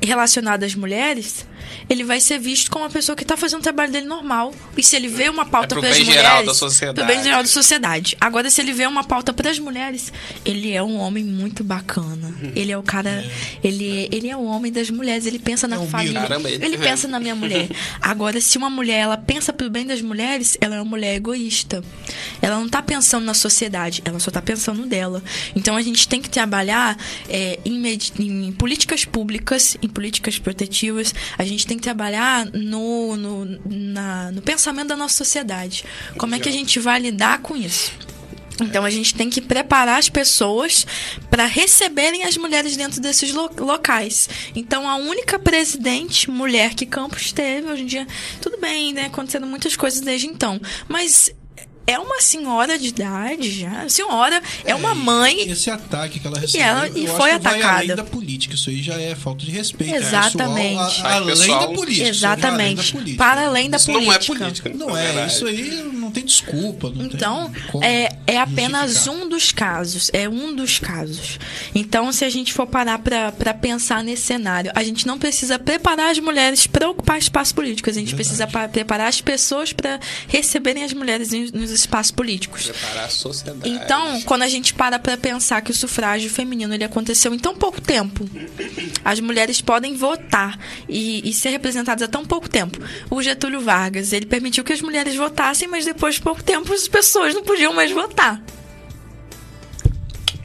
relacionada 0.01 0.65
às 0.65 0.75
mulheres, 0.75 1.47
ele 1.89 2.05
vai 2.05 2.21
ser 2.21 2.39
visto 2.39 2.71
como 2.71 2.85
uma 2.85 2.91
pessoa 2.91 3.17
que 3.17 3.23
está 3.23 3.37
fazendo 3.37 3.61
o 3.61 3.63
trabalho 3.63 3.93
dele 3.93 4.07
normal. 4.07 4.55
E 4.77 4.83
se 4.83 4.97
ele 4.97 5.09
vê 5.09 5.29
uma 5.29 5.45
pauta 5.45 5.75
É 5.77 5.79
para 5.81 5.89
as 5.91 5.99
mulheres, 5.99 6.15
geral 6.15 6.45
da 6.45 6.55
sociedade. 6.55 6.95
pro 6.99 7.07
bem 7.07 7.23
geral 7.23 7.43
da 7.43 7.49
sociedade. 7.49 8.17
Agora, 8.21 8.51
se 8.51 8.61
ele 8.61 8.73
vê 8.73 8.87
uma 8.87 9.05
pauta 9.05 9.33
para 9.33 9.51
as 9.51 9.59
mulheres, 9.59 10.13
ele 10.45 10.73
é 10.73 10.83
um 10.83 10.97
homem 10.97 11.25
muito 11.25 11.63
bacana. 11.65 12.35
Ele 12.55 12.73
é 12.73 12.79
o 12.79 12.83
cara, 12.83 13.25
ele, 13.63 14.09
ele 14.13 14.29
é 14.29 14.37
o 14.37 14.45
homem 14.45 14.71
das 14.73 14.91
mulheres. 14.91 15.27
Ele 15.27 15.39
pensa 15.39 15.67
na 15.69 15.77
É 15.77 15.79
um 15.79 15.89
família. 15.89 16.21
Caramba, 16.21 16.51
ele- 16.51 16.65
ele 16.65 16.79
pensa 16.79 17.07
na 17.09 17.19
minha 17.21 17.35
mulher. 17.35 17.69
Agora, 18.01 18.41
se 18.41 18.57
uma 18.59 18.71
mulher 18.71 19.01
ela 19.01 19.17
pensa 19.17 19.53
pro 19.53 19.69
bem 19.71 19.87
das 19.87 20.01
mulheres, 20.01 20.57
ela 20.61 20.77
é 20.77 20.79
uma 20.81 20.85
mulher 20.91 21.15
egoísta. 21.15 21.83
Ela 22.43 22.57
não 22.59 22.69
tá 22.69 22.83
pensando 22.83 23.25
na 23.25 23.35
sociedade, 23.35 24.03
ela 24.05 24.19
só 24.19 24.31
tá 24.31 24.41
pensando 24.43 24.87
dela. 24.87 25.23
Então 25.55 25.77
a 25.77 25.83
gente 25.83 26.07
tem 26.09 26.21
que 26.21 26.29
trabalhar 26.31 26.97
é, 27.29 27.59
em, 27.65 27.99
em 28.19 28.53
políticas 28.53 29.05
públicas, 29.05 29.77
em 29.83 29.89
políticas 29.89 30.39
protetivas. 30.39 31.15
A 31.39 31.45
gente 31.45 31.60
tem 31.67 31.77
que 31.77 31.83
trabalhar 31.83 32.47
no, 32.47 33.17
no, 33.17 33.61
na- 33.69 34.31
no 34.33 34.43
pensamento 34.43 34.89
da 34.89 34.97
nossa 34.97 35.15
sociedade. 35.17 35.85
Como 36.19 36.35
é 36.35 36.39
que 36.39 36.49
a 36.49 36.53
gente 36.53 36.79
vai 36.79 36.99
lidar 37.01 37.39
com 37.41 37.57
isso? 37.57 37.93
Então 38.63 38.85
a 38.85 38.91
gente 38.91 39.15
tem 39.15 39.31
que 39.31 39.41
preparar 39.41 39.99
as 39.99 40.11
pessoas 40.11 40.87
para 41.31 41.47
receberem 41.47 42.25
as 42.25 42.37
mulheres 42.37 42.77
dentro 42.77 43.01
desses 43.01 43.33
lo- 43.33 43.51
locais. 43.59 44.29
Então 44.55 44.87
a 44.87 44.97
única 44.97 45.39
presidente 45.39 46.31
mulher 46.31 46.75
que 46.75 46.85
Campos 46.85 47.33
teve 47.33 47.67
hoje 47.73 47.83
em 47.85 47.87
dia, 47.87 48.07
tudo 48.43 48.59
bem, 48.59 48.93
né? 48.93 49.07
Acontecendo 49.07 49.47
muitas 49.47 49.77
coisas 49.77 50.03
desde 50.03 50.27
então, 50.27 50.61
mas 50.89 51.31
é 51.91 51.99
uma 51.99 52.21
senhora 52.21 52.79
de 52.79 52.89
idade 52.89 53.51
já, 53.61 53.89
senhora, 53.89 54.43
é 54.65 54.75
uma 54.75 54.95
mãe. 54.95 55.49
Esse 55.51 55.71
ataque 55.71 56.21
que 56.21 56.27
ela 56.27 56.39
recebeu. 56.39 56.67
ela- 56.67 56.89
e 56.89 57.05
eu 57.05 57.17
foi 57.17 57.31
acho 57.31 57.39
que 57.41 57.45
vai 57.45 57.55
atacada. 57.55 57.77
além 57.85 57.97
da 57.97 58.05
política. 58.05 58.55
Isso 58.55 58.71
aí 58.71 58.83
já 58.83 58.95
é 59.01 59.15
falta 59.15 59.45
de 59.45 59.51
respeito. 59.51 59.95
Exatamente. 59.95 60.75
É 60.81 60.85
pessoal, 60.85 60.87
a- 60.87 60.89
Ataque 60.89 61.17
além 61.17 61.37
pessoal. 61.37 61.61
da 61.61 61.67
política. 61.75 62.05
da 62.05 62.09
Exatamente. 62.11 62.93
política. 62.93 63.17
Para 63.25 63.47
além 63.47 63.71
da 63.71 63.77
Isso 63.77 63.87
política. 63.93 64.11
não 64.11 64.15
é 64.15 64.41
política. 64.41 64.71
Não 64.75 64.97
é, 64.97 65.03
verdade. 65.07 65.33
isso 65.33 65.47
aí 65.47 65.83
não 66.11 66.15
tem 66.15 66.25
desculpa. 66.25 66.91
Não 66.91 67.05
Então, 67.07 67.51
tem 67.73 67.85
é, 67.85 68.17
é 68.27 68.39
apenas 68.39 68.91
justificar. 68.93 69.15
um 69.23 69.29
dos 69.29 69.53
casos. 69.53 70.11
É 70.13 70.29
um 70.29 70.55
dos 70.55 70.79
casos. 70.79 71.39
Então, 71.75 72.13
se 72.13 72.25
a 72.25 72.31
gente 72.31 72.53
for 72.53 72.67
parar 72.67 72.99
pra 72.99 73.55
pensar 73.55 74.03
nesse 74.03 74.23
cenário, 74.23 74.71
a 74.75 74.83
gente 74.83 75.07
não 75.07 75.19
precisa 75.19 75.59
preparar 75.59 76.11
as 76.11 76.19
mulheres 76.19 76.67
para 76.67 76.89
ocupar 76.89 77.19
espaços 77.19 77.53
políticos. 77.53 77.97
A 77.97 78.01
gente 78.01 78.15
precisa 78.15 78.47
pa- 78.47 78.69
preparar 78.69 79.09
as 79.09 79.21
pessoas 79.21 79.73
para 79.73 80.01
receberem 80.29 80.83
as 80.85 80.93
mulheres 80.93 81.31
nos 81.53 81.71
espaços 81.71 82.11
políticos. 82.11 82.65
Preparar 82.69 83.05
a 83.05 83.09
sociedade. 83.09 83.69
Então, 83.69 84.21
quando 84.23 84.43
a 84.43 84.49
gente 84.49 84.75
para 84.75 84.99
pra 84.99 85.17
pensar 85.17 85.61
que 85.63 85.71
o 85.71 85.75
sufrágio 85.75 86.31
feminino 86.31 86.75
ele 86.75 86.85
aconteceu 86.85 87.33
em 87.35 87.39
tão 87.39 87.55
pouco 87.55 87.81
tempo, 87.81 88.29
as 89.05 89.21
mulheres 89.21 89.61
podem 89.61 89.95
votar 89.97 90.59
e, 90.89 91.29
e 91.29 91.33
ser 91.33 91.51
representadas 91.51 92.03
há 92.03 92.09
tão 92.09 92.25
pouco 92.25 92.49
tempo. 92.49 92.79
O 93.11 93.23
Getúlio 93.23 93.61
Vargas, 93.61 94.13
ele 94.13 94.27
permitiu 94.27 94.65
que 94.65 94.73
as 94.73 94.81
mulheres 94.81 95.15
votassem, 95.15 95.69
mas 95.69 95.85
depois 95.85 96.00
de 96.09 96.21
pouco 96.21 96.43
tempo 96.43 96.73
as 96.73 96.89
pessoas 96.89 97.35
não 97.35 97.43
podiam 97.43 97.73
mais 97.75 97.91
votar. 97.91 98.41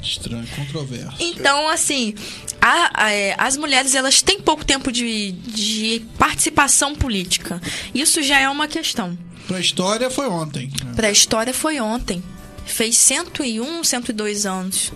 Estranho, 0.02 0.46
controverso. 0.56 1.16
Então, 1.20 1.68
assim, 1.68 2.14
a- 2.62 3.06
a- 3.06 3.12
é, 3.12 3.36
as 3.38 3.58
mulheres 3.58 3.96
elas 3.96 4.22
têm 4.22 4.40
pouco 4.40 4.64
tempo 4.64 4.92
de, 4.92 5.32
de 5.32 6.06
participação 6.18 6.96
política. 6.96 7.60
Isso 7.94 8.22
já 8.22 8.40
é 8.40 8.48
uma 8.50 8.68
questão. 8.68 9.18
Pra 9.48 9.60
história 9.60 10.10
foi 10.10 10.28
ontem. 10.28 10.72
né? 10.84 10.94
Pra 10.96 11.10
história 11.12 11.54
foi 11.54 11.80
ontem. 11.80 12.24
Fez 12.66 12.98
101, 12.98 13.84
102 13.84 14.46
anos 14.46 14.92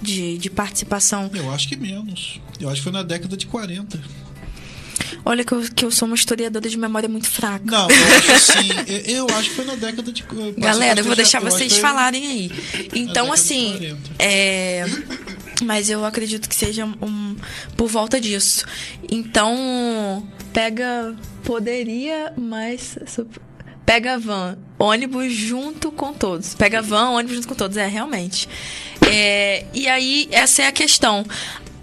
de, 0.00 0.36
de 0.38 0.50
participação. 0.50 1.30
Eu 1.34 1.50
acho 1.50 1.68
que 1.68 1.76
menos. 1.76 2.40
Eu 2.60 2.68
acho 2.68 2.76
que 2.76 2.82
foi 2.84 2.92
na 2.92 3.02
década 3.02 3.36
de 3.36 3.46
40. 3.46 3.98
Olha 5.24 5.44
que 5.44 5.52
eu, 5.52 5.62
que 5.74 5.84
eu 5.84 5.90
sou 5.90 6.06
uma 6.06 6.14
historiadora 6.14 6.68
de 6.68 6.76
memória 6.76 7.08
muito 7.08 7.28
fraca. 7.28 7.64
Não, 7.64 7.88
eu 7.90 8.16
acho 8.18 8.32
assim. 8.32 8.68
eu- 8.86 9.26
Eu 9.28 9.36
acho 9.36 9.50
que 9.50 9.56
foi 9.56 9.64
na 9.64 9.74
década 9.74 10.12
de. 10.12 10.24
eu 10.30 10.54
Galera, 10.56 11.00
eu 11.00 11.04
vou 11.04 11.14
deixar 11.16 11.40
vocês 11.40 11.72
falarem 11.78 12.26
aí. 12.26 12.50
Então, 12.94 13.32
assim, 13.32 13.72
40. 13.78 13.98
é. 14.18 14.84
Mas 15.64 15.88
eu 15.90 16.04
acredito 16.04 16.48
que 16.48 16.54
seja 16.56 16.84
um, 16.84 17.36
por 17.76 17.88
volta 17.88 18.20
disso. 18.20 18.64
Então, 19.10 20.26
pega. 20.52 21.14
Poderia, 21.44 22.32
mas. 22.36 22.98
Pega 23.84 24.16
van, 24.18 24.56
ônibus 24.78 25.32
junto 25.32 25.90
com 25.92 26.12
todos. 26.12 26.54
Pega 26.54 26.80
van, 26.80 27.10
ônibus 27.10 27.34
junto 27.36 27.48
com 27.48 27.54
todos. 27.54 27.76
É, 27.76 27.86
realmente. 27.86 28.48
É, 29.06 29.66
e 29.74 29.88
aí, 29.88 30.28
essa 30.30 30.62
é 30.62 30.66
a 30.68 30.72
questão. 30.72 31.24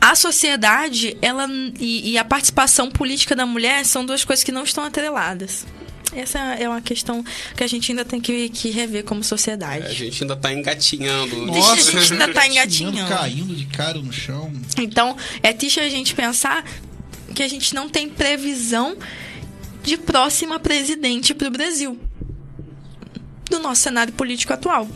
A 0.09 0.15
sociedade, 0.15 1.15
ela 1.21 1.47
e, 1.79 2.13
e 2.13 2.17
a 2.17 2.25
participação 2.25 2.89
política 2.89 3.35
da 3.35 3.45
mulher 3.45 3.85
são 3.85 4.03
duas 4.03 4.25
coisas 4.25 4.43
que 4.43 4.51
não 4.51 4.63
estão 4.63 4.83
atreladas. 4.83 5.67
Essa 6.11 6.39
é 6.55 6.67
uma 6.67 6.81
questão 6.81 7.23
que 7.55 7.63
a 7.63 7.67
gente 7.67 7.91
ainda 7.91 8.03
tem 8.03 8.19
que, 8.19 8.49
que 8.49 8.71
rever 8.71 9.03
como 9.03 9.23
sociedade. 9.23 9.85
A 9.85 9.93
gente 9.93 10.23
ainda 10.23 10.35
tá 10.35 10.51
engatinhando. 10.51 11.45
Nossa, 11.45 11.73
a 11.73 12.01
gente 12.01 12.13
ainda 12.13 12.33
tá 12.33 12.47
engatinhando, 12.47 12.97
engatinhando. 12.97 13.21
Caindo 13.21 13.55
de 13.55 13.65
cara 13.67 14.01
no 14.01 14.11
chão. 14.11 14.51
Então, 14.79 15.15
é 15.43 15.53
triste 15.53 15.79
a 15.79 15.87
gente 15.87 16.15
pensar 16.15 16.65
que 17.35 17.43
a 17.43 17.47
gente 17.47 17.75
não 17.75 17.87
tem 17.87 18.09
previsão 18.09 18.97
de 19.83 19.95
próxima 19.95 20.59
presidente 20.59 21.35
para 21.35 21.49
o 21.49 21.51
Brasil. 21.51 21.99
Do 23.47 23.59
nosso 23.59 23.83
cenário 23.83 24.13
político 24.13 24.53
atual. 24.53 24.87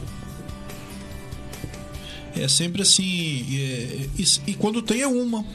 É 2.35 2.47
sempre 2.47 2.81
assim. 2.81 3.45
é, 3.51 4.09
e, 4.17 4.51
e 4.51 4.53
quando 4.55 4.81
tem 4.81 5.01
é 5.01 5.07
uma. 5.07 5.45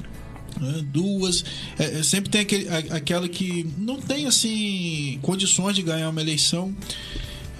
né, 0.61 0.85
Duas. 0.93 1.45
É, 1.79 1.99
é, 1.99 2.03
sempre 2.03 2.31
tem 2.31 2.43
aquele, 2.43 2.69
aquela 2.69 3.29
que 3.29 3.67
não 3.77 4.01
tem 4.01 4.27
assim 4.27 5.19
condições 5.23 5.75
de 5.75 5.83
ganhar 5.83 6.09
uma 6.11 6.21
eleição. 6.21 6.75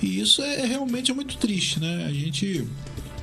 E 0.01 0.21
isso 0.21 0.43
é 0.43 0.65
realmente 0.65 1.11
é 1.11 1.15
muito 1.15 1.37
triste, 1.39 1.81
né? 1.81 2.07
A 2.07 2.13
gente 2.13 2.65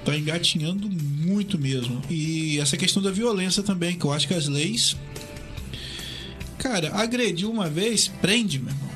tá 0.03 0.15
engatinhando 0.15 0.89
muito 0.89 1.57
mesmo. 1.57 2.01
E 2.09 2.59
essa 2.59 2.75
questão 2.77 3.01
da 3.01 3.11
violência 3.11 3.63
também, 3.63 3.97
que 3.97 4.05
eu 4.05 4.11
acho 4.11 4.27
que 4.27 4.33
as 4.33 4.47
leis. 4.47 4.95
Cara, 6.57 6.93
agrediu 6.95 7.51
uma 7.51 7.69
vez, 7.69 8.07
prende, 8.07 8.59
meu 8.59 8.73
irmão. 8.73 8.89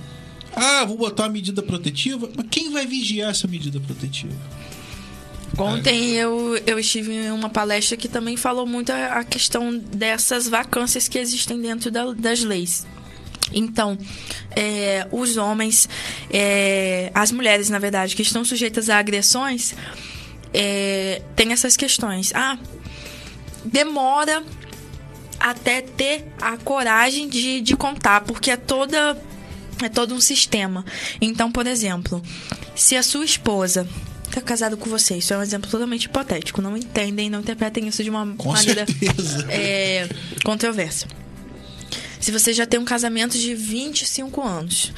Ah, 0.56 0.84
vou 0.86 0.98
botar 0.98 1.24
uma 1.24 1.30
medida 1.30 1.62
protetiva. 1.62 2.30
Mas 2.36 2.48
quem 2.50 2.72
vai 2.72 2.86
vigiar 2.86 3.30
essa 3.30 3.48
medida 3.48 3.80
protetiva? 3.80 4.36
Ontem 5.58 6.12
eu, 6.16 6.56
eu 6.66 6.80
estive 6.80 7.12
em 7.14 7.32
uma 7.32 7.50
palestra 7.50 7.98
que 7.98 8.08
também 8.08 8.38
falou 8.38 8.66
muito 8.66 8.92
a, 8.92 9.20
a 9.20 9.24
questão 9.24 9.78
dessas 9.78 10.48
vacâncias 10.48 11.08
que 11.08 11.18
existem 11.18 11.60
dentro 11.62 11.92
da- 11.92 12.14
das 12.14 12.42
leis. 12.44 12.86
Então, 13.52 13.98
é, 14.56 15.08
os 15.12 15.36
homens, 15.38 15.90
é, 16.32 17.12
as 17.14 17.32
mulheres, 17.32 17.70
na 17.70 17.80
verdade, 17.80 18.16
que 18.16 18.22
estão 18.22 18.46
sujeitas 18.46 18.90
a 18.90 18.98
agressões, 19.00 19.74
é, 20.54 21.22
essas 21.52 21.76
questões. 21.76 22.32
Ah, 22.36 22.58
demora 23.66 24.44
até 25.40 25.82
ter 25.82 26.28
a 26.42 26.58
coragem 26.58 27.28
de, 27.28 27.62
de 27.62 27.76
contar, 27.76 28.22
porque 28.22 28.52
é 28.52 28.58
toda 28.58 29.18
é 29.82 29.88
todo 29.90 30.14
um 30.14 30.20
sistema. 30.22 30.86
Então, 31.22 31.52
por 31.52 31.66
exemplo, 31.66 32.22
se 32.76 32.96
a 32.98 33.04
sua 33.04 33.24
esposa 33.26 33.88
está 34.30 34.42
casada 34.42 34.78
com 34.78 34.90
você, 34.90 35.18
isso 35.18 35.34
é 35.34 35.38
um 35.38 35.42
exemplo 35.42 35.70
totalmente 35.70 36.06
hipotético, 36.06 36.62
não 36.62 36.78
entendem, 36.78 37.30
não 37.30 37.40
interpretem 37.40 37.88
isso 37.88 38.04
de 38.04 38.10
uma 38.10 38.26
Com 38.36 38.52
maneira 38.52 38.86
é, 39.50 40.08
controversa. 40.44 41.08
Se 42.20 42.32
você 42.32 42.54
já 42.54 42.66
tem 42.66 42.80
um 42.80 42.86
casamento 42.86 43.38
de 43.38 43.56
25 43.56 44.42
anos. 44.42 44.92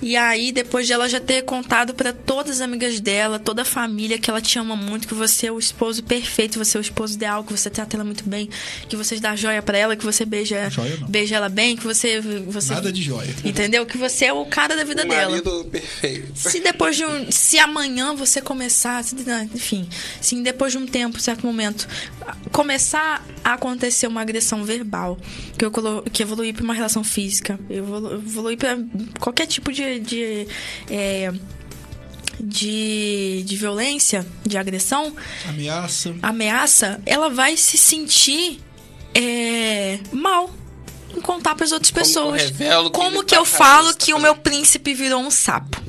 E 0.00 0.16
aí, 0.16 0.52
depois 0.52 0.86
de 0.86 0.92
ela 0.92 1.08
já 1.08 1.18
ter 1.18 1.42
contado 1.42 1.92
para 1.94 2.12
todas 2.12 2.56
as 2.56 2.60
amigas 2.60 3.00
dela, 3.00 3.38
toda 3.38 3.62
a 3.62 3.64
família 3.64 4.18
que 4.18 4.30
ela 4.30 4.40
te 4.40 4.58
ama 4.58 4.76
muito, 4.76 5.08
que 5.08 5.14
você 5.14 5.48
é 5.48 5.52
o 5.52 5.58
esposo 5.58 6.02
perfeito, 6.04 6.56
você 6.58 6.76
é 6.76 6.80
o 6.80 6.82
esposo 6.82 7.14
ideal, 7.14 7.42
que 7.42 7.52
você 7.52 7.68
trata 7.68 7.96
ela 7.96 8.04
muito 8.04 8.22
bem, 8.28 8.48
que 8.88 8.94
você 8.96 9.18
dá 9.18 9.34
joia 9.34 9.60
para 9.60 9.76
ela, 9.76 9.96
que 9.96 10.04
você 10.04 10.24
beija, 10.24 10.70
beija 11.08 11.36
ela 11.36 11.48
bem, 11.48 11.76
que 11.76 11.84
você, 11.84 12.20
você 12.46 12.74
Nada 12.74 12.92
de 12.92 13.02
joia. 13.02 13.34
Entendeu? 13.44 13.84
Que 13.86 13.98
você 13.98 14.26
é 14.26 14.32
o 14.32 14.44
cara 14.46 14.76
da 14.76 14.84
vida 14.84 15.02
O 15.04 15.08
dela. 15.08 15.30
marido 15.30 15.64
perfeito. 15.70 16.32
Se 16.36 16.60
depois 16.60 16.96
de 16.96 17.04
um. 17.04 17.30
Se 17.32 17.58
amanhã 17.58 18.14
você 18.14 18.40
começar. 18.40 19.02
se- 19.02 19.16
Enfim. 19.54 19.88
Se 20.20 20.40
depois 20.42 20.72
de 20.72 20.78
um 20.78 20.86
tempo, 20.86 21.18
certo 21.20 21.44
momento, 21.44 21.88
começar 22.52 23.24
a 23.44 23.54
acontecer 23.54 24.06
uma 24.06 24.20
agressão 24.20 24.64
verbal, 24.64 25.18
que, 25.58 25.64
eu 25.64 25.70
colo- 25.70 26.02
que 26.12 26.22
evoluir 26.22 26.54
para 26.54 26.62
uma 26.64 26.74
relação 26.74 27.02
física, 27.02 27.58
evolu- 27.68 28.14
evoluir 28.14 28.56
para 28.58 28.78
qualquer 29.18 29.46
tipo 29.46 29.72
de. 29.72 29.87
De 29.98 30.46
é, 30.90 31.32
de, 32.40 33.42
de 33.44 33.56
violência, 33.56 34.26
de 34.46 34.56
agressão, 34.56 35.14
Ameaça. 35.48 36.14
ameaça, 36.22 37.00
ela 37.04 37.28
vai 37.28 37.56
se 37.56 37.76
sentir 37.76 38.60
é, 39.14 39.98
mal 40.12 40.50
em 41.16 41.20
contar 41.20 41.54
para 41.54 41.64
as 41.64 41.72
outras 41.72 41.90
Como 41.90 42.04
pessoas. 42.04 42.42
eu 42.42 42.48
revelo 42.48 42.90
que 42.90 42.96
Como 42.98 43.24
que 43.24 43.34
tá 43.34 43.40
eu 43.40 43.44
falo 43.44 43.94
que 43.94 44.12
tá 44.12 44.16
o 44.16 44.20
meu 44.20 44.36
príncipe 44.36 44.94
virou 44.94 45.20
um 45.20 45.30
sapo? 45.30 45.82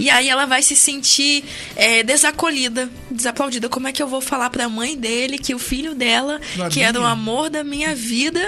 E 0.00 0.08
aí 0.10 0.28
ela 0.28 0.46
vai 0.46 0.62
se 0.62 0.74
sentir 0.74 1.44
é, 1.76 2.02
desacolhida, 2.02 2.90
desaplaudida. 3.10 3.68
Como 3.68 3.86
é 3.86 3.92
que 3.92 4.02
eu 4.02 4.08
vou 4.08 4.20
falar 4.20 4.50
pra 4.50 4.68
mãe 4.68 4.96
dele 4.96 5.38
que 5.38 5.54
o 5.54 5.58
filho 5.60 5.94
dela, 5.94 6.40
Da 6.56 6.68
que 6.68 6.80
era 6.80 6.98
o 6.98 7.02
minha. 7.02 7.12
amor 7.12 7.50
da 7.50 7.62
minha 7.62 7.94
vida, 7.94 8.40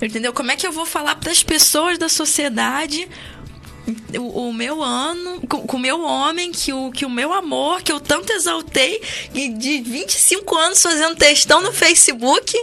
É. 0.00 0.04
entendeu? 0.04 0.30
Como 0.32 0.50
é 0.50 0.56
que 0.56 0.66
eu 0.66 0.72
vou 0.72 0.84
falar 0.84 1.14
pras 1.16 1.42
pessoas 1.42 1.96
da 1.96 2.08
sociedade 2.08 3.08
o, 4.18 4.48
o 4.48 4.52
meu 4.52 4.82
ano, 4.82 5.40
com, 5.48 5.66
com 5.66 5.76
o 5.76 5.80
meu 5.80 6.00
homem, 6.02 6.52
que 6.52 6.72
o, 6.72 6.90
que 6.92 7.04
o 7.04 7.10
meu 7.10 7.32
amor, 7.32 7.82
que 7.82 7.90
eu 7.90 7.98
tanto 8.00 8.32
exaltei, 8.32 9.00
e 9.34 9.48
de 9.50 9.80
25 9.80 10.56
anos 10.56 10.82
fazendo 10.82 11.16
textão 11.16 11.60
no 11.60 11.72
Facebook, 11.72 12.56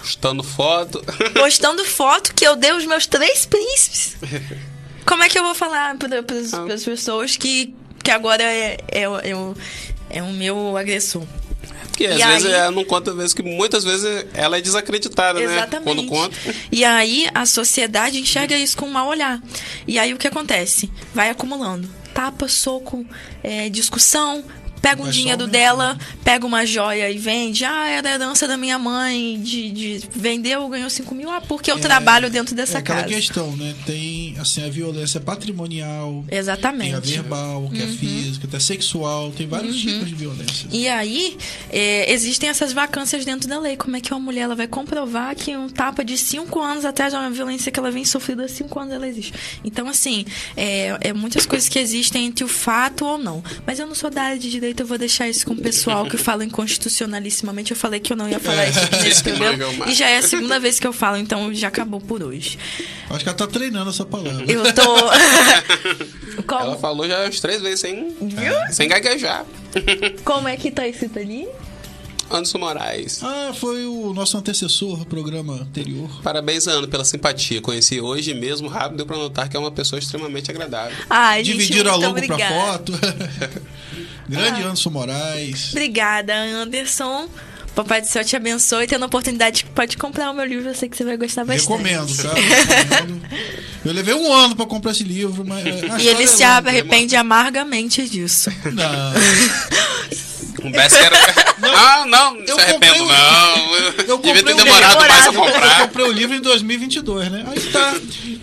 Postando 0.00 0.42
foto. 0.42 1.04
postando 1.34 1.84
foto 1.84 2.34
que 2.34 2.46
eu 2.46 2.54
dei 2.56 2.72
os 2.72 2.84
meus 2.86 3.06
três 3.06 3.46
príncipes. 3.46 4.16
Como 5.06 5.22
é 5.22 5.28
que 5.28 5.38
eu 5.38 5.42
vou 5.44 5.54
falar 5.54 5.96
para 5.96 6.18
Ah. 6.18 6.72
as 6.72 6.84
pessoas 6.84 7.36
que, 7.36 7.74
que 8.02 8.10
agora 8.10 8.42
é, 8.42 8.76
é, 8.88 9.02
é, 9.02 9.36
o, 9.36 9.54
é 10.10 10.22
o 10.22 10.32
meu 10.32 10.76
agressor? 10.76 11.22
Porque 11.96 12.04
às 12.12 12.20
E 12.20 12.26
vezes 12.26 12.46
aí- 12.46 12.52
ela 12.52 12.70
não 12.70 12.84
conta, 12.84 13.10
às 13.12 13.16
vezes 13.16 13.32
que 13.32 13.42
muitas 13.42 13.82
vezes 13.82 14.26
ela 14.34 14.58
é 14.58 14.60
desacreditada, 14.60 15.38
né? 15.40 15.44
Exatamente. 15.46 15.84
Quando 15.84 16.06
conta. 16.06 16.36
E 16.70 16.84
aí 16.84 17.26
a 17.34 17.46
sociedade 17.46 18.18
enxerga 18.20 18.54
isso 18.54 18.76
com 18.76 18.84
um 18.84 18.90
mau 18.90 19.08
olhar. 19.08 19.40
E 19.86 19.98
aí 19.98 20.12
o 20.12 20.18
que 20.18 20.28
acontece? 20.28 20.90
Vai 21.14 21.30
acumulando. 21.30 21.88
Tapa, 22.12 22.48
soco, 22.48 23.04
é, 23.42 23.70
discussão. 23.70 24.44
Pega 24.86 25.02
um 25.02 25.10
dinheiro 25.10 25.48
dela, 25.48 25.98
pega 26.22 26.46
uma 26.46 26.64
joia 26.64 27.10
e 27.10 27.18
vende. 27.18 27.64
Ah, 27.64 27.88
era 27.88 28.08
a 28.08 28.12
herança 28.12 28.46
da 28.46 28.56
minha 28.56 28.78
mãe, 28.78 29.40
de, 29.42 29.70
de 29.70 30.08
vendeu, 30.14 30.68
ganhou 30.68 30.88
5 30.88 31.12
mil. 31.12 31.28
Ah, 31.28 31.40
porque 31.40 31.72
eu 31.72 31.80
trabalho 31.80 32.30
dentro 32.30 32.54
dessa 32.54 32.78
é 32.78 32.80
aquela 32.80 33.02
casa. 33.02 33.14
questão, 33.14 33.56
né? 33.56 33.74
Tem 33.84 34.36
assim, 34.38 34.64
a 34.64 34.68
violência 34.68 35.18
patrimonial, 35.18 36.24
tem 36.28 36.38
a 36.38 36.40
Exatamente. 36.40 36.94
Uhum. 36.94 37.00
verbal, 37.00 37.70
que 37.74 37.82
é 37.82 37.86
física, 37.86 38.46
tem 38.46 38.56
a 38.56 38.60
sexual, 38.60 39.32
tem 39.32 39.48
vários 39.48 39.76
tipos 39.76 40.08
de 40.08 40.14
violência. 40.14 40.68
E 40.70 40.88
aí, 40.88 41.36
é, 41.70 42.12
existem 42.12 42.48
essas 42.48 42.72
vacâncias 42.72 43.24
dentro 43.24 43.48
da 43.48 43.58
lei. 43.58 43.76
Como 43.76 43.96
é 43.96 44.00
que 44.00 44.12
uma 44.12 44.20
mulher 44.20 44.42
ela 44.42 44.54
vai 44.54 44.68
comprovar 44.68 45.34
que 45.34 45.56
um 45.56 45.68
tapa 45.68 46.04
de 46.04 46.16
5 46.16 46.60
anos 46.60 46.84
atrás 46.84 47.12
de 47.12 47.18
uma 47.18 47.30
violência 47.30 47.72
que 47.72 47.80
ela 47.80 47.90
vem 47.90 48.04
sofrendo 48.04 48.42
há 48.42 48.48
5 48.48 48.78
anos 48.78 48.94
ela 48.94 49.08
existe? 49.08 49.32
Então, 49.64 49.88
assim, 49.88 50.24
é, 50.56 50.96
é 51.00 51.12
muitas 51.12 51.44
coisas 51.44 51.68
que 51.68 51.78
existem 51.78 52.26
entre 52.26 52.44
o 52.44 52.48
fato 52.48 53.04
ou 53.04 53.18
não. 53.18 53.42
Mas 53.66 53.80
eu 53.80 53.86
não 53.86 53.94
sou 53.94 54.10
da 54.10 54.22
área 54.22 54.38
de 54.38 54.50
direito, 54.50 54.75
eu 54.82 54.86
vou 54.86 54.98
deixar 54.98 55.28
isso 55.28 55.46
com 55.46 55.52
o 55.52 55.56
pessoal 55.56 56.06
que 56.06 56.16
fala 56.16 56.44
inconstitucionalissimamente. 56.44 57.70
Eu 57.72 57.76
falei 57.76 58.00
que 58.00 58.12
eu 58.12 58.16
não 58.16 58.28
ia 58.28 58.38
falar 58.40 58.68
isso 58.68 58.78
aqui 58.80 59.02
nesse 59.04 59.22
programa. 59.22 59.88
E 59.88 59.94
já 59.94 60.08
é 60.08 60.18
a 60.18 60.22
segunda 60.22 60.58
vez 60.60 60.78
que 60.78 60.86
eu 60.86 60.92
falo, 60.92 61.16
então 61.16 61.52
já 61.54 61.68
acabou 61.68 62.00
por 62.00 62.22
hoje. 62.22 62.58
Acho 63.10 63.20
que 63.22 63.28
ela 63.28 63.36
tá 63.38 63.46
treinando 63.46 63.90
essa 63.90 64.04
palavra. 64.04 64.44
Eu 64.50 64.62
tô. 64.74 66.42
como, 66.46 66.60
Ela 66.60 66.76
falou 66.76 67.08
já 67.08 67.24
umas 67.24 67.40
três 67.40 67.60
vezes 67.62 67.80
sem, 67.80 68.14
Viu? 68.20 68.54
sem 68.70 68.88
gaguejar. 68.88 69.44
como 70.24 70.48
é 70.48 70.56
que 70.56 70.70
tá 70.70 70.86
escrito 70.86 71.18
ali? 71.18 71.48
Anderson 72.28 72.58
Moraes. 72.58 73.22
Ah, 73.22 73.52
foi 73.54 73.86
o 73.86 74.12
nosso 74.12 74.36
antecessor, 74.36 75.04
programa 75.06 75.54
anterior. 75.62 76.10
Parabéns, 76.24 76.66
Ana, 76.66 76.88
pela 76.88 77.04
simpatia. 77.04 77.60
Conheci 77.60 78.00
hoje 78.00 78.34
mesmo, 78.34 78.66
rápido, 78.66 78.96
deu 78.96 79.06
pra 79.06 79.16
notar 79.16 79.48
que 79.48 79.56
é 79.56 79.60
uma 79.60 79.70
pessoa 79.70 80.00
extremamente 80.00 80.50
agradável. 80.50 80.96
Gente, 81.36 81.44
Dividiram 81.44 81.94
a 81.94 81.98
muito 81.98 82.06
logo 82.06 82.26
pra 82.26 82.34
obrigada. 82.34 82.54
foto. 82.72 82.92
Grande 84.28 84.62
Anderson 84.62 84.90
Moraes. 84.90 85.70
Obrigada, 85.72 86.34
Anderson. 86.34 87.28
Papai 87.74 88.00
do 88.00 88.06
céu 88.06 88.24
te 88.24 88.34
abençoe. 88.34 88.86
Tendo 88.86 89.02
a 89.02 89.06
oportunidade, 89.06 89.66
pode 89.74 89.96
comprar 89.98 90.30
o 90.30 90.34
meu 90.34 90.44
livro. 90.46 90.68
Eu 90.70 90.74
sei 90.74 90.88
que 90.88 90.96
você 90.96 91.04
vai 91.04 91.16
gostar 91.18 91.44
bastante. 91.44 91.68
Recomendo, 91.82 92.16
tá? 92.22 92.32
Recomendo. 92.32 93.22
Eu 93.84 93.92
levei 93.92 94.14
um 94.14 94.32
ano 94.32 94.56
pra 94.56 94.64
comprar 94.66 94.92
esse 94.92 95.04
livro, 95.04 95.44
mas. 95.46 95.64
a 95.92 95.98
E 96.00 96.08
ele 96.08 96.24
é 96.24 96.26
se 96.26 96.42
longa. 96.42 96.68
arrepende 96.70 97.14
amargamente 97.16 98.08
disso. 98.08 98.50
Não. 98.72 98.86
Um 100.64 100.70
best-seller. 100.72 101.20
Não, 101.60 102.06
não, 102.06 102.34
não 102.34 102.44
se 102.46 102.50
Eu 102.50 102.58
arrependo, 102.58 102.94
comprei 102.94 103.00
um- 103.02 103.06
não. 103.06 103.76
Eu 104.08 104.18
Devia 104.18 104.42
ter 104.42 104.54
demorado 104.56 104.94
livro. 104.94 105.08
mais 105.08 105.22
a 105.22 105.26
Eu 105.26 105.32
comprar. 105.34 105.80
comprei 105.82 106.06
o 106.06 106.12
livro 106.12 106.34
em 106.34 106.40
2022, 106.40 107.30
né? 107.30 107.44
Aí 107.46 107.60
tá. 107.60 107.94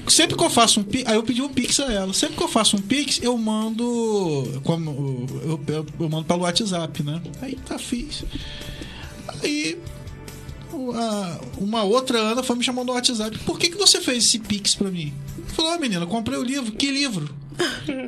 Sempre 0.08 0.38
que 0.38 0.44
eu 0.44 0.50
faço 0.50 0.80
um 0.80 0.84
pix, 0.84 1.10
aí 1.10 1.16
eu 1.16 1.24
pedi 1.24 1.42
um 1.42 1.50
pix 1.50 1.80
a 1.80 1.92
ela. 1.92 2.14
Sempre 2.14 2.36
que 2.38 2.44
eu 2.44 2.48
faço 2.48 2.76
um 2.76 2.82
pix, 2.82 3.20
eu 3.24 3.38
mando 3.38 4.62
como 4.64 5.28
eu, 5.44 5.60
eu, 5.68 5.86
eu 6.00 6.10
mando 6.10 6.26
pelo 6.26 6.42
WhatsApp, 6.42 7.04
né? 7.04 7.22
Aí 7.42 7.56
tá 7.66 7.80
fiz. 7.80 8.24
Aí 9.42 9.78
o- 10.72 10.92
a- 10.92 11.40
uma 11.58 11.84
outra 11.84 12.18
Ana 12.20 12.44
foi 12.44 12.56
me 12.58 12.64
chamando 12.64 12.88
no 12.88 12.94
WhatsApp. 12.94 13.38
Por 13.40 13.58
que 13.58 13.70
que 13.70 13.78
você 13.78 14.02
fez 14.02 14.26
esse 14.26 14.40
pix 14.40 14.76
pra 14.76 14.90
mim? 14.92 15.14
Falou, 15.48 15.72
ah, 15.72 15.78
menina, 15.78 16.06
comprei 16.06 16.38
o 16.38 16.44
livro. 16.44 16.72
Que 16.72 16.90
livro? 16.92 17.30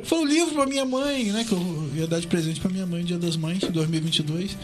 Foi 0.04 0.18
o 0.18 0.24
livro 0.24 0.54
pra 0.54 0.66
minha 0.66 0.84
mãe, 0.84 1.24
né? 1.24 1.44
Que 1.44 1.52
eu 1.52 1.90
ia 1.94 2.06
dar 2.06 2.20
de 2.20 2.26
presente 2.26 2.60
pra 2.60 2.70
minha 2.70 2.86
mãe 2.86 3.04
Dia 3.04 3.18
das 3.18 3.36
Mães, 3.36 3.62
em 3.62 3.70
2022. 3.70 4.56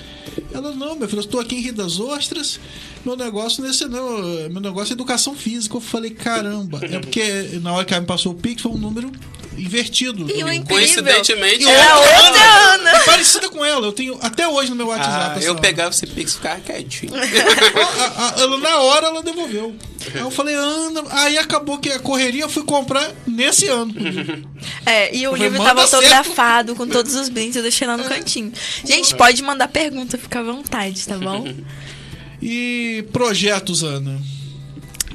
Ela, 0.53 0.75
não, 0.75 0.97
meu 0.97 1.09
filho, 1.09 1.21
eu 1.21 1.25
estou 1.25 1.41
aqui 1.41 1.57
em 1.57 1.61
Rio 1.61 1.75
das 1.75 1.99
Ostras. 1.99 2.61
Meu 3.05 3.17
negócio 3.17 3.63
nesse 3.63 3.87
não. 3.87 4.19
Meu 4.51 4.61
negócio 4.61 4.93
é 4.93 4.95
educação 4.95 5.35
física. 5.35 5.77
Eu 5.77 5.81
falei, 5.81 6.11
caramba. 6.11 6.81
É 6.83 6.99
porque 6.99 7.61
na 7.63 7.73
hora 7.73 7.85
que 7.85 7.93
ela 7.93 8.01
me 8.01 8.07
passou 8.07 8.33
o 8.33 8.35
Pix 8.35 8.63
foi 8.63 8.73
um 8.73 8.79
número 8.79 9.11
invertido. 9.57 10.27
E 10.31 10.43
o 10.43 10.65
Coincidentemente, 10.67 11.65
era 11.69 11.95
eu- 11.95 12.25
outra 12.27 12.75
Ana. 12.75 12.91
É 12.91 12.99
parecida 13.01 13.49
com 13.49 13.65
ela. 13.65 13.87
Eu 13.87 13.93
tenho 13.93 14.19
até 14.23 14.47
hoje 14.49 14.71
no 14.71 14.77
meu 14.77 14.89
WhatsApp. 14.89 15.39
Ah, 15.39 15.43
eu 15.43 15.53
Ana. 15.53 15.61
pegava 15.61 15.91
esse 15.91 16.07
pix 16.07 16.33
e 16.33 16.35
ficava 16.37 16.61
quietinho. 16.61 17.13
A- 17.15 18.35
a- 18.37 18.41
ela, 18.41 18.59
na 18.59 18.79
hora 18.79 19.07
ela 19.07 19.23
devolveu. 19.23 19.75
Aí 20.15 20.21
eu 20.21 20.31
falei, 20.31 20.55
Ana. 20.55 21.03
Aí 21.11 21.39
acabou 21.39 21.79
que 21.79 21.91
a 21.91 21.99
correria 21.99 22.43
eu 22.43 22.49
fui 22.49 22.65
comprar 22.65 23.11
nesse 23.27 23.67
ano. 23.69 23.95
É, 24.87 25.15
e 25.15 25.27
o 25.27 25.33
falei, 25.33 25.49
livro 25.49 25.65
tava 25.65 25.87
certo. 25.87 25.95
autografado 26.03 26.75
com 26.75 26.87
todos 26.87 27.15
os 27.15 27.29
brindes. 27.29 27.57
Eu 27.57 27.63
deixei 27.63 27.87
lá 27.87 27.97
no 27.97 28.05
cantinho. 28.05 28.53
Gente, 28.85 29.15
pode 29.15 29.43
mandar 29.43 29.69
pergunta, 29.69 30.19
fica 30.19 30.41
à 30.41 30.43
vontade, 30.43 31.07
tá 31.07 31.17
bom? 31.19 31.47
E 32.41 33.05
projetos, 33.13 33.83
Ana? 33.85 34.21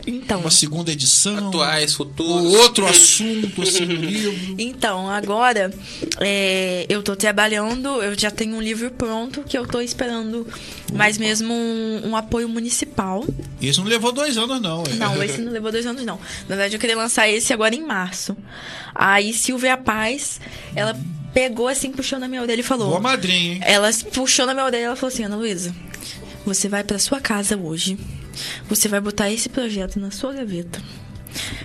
Então. 0.07 0.39
Uma 0.39 0.51
segunda 0.51 0.91
edição. 0.91 1.49
Atuais, 1.49 1.93
futuros. 1.93 2.53
outro 2.55 2.85
assunto, 2.87 3.61
assim, 3.61 3.85
no 3.85 3.93
livro. 3.93 4.55
Então, 4.57 5.09
agora 5.09 5.71
é, 6.19 6.85
eu 6.87 7.03
tô 7.03 7.15
trabalhando, 7.15 8.01
eu 8.01 8.17
já 8.17 8.31
tenho 8.31 8.55
um 8.55 8.61
livro 8.61 8.89
pronto 8.91 9.43
que 9.43 9.57
eu 9.57 9.67
tô 9.67 9.81
esperando 9.81 10.47
mais 10.93 11.17
mesmo 11.17 11.53
um, 11.53 12.09
um 12.09 12.15
apoio 12.15 12.47
municipal. 12.47 13.25
Esse 13.61 13.79
não 13.79 13.87
levou 13.87 14.11
dois 14.11 14.37
anos, 14.37 14.61
não. 14.61 14.83
é. 14.83 14.93
Não, 14.93 15.21
esse 15.21 15.41
não 15.41 15.51
levou 15.51 15.71
dois 15.71 15.85
anos, 15.85 16.03
não. 16.05 16.17
Na 16.47 16.55
verdade, 16.55 16.75
eu 16.75 16.79
queria 16.79 16.95
lançar 16.95 17.27
esse 17.29 17.51
agora 17.51 17.75
em 17.75 17.85
março. 17.85 18.35
Aí, 18.95 19.33
Silvia 19.33 19.75
Paz, 19.75 20.39
ela 20.73 20.97
pegou 21.33 21.67
assim, 21.67 21.91
puxou 21.91 22.17
na 22.17 22.27
minha 22.27 22.41
orelha 22.41 22.61
e 22.61 22.63
falou. 22.63 22.87
Boa 22.87 22.99
madrinha, 22.99 23.53
hein? 23.53 23.61
Ela 23.63 23.91
puxou 24.13 24.45
na 24.45 24.53
minha 24.53 24.65
orelha 24.65 24.81
e 24.81 24.85
ela 24.85 24.95
falou 24.95 25.13
assim: 25.13 25.23
Ana 25.23 25.35
Luísa, 25.35 25.75
você 26.47 26.69
vai 26.69 26.81
pra 26.83 26.97
sua 26.97 27.19
casa 27.19 27.57
hoje. 27.57 27.97
Você 28.69 28.87
vai 28.87 29.01
botar 29.01 29.29
esse 29.29 29.49
projeto 29.49 29.99
na 29.99 30.11
sua 30.11 30.31
gaveta. 30.33 30.81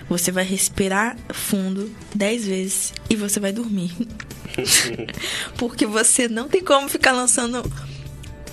Você 0.09 0.29
vai 0.31 0.43
respirar 0.43 1.15
fundo 1.31 1.89
dez 2.13 2.45
vezes 2.45 2.93
e 3.09 3.15
você 3.15 3.39
vai 3.39 3.53
dormir. 3.53 3.91
Porque 5.57 5.85
você 5.85 6.27
não 6.27 6.47
tem 6.47 6.61
como 6.61 6.89
ficar 6.89 7.11
lançando 7.13 7.63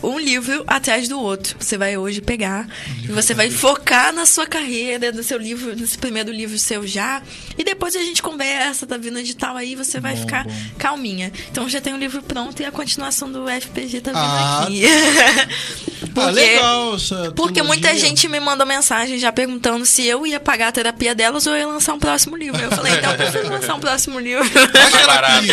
um 0.02 0.18
livro 0.18 0.64
atrás 0.66 1.08
do 1.08 1.20
outro. 1.20 1.56
Você 1.60 1.76
vai 1.76 1.96
hoje 1.98 2.22
pegar 2.22 2.66
e 3.02 3.08
você 3.08 3.34
vai 3.34 3.50
focar 3.50 4.12
na 4.14 4.24
sua 4.24 4.46
carreira, 4.46 5.12
no 5.12 5.22
seu 5.22 5.36
livro, 5.36 5.76
nesse 5.76 5.98
primeiro 5.98 6.30
livro 6.32 6.58
seu 6.58 6.86
já. 6.86 7.20
E 7.58 7.64
depois 7.64 7.94
a 7.96 8.00
gente 8.00 8.22
conversa, 8.22 8.86
tá 8.86 8.96
vindo 8.96 9.18
edital 9.18 9.56
aí, 9.56 9.74
você 9.74 10.00
vai 10.00 10.14
Bom, 10.14 10.20
ficar 10.22 10.44
bom. 10.44 10.52
calminha. 10.78 11.30
Então 11.50 11.68
já 11.68 11.80
tem 11.82 11.92
um 11.92 11.98
livro 11.98 12.22
pronto 12.22 12.62
e 12.62 12.64
a 12.64 12.72
continuação 12.72 13.30
do 13.30 13.46
FPG 13.46 14.00
tá 14.00 14.12
vindo 14.12 14.20
Ah, 14.22 14.62
aqui. 14.62 14.82
Ah, 16.16 16.30
legal 16.30 16.94
essa 16.94 17.32
Porque 17.34 17.62
muita 17.62 17.96
gente 17.96 18.28
me 18.28 18.40
mandou 18.40 18.66
mensagem 18.66 19.18
já 19.18 19.32
perguntando 19.32 19.84
se 19.84 20.06
eu 20.06 20.26
ia 20.26 20.40
pagar 20.40 20.68
a 20.68 20.72
terapia 20.72 21.14
delas 21.14 21.46
ou 21.46 21.52
eu 21.54 21.58
ia 21.60 21.66
lançar 21.66 21.94
um 21.94 21.98
próximo 21.98 22.36
livro. 22.36 22.60
Eu 22.60 22.70
falei, 22.70 22.92
então 22.94 23.10
eu 23.10 23.16
prefiro 23.16 23.48
lançar 23.48 23.74
um 23.74 23.80
próximo 23.80 24.18
livro. 24.18 24.44
Mais 24.44 25.06
barato. 25.06 25.46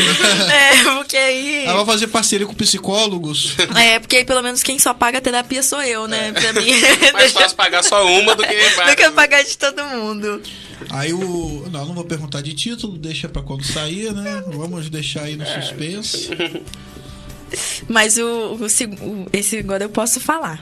é, 0.51 0.83
porque 0.95 1.17
aí. 1.17 1.65
Ela 1.65 1.83
vai 1.83 1.85
fazer 1.85 2.07
parceria 2.07 2.45
com 2.45 2.53
psicólogos. 2.53 3.55
É, 3.75 3.99
porque 3.99 4.17
aí 4.17 4.25
pelo 4.25 4.41
menos 4.41 4.63
quem 4.63 4.79
só 4.79 4.93
paga 4.93 5.17
a 5.17 5.21
terapia 5.21 5.61
sou 5.61 5.81
eu, 5.81 6.07
né? 6.07 6.31
Pra 6.31 6.53
mim. 6.53 6.71
Mais 7.13 7.31
fácil 7.31 7.55
pagar 7.55 7.83
só 7.83 8.05
uma 8.05 8.35
do 8.35 8.43
que 8.43 8.55
do 8.89 8.95
que 8.95 9.11
pagar 9.11 9.43
de 9.43 9.57
todo 9.57 9.83
mundo. 9.85 10.41
Aí 10.89 11.13
o. 11.13 11.67
Não, 11.71 11.85
não 11.85 11.93
vou 11.93 12.05
perguntar 12.05 12.41
de 12.41 12.53
título, 12.53 12.97
deixa 12.97 13.27
pra 13.27 13.41
quando 13.41 13.63
sair, 13.63 14.13
né? 14.13 14.43
Vamos 14.47 14.89
deixar 14.89 15.23
aí 15.23 15.35
no 15.35 15.45
suspense. 15.45 16.29
Mas 17.87 18.17
o, 18.17 18.53
o 18.59 18.69
o- 18.85 19.27
esse 19.33 19.57
agora 19.57 19.83
eu 19.85 19.89
posso 19.89 20.19
falar. 20.19 20.59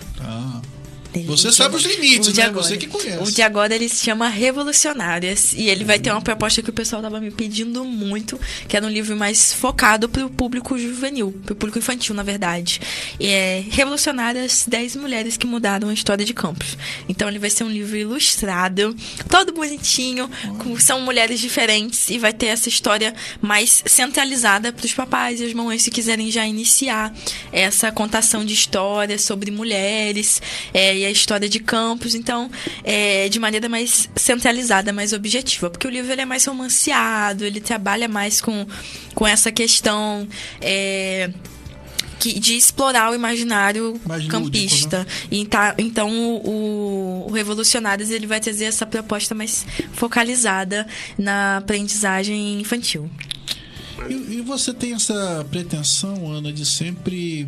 Tá. 1.21 1.27
Você 1.27 1.51
sabe 1.51 1.75
os 1.75 1.83
limites, 1.83 2.33
né? 2.35 2.43
agora. 2.43 2.65
Você 2.67 2.77
que 2.77 2.87
conhece. 2.87 3.23
O 3.23 3.31
de 3.31 3.41
agora 3.41 3.73
ele 3.75 3.87
se 3.89 4.03
chama 4.03 4.27
Revolucionárias. 4.27 5.53
E 5.53 5.69
ele 5.69 5.83
vai 5.83 5.99
ter 5.99 6.11
uma 6.11 6.21
proposta 6.21 6.61
que 6.61 6.69
o 6.69 6.73
pessoal 6.73 7.01
tava 7.01 7.19
me 7.19 7.31
pedindo 7.31 7.83
muito, 7.85 8.39
que 8.67 8.75
era 8.75 8.85
um 8.85 8.89
livro 8.89 9.15
mais 9.15 9.53
focado 9.53 10.09
pro 10.09 10.29
público 10.29 10.77
juvenil, 10.77 11.31
pro 11.45 11.55
público 11.55 11.79
infantil, 11.79 12.13
na 12.15 12.23
verdade. 12.23 12.79
E 13.19 13.27
é 13.27 13.63
Revolucionárias 13.69 14.65
10 14.67 14.95
Mulheres 14.97 15.37
que 15.37 15.47
Mudaram 15.47 15.89
a 15.89 15.93
História 15.93 16.25
de 16.25 16.33
Campos. 16.33 16.77
Então 17.07 17.27
ele 17.29 17.39
vai 17.39 17.49
ser 17.49 17.63
um 17.63 17.69
livro 17.69 17.95
ilustrado, 17.95 18.95
todo 19.29 19.53
bonitinho, 19.53 20.29
com- 20.59 20.79
são 20.79 21.01
mulheres 21.01 21.39
diferentes 21.39 22.09
e 22.09 22.17
vai 22.17 22.33
ter 22.33 22.47
essa 22.47 22.69
história 22.69 23.13
mais 23.41 23.83
centralizada 23.85 24.73
pros 24.73 24.93
papais 24.93 25.39
e 25.39 25.45
as 25.45 25.53
mamães 25.53 25.81
se 25.83 25.91
quiserem 25.91 26.29
já 26.31 26.45
iniciar 26.45 27.13
essa 27.51 27.91
contação 27.91 28.43
de 28.45 28.53
histórias 28.53 29.21
sobre 29.21 29.51
mulheres 29.51 30.41
é, 30.73 31.04
a 31.07 31.11
história 31.11 31.47
de 31.49 31.59
campos, 31.59 32.15
então 32.15 32.49
é, 32.83 33.27
de 33.29 33.39
maneira 33.39 33.67
mais 33.69 34.09
centralizada, 34.15 34.91
mais 34.93 35.13
objetiva, 35.13 35.69
porque 35.69 35.87
o 35.87 35.89
livro 35.89 36.11
ele 36.11 36.21
é 36.21 36.25
mais 36.25 36.45
romanceado, 36.45 37.45
ele 37.45 37.59
trabalha 37.61 38.07
mais 38.07 38.41
com, 38.41 38.65
com 39.13 39.27
essa 39.27 39.51
questão 39.51 40.27
é, 40.61 41.29
que- 42.19 42.39
de 42.39 42.55
explorar 42.55 43.11
o 43.11 43.15
imaginário 43.15 43.99
Mais 44.05 44.23
lúdico, 44.23 44.43
campista. 44.45 45.07
E 45.31 45.45
tá- 45.45 45.75
então 45.77 46.09
o, 46.43 47.25
o 47.27 47.31
Revolucionários 47.31 48.09
ele 48.09 48.25
vai 48.27 48.39
trazer 48.39 48.65
essa 48.65 48.85
proposta 48.85 49.35
mais 49.35 49.65
focalizada 49.93 50.87
na 51.17 51.57
aprendizagem 51.57 52.59
infantil. 52.61 53.09
E, 54.09 54.13
e 54.37 54.41
você 54.41 54.73
tem 54.73 54.93
essa 54.93 55.45
pretensão, 55.49 56.29
Ana, 56.31 56.51
de 56.51 56.65
sempre 56.65 57.47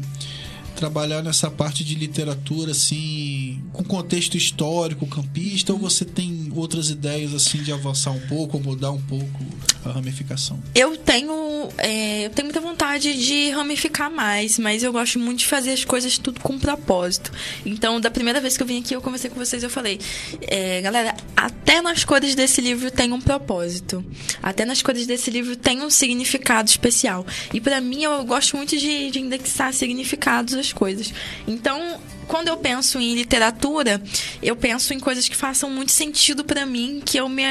trabalhar 0.77 1.23
nessa 1.23 1.49
parte 1.49 1.83
de 1.83 1.95
literatura, 1.95 2.71
assim, 2.71 3.61
com 3.73 3.83
contexto 3.83 4.37
histórico, 4.37 5.07
campista, 5.07 5.73
ou 5.73 5.79
você 5.79 6.05
tem 6.05 6.51
outras 6.55 6.89
ideias, 6.91 7.33
assim, 7.33 7.63
de 7.63 7.71
avançar 7.73 8.11
um 8.11 8.19
pouco, 8.27 8.57
ou 8.57 8.63
mudar 8.63 8.91
um 8.91 9.01
pouco 9.01 9.43
a 9.83 9.91
ramificação? 9.91 10.61
Eu 10.75 10.95
tenho, 10.95 11.69
é, 11.79 12.27
eu 12.27 12.29
tenho 12.29 12.45
muita 12.45 12.61
vontade 12.61 13.13
de 13.15 13.49
ramificar 13.49 14.11
mais, 14.11 14.59
mas 14.59 14.83
eu 14.83 14.91
gosto 14.91 15.19
muito 15.19 15.39
de 15.39 15.47
fazer 15.47 15.71
as 15.71 15.83
coisas 15.83 16.17
tudo 16.19 16.39
com 16.41 16.59
propósito. 16.59 17.31
Então, 17.65 17.99
da 17.99 18.11
primeira 18.11 18.39
vez 18.39 18.55
que 18.55 18.61
eu 18.61 18.67
vim 18.67 18.79
aqui, 18.79 18.95
eu 18.95 19.01
conversei 19.01 19.31
com 19.31 19.35
vocês, 19.35 19.63
eu 19.63 19.69
falei, 19.69 19.99
é, 20.41 20.79
galera, 20.81 21.15
até 21.35 21.81
nas 21.81 22.03
cores 22.03 22.35
desse 22.35 22.61
livro 22.61 22.91
tem 22.91 23.11
um 23.11 23.19
propósito. 23.19 24.05
Até 24.43 24.63
nas 24.63 24.83
cores 24.83 25.07
desse 25.07 25.31
livro 25.31 25.55
tem 25.55 25.81
um 25.81 25.89
significado 25.89 26.69
especial. 26.69 27.25
E 27.51 27.59
pra 27.59 27.81
mim, 27.81 28.03
eu 28.03 28.23
gosto 28.25 28.55
muito 28.55 28.77
de, 28.77 29.09
de 29.09 29.19
indexar 29.19 29.73
significados 29.73 30.66
coisas. 30.73 31.13
Então, 31.47 31.99
quando 32.27 32.49
eu 32.49 32.57
penso 32.57 32.99
em 32.99 33.15
literatura, 33.15 34.01
eu 34.41 34.55
penso 34.55 34.93
em 34.93 34.99
coisas 34.99 35.27
que 35.27 35.35
façam 35.35 35.69
muito 35.69 35.91
sentido 35.91 36.43
pra 36.43 36.65
mim, 36.65 37.01
que 37.03 37.17
eu 37.17 37.29
me 37.29 37.43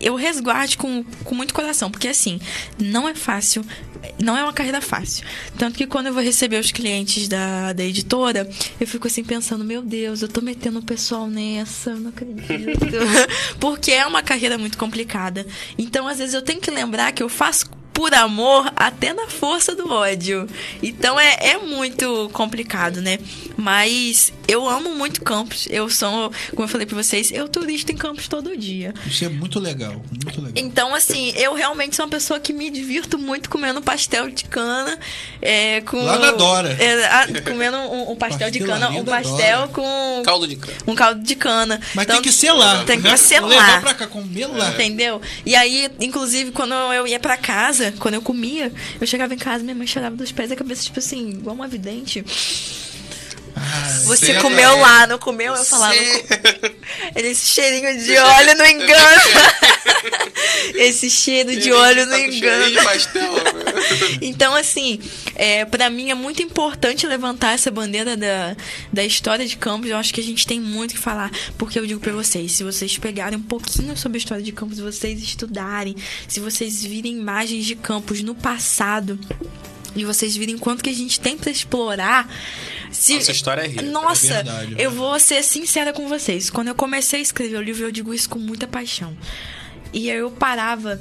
eu 0.00 0.14
resguarde 0.14 0.78
com, 0.78 1.04
com 1.24 1.34
muito 1.34 1.52
coração, 1.52 1.90
porque 1.90 2.08
assim, 2.08 2.40
não 2.78 3.06
é 3.06 3.14
fácil, 3.14 3.62
não 4.18 4.36
é 4.36 4.42
uma 4.42 4.52
carreira 4.52 4.80
fácil. 4.80 5.26
Tanto 5.58 5.76
que 5.76 5.86
quando 5.86 6.06
eu 6.06 6.14
vou 6.14 6.22
receber 6.22 6.58
os 6.58 6.72
clientes 6.72 7.28
da, 7.28 7.72
da 7.72 7.84
editora, 7.84 8.48
eu 8.80 8.86
fico 8.86 9.06
assim 9.06 9.22
pensando, 9.22 9.62
meu 9.62 9.82
Deus, 9.82 10.22
eu 10.22 10.28
tô 10.28 10.40
metendo 10.40 10.78
o 10.78 10.82
pessoal 10.82 11.26
nessa, 11.26 11.94
não 11.94 12.08
acredito. 12.08 12.96
porque 13.60 13.92
é 13.92 14.06
uma 14.06 14.22
carreira 14.22 14.56
muito 14.56 14.78
complicada. 14.78 15.46
Então, 15.76 16.08
às 16.08 16.18
vezes, 16.18 16.34
eu 16.34 16.42
tenho 16.42 16.60
que 16.60 16.70
lembrar 16.70 17.12
que 17.12 17.22
eu 17.22 17.28
faço 17.28 17.68
por 17.92 18.14
amor 18.14 18.72
até 18.76 19.12
na 19.12 19.28
força 19.28 19.74
do 19.74 19.90
ódio. 19.92 20.46
Então 20.82 21.18
é, 21.18 21.36
é 21.40 21.58
muito 21.58 22.30
complicado, 22.32 23.00
né? 23.00 23.18
Mas 23.56 24.32
eu 24.50 24.68
amo 24.68 24.94
muito 24.94 25.22
Campos. 25.22 25.66
Eu 25.70 25.88
sou, 25.88 26.30
como 26.50 26.64
eu 26.64 26.68
falei 26.68 26.86
pra 26.86 26.96
vocês, 26.96 27.30
eu 27.30 27.48
turista 27.48 27.92
em 27.92 27.96
Campos 27.96 28.28
todo 28.28 28.56
dia. 28.56 28.92
Isso 29.06 29.24
é 29.24 29.28
muito 29.28 29.58
legal, 29.58 29.92
muito 30.10 30.40
legal. 30.40 30.52
Então, 30.56 30.94
assim, 30.94 31.32
eu 31.36 31.54
realmente 31.54 31.96
sou 31.96 32.04
uma 32.04 32.10
pessoa 32.10 32.40
que 32.40 32.52
me 32.52 32.70
divirto 32.70 33.18
muito 33.18 33.48
comendo 33.50 33.80
pastel 33.82 34.30
de 34.30 34.44
cana. 34.44 34.98
É, 35.40 35.80
com, 35.82 36.02
Lá 36.02 36.18
na 36.18 36.32
Dora. 36.32 36.70
É, 36.72 37.04
a- 37.06 37.26
comendo 37.42 37.76
um, 37.76 38.12
um 38.12 38.16
pastel 38.16 38.50
de 38.50 38.60
cana, 38.60 38.90
um 38.90 39.04
pastel 39.04 39.68
com 39.68 40.22
Caldo 40.24 40.46
de 40.46 40.56
cana. 40.56 40.76
um 40.86 40.94
caldo 40.94 41.22
de 41.22 41.34
cana. 41.34 41.80
Mas 41.94 42.04
Então, 42.04 42.16
tem 42.16 42.22
que 42.22 42.32
ser 42.32 42.52
lá. 42.52 42.84
Tem 42.84 43.00
que 43.00 43.16
ser 43.16 43.40
Levar 43.40 43.74
lá. 43.74 43.80
pra 43.80 43.94
cá, 43.94 44.06
comer 44.06 44.46
lá. 44.46 44.70
Entendeu? 44.70 45.20
E 45.46 45.54
aí, 45.54 45.88
inclusive, 46.00 46.50
quando 46.52 46.74
eu 46.74 47.06
ia 47.06 47.18
pra 47.20 47.36
casa, 47.36 47.92
quando 47.98 48.14
eu 48.14 48.22
comia, 48.22 48.72
eu 49.00 49.06
chegava 49.06 49.32
em 49.34 49.38
casa, 49.38 49.62
minha 49.64 49.74
mãe 49.74 49.86
chorava 49.86 50.16
dos 50.16 50.32
pés 50.32 50.50
da 50.50 50.56
cabeça, 50.56 50.82
tipo 50.84 50.98
assim, 50.98 51.30
igual 51.30 51.54
uma 51.54 51.68
vidente. 51.68 52.24
Ah, 53.56 54.00
Você 54.04 54.34
comeu 54.34 54.76
lá, 54.78 55.06
não 55.06 55.18
comeu? 55.18 55.54
Eu 55.54 55.64
falava. 55.64 55.94
Esse 57.16 57.46
cheirinho 57.46 58.02
de 58.02 58.16
óleo 58.16 58.54
não 58.56 58.66
engana. 58.66 59.22
Esse 60.74 61.10
cheiro 61.10 61.54
de 61.56 61.72
óleo 61.72 62.06
não 62.06 62.18
com 62.18 62.24
engana. 62.24 62.82
pastel. 62.82 63.30
Então, 64.22 64.54
assim, 64.54 65.00
é, 65.34 65.64
para 65.64 65.90
mim 65.90 66.10
é 66.10 66.14
muito 66.14 66.42
importante 66.42 67.06
levantar 67.06 67.54
essa 67.54 67.70
bandeira 67.70 68.16
da, 68.16 68.56
da 68.92 69.04
história 69.04 69.46
de 69.46 69.56
Campos. 69.56 69.88
Eu 69.90 69.96
acho 69.96 70.12
que 70.14 70.20
a 70.20 70.24
gente 70.24 70.46
tem 70.46 70.60
muito 70.60 70.94
que 70.94 71.00
falar. 71.00 71.30
Porque 71.58 71.78
eu 71.78 71.86
digo 71.86 72.00
pra 72.00 72.12
vocês, 72.12 72.52
se 72.52 72.62
vocês 72.62 72.96
pegarem 72.98 73.38
um 73.38 73.42
pouquinho 73.42 73.96
sobre 73.96 74.18
a 74.18 74.20
história 74.20 74.44
de 74.44 74.52
Campos, 74.52 74.76
se 74.76 74.82
vocês 74.82 75.20
estudarem, 75.22 75.96
se 76.28 76.40
vocês 76.40 76.82
virem 76.82 77.12
imagens 77.18 77.64
de 77.64 77.74
Campos 77.74 78.22
no 78.22 78.34
passado, 78.34 79.18
e 79.96 80.04
vocês 80.04 80.36
virem 80.36 80.56
quanto 80.58 80.82
que 80.84 80.90
a 80.90 80.94
gente 80.94 81.18
tem 81.20 81.36
pra 81.36 81.50
explorar. 81.50 82.28
Se... 82.90 83.14
Nossa 83.14 83.32
história 83.32 83.62
é 83.62 83.66
rica. 83.68 83.82
Nossa, 83.82 84.26
É 84.26 84.42
verdade, 84.42 84.74
eu 84.78 84.90
é. 84.90 84.92
vou 84.92 85.18
ser 85.20 85.42
sincera 85.44 85.92
com 85.92 86.08
vocês. 86.08 86.50
Quando 86.50 86.68
eu 86.68 86.74
comecei 86.74 87.20
a 87.20 87.22
escrever 87.22 87.56
o 87.56 87.62
livro, 87.62 87.84
eu 87.84 87.90
digo 87.92 88.12
isso 88.14 88.28
com 88.28 88.38
muita 88.38 88.66
paixão. 88.66 89.16
E 89.92 90.10
aí 90.10 90.18
eu 90.18 90.30
parava 90.30 91.00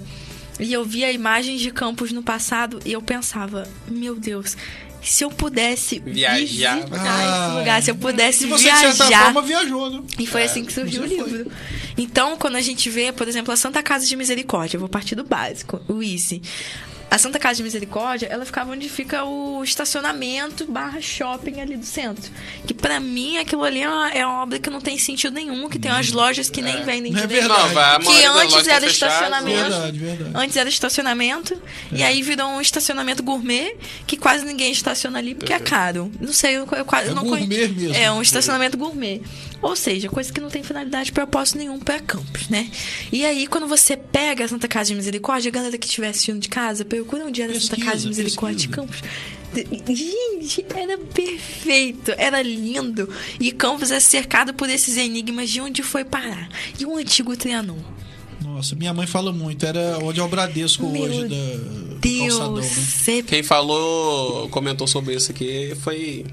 e 0.59 0.71
eu 0.73 0.83
via 0.83 1.11
imagens 1.11 1.61
de 1.61 1.71
campos 1.71 2.11
no 2.11 2.21
passado 2.23 2.79
e 2.85 2.91
eu 2.93 3.01
pensava, 3.01 3.67
meu 3.87 4.15
Deus, 4.15 4.57
se 5.01 5.23
eu 5.23 5.31
pudesse 5.31 5.99
Viajar. 5.99 6.75
visitar 6.79 6.89
Ah. 6.93 7.47
esse 7.47 7.59
lugar, 7.59 7.81
se 7.83 7.91
eu 7.91 7.95
pudesse 7.95 8.43
E 8.43 8.47
você, 8.47 8.69
de 8.71 8.77
viajar. 8.79 9.23
forma, 9.25 9.41
viajou, 9.41 9.89
né? 9.89 10.03
E 10.19 10.27
foi 10.27 10.43
assim 10.43 10.65
que 10.65 10.73
surgiu 10.73 11.03
o 11.03 11.07
você 11.07 11.15
foi. 11.17 11.27
livro. 11.31 11.51
Então, 11.97 12.37
quando 12.37 12.55
a 12.57 12.61
gente 12.61 12.89
vê, 12.89 13.11
por 13.11 13.27
exemplo, 13.27 13.53
a 13.53 13.57
Santa 13.57 13.81
Casa 13.81 14.05
de 14.05 14.15
Misericórdia, 14.15 14.75
eu 14.77 14.79
vou 14.81 14.89
partir 14.89 15.15
do 15.15 15.23
básico, 15.23 15.79
o 15.87 16.03
Easy. 16.03 16.41
A 17.11 17.17
Santa 17.17 17.39
Casa 17.39 17.55
de 17.57 17.63
Misericórdia, 17.63 18.27
ela 18.27 18.45
ficava 18.45 18.71
onde 18.71 18.87
fica 18.87 19.23
o 19.25 19.63
estacionamento 19.63 20.65
barra 20.71 21.01
shopping 21.01 21.59
ali 21.59 21.75
do 21.75 21.85
centro. 21.85 22.31
Que 22.67 22.73
pra 22.73 22.99
mim, 22.99 23.37
aquilo 23.37 23.63
ali 23.63 23.81
é 23.81 23.89
uma, 23.89 24.09
é 24.11 24.25
uma 24.25 24.43
obra 24.43 24.59
que 24.59 24.69
não 24.69 24.79
tem 24.79 24.97
sentido 24.99 25.33
nenhum, 25.33 25.67
que 25.67 25.79
tem 25.79 25.89
umas 25.91 26.11
lojas 26.11 26.49
que 26.51 26.61
nem 26.61 26.83
vendem 26.83 27.11
Não 27.11 27.19
é 27.23 27.25
direito. 27.27 27.47
verdade. 27.47 27.67
Não, 27.67 27.73
vai, 27.73 27.99
Que 27.99 28.25
antes 28.25 28.67
era 28.67 28.81
tá 28.81 28.87
estacionamento. 28.87 29.59
Verdade, 29.69 29.97
verdade. 29.97 30.31
Antes 30.35 30.55
era 30.57 30.69
estacionamento, 30.69 31.61
e 31.91 32.03
aí 32.03 32.21
virou 32.21 32.47
um 32.47 32.61
estacionamento 32.61 33.23
gourmet, 33.23 33.75
que 34.05 34.15
quase 34.15 34.45
ninguém 34.45 34.71
estaciona 34.71 35.17
ali 35.17 35.33
porque 35.33 35.51
é 35.53 35.59
caro. 35.59 36.11
Não 36.21 36.31
sei, 36.31 36.57
eu, 36.57 36.67
eu 36.77 36.85
quase 36.85 37.09
É 37.09 37.13
não 37.13 37.23
gourmet 37.23 37.47
conhe- 37.47 37.67
mesmo. 37.69 37.95
É 37.95 38.11
um 38.11 38.21
estacionamento 38.21 38.77
gourmet. 38.77 39.21
Ou 39.61 39.75
seja, 39.75 40.07
coisa 40.09 40.31
que 40.31 40.39
não 40.39 40.49
tem 40.49 40.63
finalidade, 40.63 41.11
propósito 41.11 41.57
nenhum 41.57 41.79
para 41.79 41.99
campos, 41.99 42.47
né? 42.47 42.69
E 43.11 43.25
aí, 43.25 43.45
quando 43.45 43.67
você 43.67 43.97
pega 43.97 44.45
a 44.45 44.47
Santa 44.47 44.67
Casa 44.67 44.89
de 44.89 44.95
Misericórdia, 44.95 45.49
a 45.49 45.51
galera 45.51 45.77
que 45.77 45.85
estiver 45.85 46.07
assistindo 46.09 46.39
de 46.39 46.47
casa, 46.47 46.85
procura 46.85 47.25
um 47.25 47.31
dia 47.31 47.47
na 47.47 47.59
Santa 47.59 47.77
Casa 47.77 48.01
de 48.01 48.07
Misericórdia 48.07 48.57
de 48.57 48.67
pesquisa. 48.67 48.87
Campos. 48.87 49.01
Gente, 49.89 50.65
era 50.75 50.97
perfeito, 50.97 52.11
era 52.17 52.41
lindo. 52.41 53.09
E 53.39 53.51
Campos 53.51 53.91
é 53.91 53.99
cercado 53.99 54.53
por 54.53 54.69
esses 54.69 54.95
enigmas 54.95 55.49
de 55.49 55.59
onde 55.59 55.83
foi 55.83 56.05
parar. 56.05 56.49
E 56.79 56.85
o 56.85 56.95
antigo 56.95 57.35
Trianon? 57.35 57.77
Nossa, 58.41 58.75
minha 58.75 58.93
mãe 58.93 59.07
fala 59.07 59.33
muito. 59.33 59.65
Era 59.65 59.97
onde 60.01 60.19
é 60.19 60.23
o 60.23 60.27
Bradesco 60.27 60.87
Meu 60.87 61.03
hoje 61.03 61.27
da, 61.27 61.35
do 61.35 61.95
Deus, 61.99 62.37
calçadão, 62.37 62.55
né? 62.55 62.61
você 62.61 63.23
Quem 63.23 63.43
falou, 63.43 64.47
comentou 64.49 64.87
sobre 64.87 65.15
isso 65.15 65.31
aqui 65.31 65.75
foi. 65.81 66.25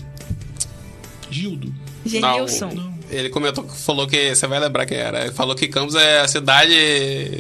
Gildo. 1.31 1.75
Genilson. 2.05 2.71
Não. 2.73 2.96
Ele 3.11 3.29
comentou, 3.31 3.67
falou 3.69 4.07
que. 4.07 4.35
Você 4.35 4.47
vai 4.47 4.61
lembrar 4.61 4.87
quem 4.87 4.99
era. 4.99 5.23
Ele 5.23 5.33
falou 5.33 5.55
que 5.55 5.69
Campos 5.69 5.95
é 5.95 6.21
a 6.21 6.29
cidade 6.29 6.75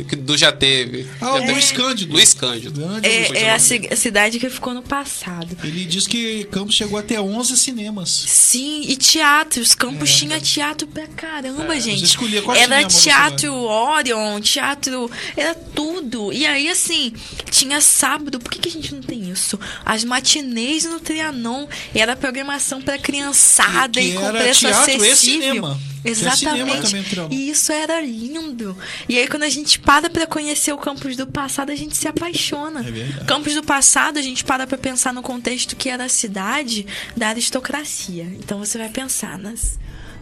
que 0.08 0.16
do 0.16 0.36
já 0.36 0.52
teve. 0.52 1.06
Ah, 1.20 1.40
já 1.40 1.52
Luiz 1.52 1.72
Cândido. 1.72 2.12
Luiz 2.12 2.34
Cândido. 2.34 2.82
É, 3.02 3.44
é 3.44 3.50
a 3.50 3.56
a 3.56 3.96
cidade 3.96 4.38
que 4.38 4.48
ficou 4.48 4.72
no 4.72 4.82
passado. 4.82 5.56
Ele 5.62 5.84
diz 5.84 6.06
que 6.06 6.44
Campos 6.44 6.74
chegou 6.74 6.98
até 6.98 7.20
11 7.20 7.56
cinemas. 7.56 8.08
Sim, 8.08 8.82
e 8.86 8.96
teatros. 8.96 9.74
Campos 9.74 10.14
tinha 10.14 10.40
teatro 10.40 10.86
pra 10.86 11.06
caramba, 11.06 11.78
gente. 11.80 11.96
É. 11.96 11.98
Você 11.98 12.04
escolhia 12.04 12.42
qual 12.42 12.56
Era 12.56 12.88
cinema 12.88 12.88
teatro 12.88 13.54
Orion, 13.54 14.40
teatro. 14.40 15.10
Era 15.36 15.54
tudo. 15.54 16.32
E 16.32 16.46
aí, 16.46 16.68
assim, 16.68 17.12
tinha 17.50 17.80
sábado. 17.80 18.38
Por 18.38 18.50
que, 18.50 18.58
que 18.60 18.68
a 18.68 18.72
gente 18.72 18.94
não 18.94 19.02
tem 19.02 19.30
isso? 19.30 19.58
As 19.84 20.04
matinês 20.04 20.84
no 20.84 21.00
Trianon. 21.00 21.66
Era 21.94 22.14
programação 22.14 22.80
pra 22.80 22.98
criançada 22.98 24.00
e 24.00 24.12
que 24.12 24.18
com 24.18 24.30
preço 24.30 24.60
teatro 24.60 24.90
e 24.90 24.94
acessível. 24.94 25.55
Cinema. 25.56 25.78
Cinema 26.04 26.76
Exatamente. 26.76 26.94
no 26.94 27.04
Trianon. 27.04 27.28
E 27.30 27.50
isso 27.50 27.72
era 27.72 28.00
lindo. 28.00 28.76
E 29.08 29.18
aí, 29.18 29.26
quando 29.26 29.42
a 29.42 29.48
gente 29.48 29.78
para 29.78 30.08
pra 30.08 30.26
conhecer 30.26 30.72
o 30.72 30.78
campus 30.78 31.16
do 31.16 31.26
passado, 31.26 31.72
a 31.72 31.74
gente 31.74 31.96
se 31.96 32.06
apaixona. 32.06 32.80
É. 32.80 33.24
Campos 33.24 33.54
do 33.54 33.62
passado, 33.62 34.18
a 34.18 34.22
gente 34.22 34.44
para 34.44 34.66
pra 34.66 34.78
pensar 34.78 35.12
no 35.12 35.22
contexto 35.22 35.74
que 35.74 35.88
era 35.88 36.04
a 36.04 36.08
cidade 36.08 36.86
da 37.16 37.28
aristocracia. 37.28 38.24
Então 38.38 38.58
você 38.58 38.78
vai 38.78 38.88
pensar 38.88 39.38
nas 39.38 39.78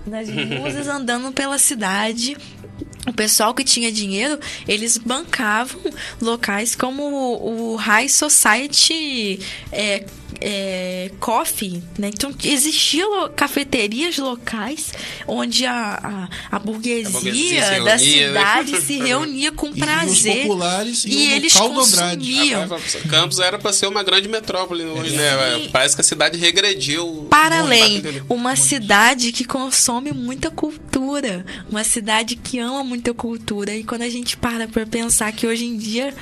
nas 0.07 0.29
luzes 0.29 0.87
andando 0.89 1.33
pela 1.33 1.59
cidade. 1.59 2.37
O 3.07 3.13
pessoal 3.13 3.55
que 3.55 3.63
tinha 3.63 3.93
dinheiro, 3.93 4.39
eles 4.67 4.97
bancavam 4.97 5.81
locais 6.21 6.75
como 6.75 7.03
o, 7.03 7.73
o 7.73 7.77
High 7.77 8.09
Society 8.09 9.41
é, 9.71 10.07
é, 10.47 11.11
Coffee, 11.19 11.83
né? 11.99 12.11
Então 12.13 12.31
existiam 12.45 13.31
cafeterias 13.31 14.19
locais 14.19 14.93
onde 15.27 15.65
a, 15.65 16.29
a, 16.51 16.57
a, 16.57 16.59
burguesia, 16.59 17.09
a 17.09 17.13
burguesia 17.13 17.83
da 17.83 17.99
cidade 17.99 18.83
se 18.83 18.99
reunia 19.01 19.51
com 19.53 19.73
prazer. 19.73 20.37
E, 20.37 20.41
populares 20.43 21.05
e 21.07 21.33
eles 21.33 21.55
consumiam. 21.55 22.69
Campos 23.09 23.39
era 23.39 23.59
para 23.59 23.73
ser 23.73 23.87
uma 23.87 24.03
grande 24.03 24.29
metrópole 24.29 24.85
hoje, 24.85 25.17
né? 25.17 25.69
Parece 25.73 25.95
que 25.95 26.03
a 26.03 26.05
cidade 26.05 26.37
regrediu. 26.37 27.27
Para 27.31 27.61
além, 27.61 28.03
uma 28.29 28.55
cidade 28.55 29.33
que 29.33 29.47
consome 29.47 30.13
muita 30.13 30.51
cultura, 30.51 31.43
uma 31.71 31.85
cidade 31.85 32.37
que 32.37 32.59
ama 32.59 32.85
muita 32.85 33.15
cultura. 33.15 33.75
E 33.75 33.83
quando 33.83 34.03
a 34.03 34.11
gente 34.11 34.37
para 34.37 34.69
para 34.69 34.85
pensar 34.85 35.33
que 35.33 35.47
hoje 35.47 35.65
em 35.65 35.79
dia 35.79 36.13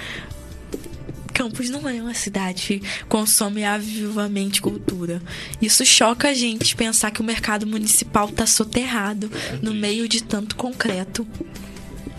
Campos 1.43 1.69
não 1.69 1.89
é 1.89 2.01
uma 2.01 2.15
cidade 2.15 2.63
que 2.63 2.83
consome 3.09 3.65
avivamente 3.65 4.63
cultura. 4.63 5.21
Isso 5.61 5.85
choca 5.85 6.29
a 6.29 6.35
gente 6.35 6.77
pensar 6.77 7.11
que 7.11 7.21
o 7.21 7.25
mercado 7.25 7.67
municipal 7.67 8.29
está 8.29 8.47
soterrado 8.47 9.29
é 9.35 9.57
no 9.57 9.75
meio 9.75 10.07
de 10.07 10.23
tanto 10.23 10.55
concreto. 10.55 11.27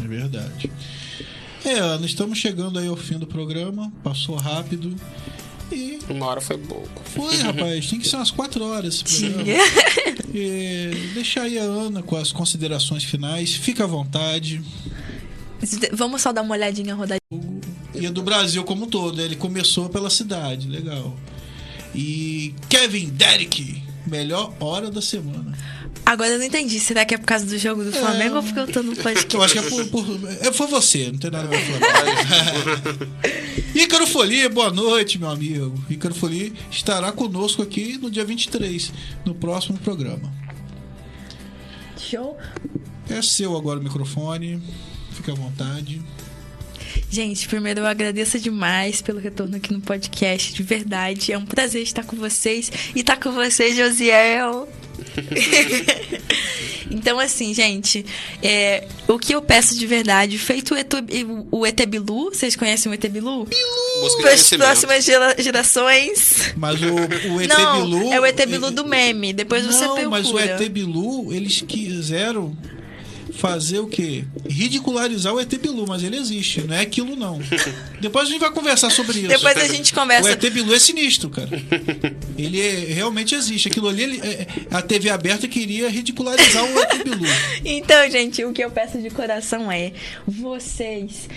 É 0.03 0.05
verdade. 0.05 0.69
É, 1.63 1.79
Ana, 1.79 2.05
estamos 2.05 2.37
chegando 2.37 2.77
aí 2.77 2.87
ao 2.87 2.97
fim 2.97 3.17
do 3.17 3.25
programa. 3.25 3.93
Passou 4.03 4.35
rápido. 4.35 4.93
E... 5.71 5.99
Uma 6.09 6.25
hora 6.25 6.41
foi 6.41 6.57
pouco. 6.57 7.01
Foi, 7.05 7.33
rapaz. 7.37 7.87
Tem 7.87 7.99
que 7.99 8.09
ser 8.09 8.17
umas 8.17 8.29
quatro 8.29 8.61
horas 8.61 8.95
esse 8.95 9.03
programa. 9.05 9.43
e 10.35 11.11
deixar 11.13 11.43
aí 11.43 11.57
a 11.57 11.63
Ana 11.63 12.03
com 12.03 12.17
as 12.17 12.33
considerações 12.33 13.05
finais. 13.05 13.55
Fica 13.55 13.85
à 13.85 13.87
vontade. 13.87 14.61
Vamos 15.91 16.21
só 16.21 16.31
dar 16.31 16.41
uma 16.41 16.53
olhadinha 16.53 16.93
rodadinha. 16.93 17.19
E 17.93 18.05
é 18.05 18.11
do 18.11 18.21
Brasil 18.21 18.63
como 18.63 18.85
um 18.85 18.89
todo. 18.89 19.21
Ele 19.21 19.35
começou 19.35 19.89
pela 19.89 20.09
cidade, 20.09 20.67
legal. 20.67 21.15
E 21.93 22.55
Kevin 22.69 23.09
Derrick, 23.09 23.81
melhor 24.07 24.53
hora 24.59 24.89
da 24.89 25.01
semana. 25.01 25.57
Agora 26.05 26.31
eu 26.31 26.39
não 26.39 26.45
entendi. 26.45 26.79
Será 26.79 27.05
que 27.05 27.15
é 27.15 27.17
por 27.17 27.25
causa 27.25 27.45
do 27.45 27.57
jogo 27.57 27.83
do 27.83 27.89
é. 27.89 27.93
Flamengo 27.93 28.35
é... 28.35 28.37
ou 28.37 28.43
porque 28.43 28.59
eu 28.59 28.67
tô 28.67 28.83
no 28.83 28.95
podcast? 28.95 29.33
Eu 29.33 29.41
acho 29.41 29.53
que 29.53 29.59
é 29.59 29.63
por. 29.63 29.87
por... 29.87 30.29
É, 30.41 30.51
foi 30.51 30.67
você, 30.67 31.11
não 31.11 31.19
tem 31.19 31.31
nada 31.31 31.47
a 31.47 31.49
ver 31.49 31.65
com 31.65 31.71
o 31.71 32.81
Flamengo. 32.81 33.13
Ícaro 33.75 34.07
Folia, 34.07 34.49
boa 34.49 34.71
noite, 34.71 35.17
meu 35.17 35.29
amigo. 35.29 35.73
Ícaro 35.89 36.13
Folia 36.13 36.51
estará 36.69 37.11
conosco 37.11 37.61
aqui 37.61 37.97
no 37.97 38.11
dia 38.11 38.25
23, 38.25 38.91
no 39.25 39.33
próximo 39.33 39.77
programa. 39.77 40.31
Show. 41.97 42.37
É 43.09 43.21
seu 43.21 43.55
agora 43.55 43.79
o 43.79 43.83
microfone. 43.83 44.61
Fique 45.23 45.31
à 45.31 45.35
vontade. 45.35 46.01
Gente, 47.09 47.47
primeiro 47.47 47.79
eu 47.79 47.85
agradeço 47.85 48.37
demais 48.37 49.01
pelo 49.01 49.19
retorno 49.19 49.55
aqui 49.55 49.71
no 49.71 49.79
podcast, 49.79 50.53
de 50.53 50.61
verdade. 50.61 51.31
É 51.31 51.37
um 51.37 51.45
prazer 51.45 51.81
estar 51.81 52.03
com 52.03 52.17
vocês 52.17 52.69
e 52.93 52.99
estar 52.99 53.15
com 53.15 53.31
você, 53.31 53.73
Josiel. 53.73 54.67
então, 56.91 57.17
assim, 57.21 57.53
gente, 57.53 58.05
é, 58.41 58.85
o 59.07 59.17
que 59.17 59.33
eu 59.33 59.41
peço 59.41 59.79
de 59.79 59.87
verdade, 59.87 60.37
feito 60.37 60.73
o, 60.73 60.77
Etu, 60.77 60.97
o 61.49 61.65
Etebilu, 61.65 62.25
vocês 62.25 62.57
conhecem 62.57 62.91
o 62.91 62.93
Etebilu? 62.93 63.47
Para 64.21 64.33
as 64.33 64.49
próximas 64.49 65.05
gera, 65.05 65.41
gerações. 65.41 66.53
Mas 66.57 66.81
o, 66.81 66.95
o 67.33 67.41
Etebilu. 67.41 67.87
Não, 67.87 68.13
é 68.13 68.19
o 68.19 68.25
Etebilu 68.25 68.67
ele, 68.67 68.75
do 68.75 68.85
meme. 68.85 69.31
Depois 69.31 69.65
você 69.65 69.85
Não, 69.85 70.09
mas 70.09 70.29
o 70.29 70.37
Etebilu, 70.37 71.33
eles 71.33 71.61
quiseram 71.61 72.53
fazer 73.35 73.79
o 73.79 73.87
quê? 73.87 74.23
Ridicularizar 74.47 75.33
o 75.33 75.39
ET 75.39 75.53
Bilu, 75.57 75.85
mas 75.87 76.03
ele 76.03 76.17
existe, 76.17 76.61
não 76.61 76.75
é 76.75 76.81
aquilo 76.81 77.15
não. 77.15 77.39
Depois 77.99 78.27
a 78.27 78.31
gente 78.31 78.39
vai 78.39 78.51
conversar 78.51 78.89
sobre 78.89 79.19
isso. 79.19 79.27
Depois 79.27 79.57
a 79.57 79.67
gente 79.67 79.93
conversa. 79.93 80.29
O 80.29 80.31
ET 80.31 80.49
Bilu 80.49 80.73
é 80.73 80.79
sinistro, 80.79 81.29
cara. 81.29 81.49
Ele 82.37 82.59
é, 82.59 82.93
realmente 82.93 83.35
existe. 83.35 83.67
Aquilo 83.67 83.87
ali, 83.87 84.03
ele, 84.03 84.19
é, 84.21 84.47
a 84.71 84.81
TV 84.81 85.09
aberta 85.09 85.47
queria 85.47 85.87
ridicularizar 85.89 86.63
o 86.63 86.79
ET 86.79 87.03
Bilu. 87.03 87.23
Então, 87.65 88.09
gente, 88.09 88.43
o 88.43 88.51
que 88.51 88.63
eu 88.63 88.71
peço 88.71 88.99
de 88.99 89.09
coração 89.09 89.71
é 89.71 89.93
vocês 90.27 91.27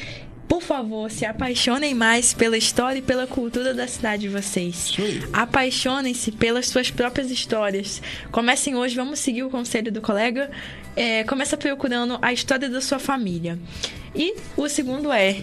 por 0.48 0.62
favor, 0.62 1.10
se 1.10 1.24
apaixonem 1.24 1.94
mais 1.94 2.32
pela 2.32 2.56
história 2.56 2.98
e 2.98 3.02
pela 3.02 3.26
cultura 3.26 3.74
da 3.74 3.86
cidade 3.88 4.22
de 4.22 4.28
vocês. 4.28 4.96
Apaixonem-se 5.32 6.30
pelas 6.32 6.68
suas 6.68 6.90
próprias 6.90 7.30
histórias. 7.30 8.00
Comecem 8.30 8.76
hoje, 8.76 8.94
vamos 8.94 9.18
seguir 9.18 9.42
o 9.42 9.50
conselho 9.50 9.90
do 9.90 10.00
colega. 10.00 10.50
É, 10.94 11.24
começa 11.24 11.56
procurando 11.56 12.18
a 12.22 12.32
história 12.32 12.68
da 12.68 12.80
sua 12.80 12.98
família. 12.98 13.58
E 14.14 14.34
o 14.56 14.68
segundo 14.68 15.12
é 15.12 15.36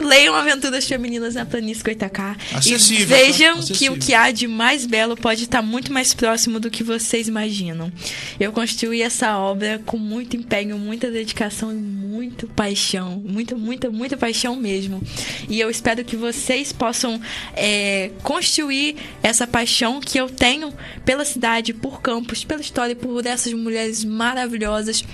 Leiam 0.00 0.34
Aventuras 0.34 0.86
Femininas 0.86 1.34
na 1.34 1.44
Planície 1.44 1.84
Coitacá. 1.84 2.36
Acessível, 2.54 3.16
e 3.16 3.22
vejam 3.22 3.60
tá? 3.60 3.74
que 3.74 3.90
o 3.90 3.98
que 3.98 4.14
há 4.14 4.30
de 4.30 4.46
mais 4.46 4.86
belo 4.86 5.16
pode 5.16 5.44
estar 5.44 5.62
muito 5.62 5.92
mais 5.92 6.14
próximo 6.14 6.58
do 6.58 6.70
que 6.70 6.82
vocês 6.82 7.28
imaginam. 7.28 7.92
Eu 8.38 8.52
construí 8.52 9.02
essa 9.02 9.36
obra 9.38 9.80
com 9.84 9.96
muito 9.98 10.36
empenho, 10.36 10.78
muita 10.78 11.10
dedicação 11.10 11.70
e 11.70 11.76
muito 11.76 12.46
paixão. 12.48 13.22
Muita, 13.24 13.54
muita, 13.54 13.90
muita 13.90 14.16
paixão 14.16 14.56
mesmo. 14.56 15.02
E 15.48 15.60
eu 15.60 15.70
espero 15.70 16.04
que 16.04 16.16
vocês 16.16 16.72
possam 16.72 17.20
é, 17.54 18.10
construir 18.22 18.96
essa 19.22 19.46
paixão 19.46 20.00
que 20.00 20.18
eu 20.18 20.28
tenho 20.28 20.72
pela 21.04 21.24
cidade, 21.24 21.74
por 21.74 22.00
campos, 22.00 22.44
pela 22.44 22.60
história, 22.60 22.96
por 22.96 23.24
essas 23.26 23.52
mulheres 23.52 24.04
maravilhosas 24.04 25.04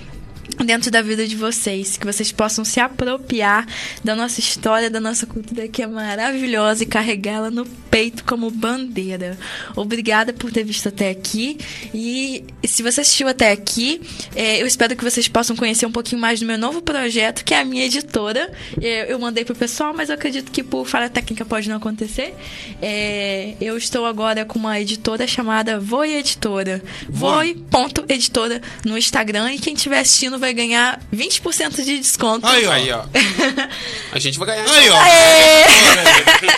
dentro 0.65 0.89
da 0.89 1.01
vida 1.01 1.27
de 1.27 1.35
vocês, 1.35 1.97
que 1.97 2.05
vocês 2.05 2.31
possam 2.31 2.63
se 2.65 2.79
apropriar 2.79 3.65
da 4.03 4.15
nossa 4.15 4.39
história, 4.39 4.89
da 4.89 4.99
nossa 4.99 5.25
cultura 5.25 5.67
que 5.67 5.81
é 5.81 5.87
maravilhosa 5.87 6.83
e 6.83 6.85
carregá-la 6.85 7.51
no 7.51 7.65
peito 7.65 8.23
como 8.23 8.49
bandeira. 8.49 9.37
Obrigada 9.75 10.33
por 10.33 10.51
ter 10.51 10.63
visto 10.63 10.89
até 10.89 11.09
aqui 11.09 11.57
e 11.93 12.43
se 12.65 12.83
você 12.83 13.01
assistiu 13.01 13.27
até 13.27 13.51
aqui, 13.51 14.01
é, 14.35 14.61
eu 14.61 14.67
espero 14.67 14.95
que 14.95 15.03
vocês 15.03 15.27
possam 15.27 15.55
conhecer 15.55 15.85
um 15.85 15.91
pouquinho 15.91 16.21
mais 16.21 16.39
do 16.39 16.45
meu 16.45 16.57
novo 16.57 16.81
projeto, 16.81 17.43
que 17.43 17.53
é 17.53 17.59
a 17.59 17.65
minha 17.65 17.85
editora. 17.85 18.51
É, 18.81 19.11
eu 19.11 19.19
mandei 19.19 19.45
pro 19.45 19.55
pessoal, 19.55 19.93
mas 19.95 20.09
eu 20.09 20.15
acredito 20.15 20.51
que 20.51 20.63
por 20.63 20.85
falha 20.85 21.09
técnica 21.09 21.45
pode 21.45 21.69
não 21.69 21.77
acontecer. 21.77 22.33
É, 22.81 23.55
eu 23.59 23.77
estou 23.77 24.05
agora 24.05 24.45
com 24.45 24.59
uma 24.59 24.79
editora 24.79 25.27
chamada 25.27 25.79
Voi 25.79 26.15
Editora. 26.15 26.81
Voi.editora 27.09 28.61
no 28.85 28.97
Instagram 28.97 29.53
e 29.53 29.59
quem 29.59 29.73
estiver 29.73 29.99
assistindo 29.99 30.36
vai 30.37 30.53
ganhar 30.53 31.01
20% 31.13 31.83
de 31.83 31.99
desconto. 31.99 32.45
Aí, 32.45 32.65
ó. 32.65 32.71
Aí, 32.71 32.91
ó. 32.91 33.03
A 34.11 34.19
gente 34.19 34.37
vai 34.37 34.47
ganhar. 34.47 34.69
Aí, 34.69 34.89
ó. 34.89 34.97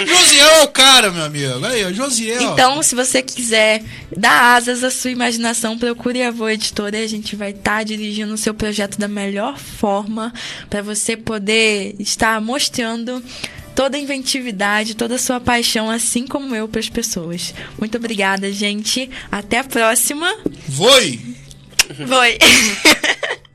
Josiel 0.05 0.47
é 0.47 0.63
o 0.63 0.67
cara, 0.67 1.11
meu 1.11 1.23
amigo. 1.23 1.65
Aí, 1.65 1.85
ó. 1.85 1.91
Josiel. 1.91 2.41
Então, 2.41 2.81
se 2.83 2.95
você 2.95 3.21
quiser 3.21 3.83
dar 4.15 4.55
asas 4.55 4.83
à 4.83 4.91
sua 4.91 5.11
imaginação, 5.11 5.77
procure 5.77 6.23
a 6.23 6.31
Voa 6.31 6.53
Editora 6.53 6.97
e 6.97 7.03
a 7.03 7.07
gente 7.07 7.35
vai 7.35 7.51
estar 7.51 7.77
tá 7.77 7.83
dirigindo 7.83 8.33
o 8.33 8.37
seu 8.37 8.53
projeto 8.53 8.97
da 8.97 9.07
melhor 9.07 9.57
forma 9.57 10.33
para 10.69 10.81
você 10.81 11.15
poder 11.17 11.95
estar 11.99 12.39
mostrando 12.41 13.23
toda 13.79 13.95
a 13.95 13.99
inventividade, 13.99 14.93
toda 14.93 15.15
a 15.15 15.17
sua 15.17 15.39
paixão, 15.39 15.89
assim 15.89 16.27
como 16.27 16.53
eu, 16.53 16.67
para 16.67 16.81
as 16.81 16.89
pessoas. 16.89 17.53
Muito 17.79 17.97
obrigada, 17.97 18.51
gente. 18.51 19.09
Até 19.31 19.59
a 19.59 19.63
próxima. 19.63 20.27
Foi! 20.69 21.17
Foi! 22.05 22.37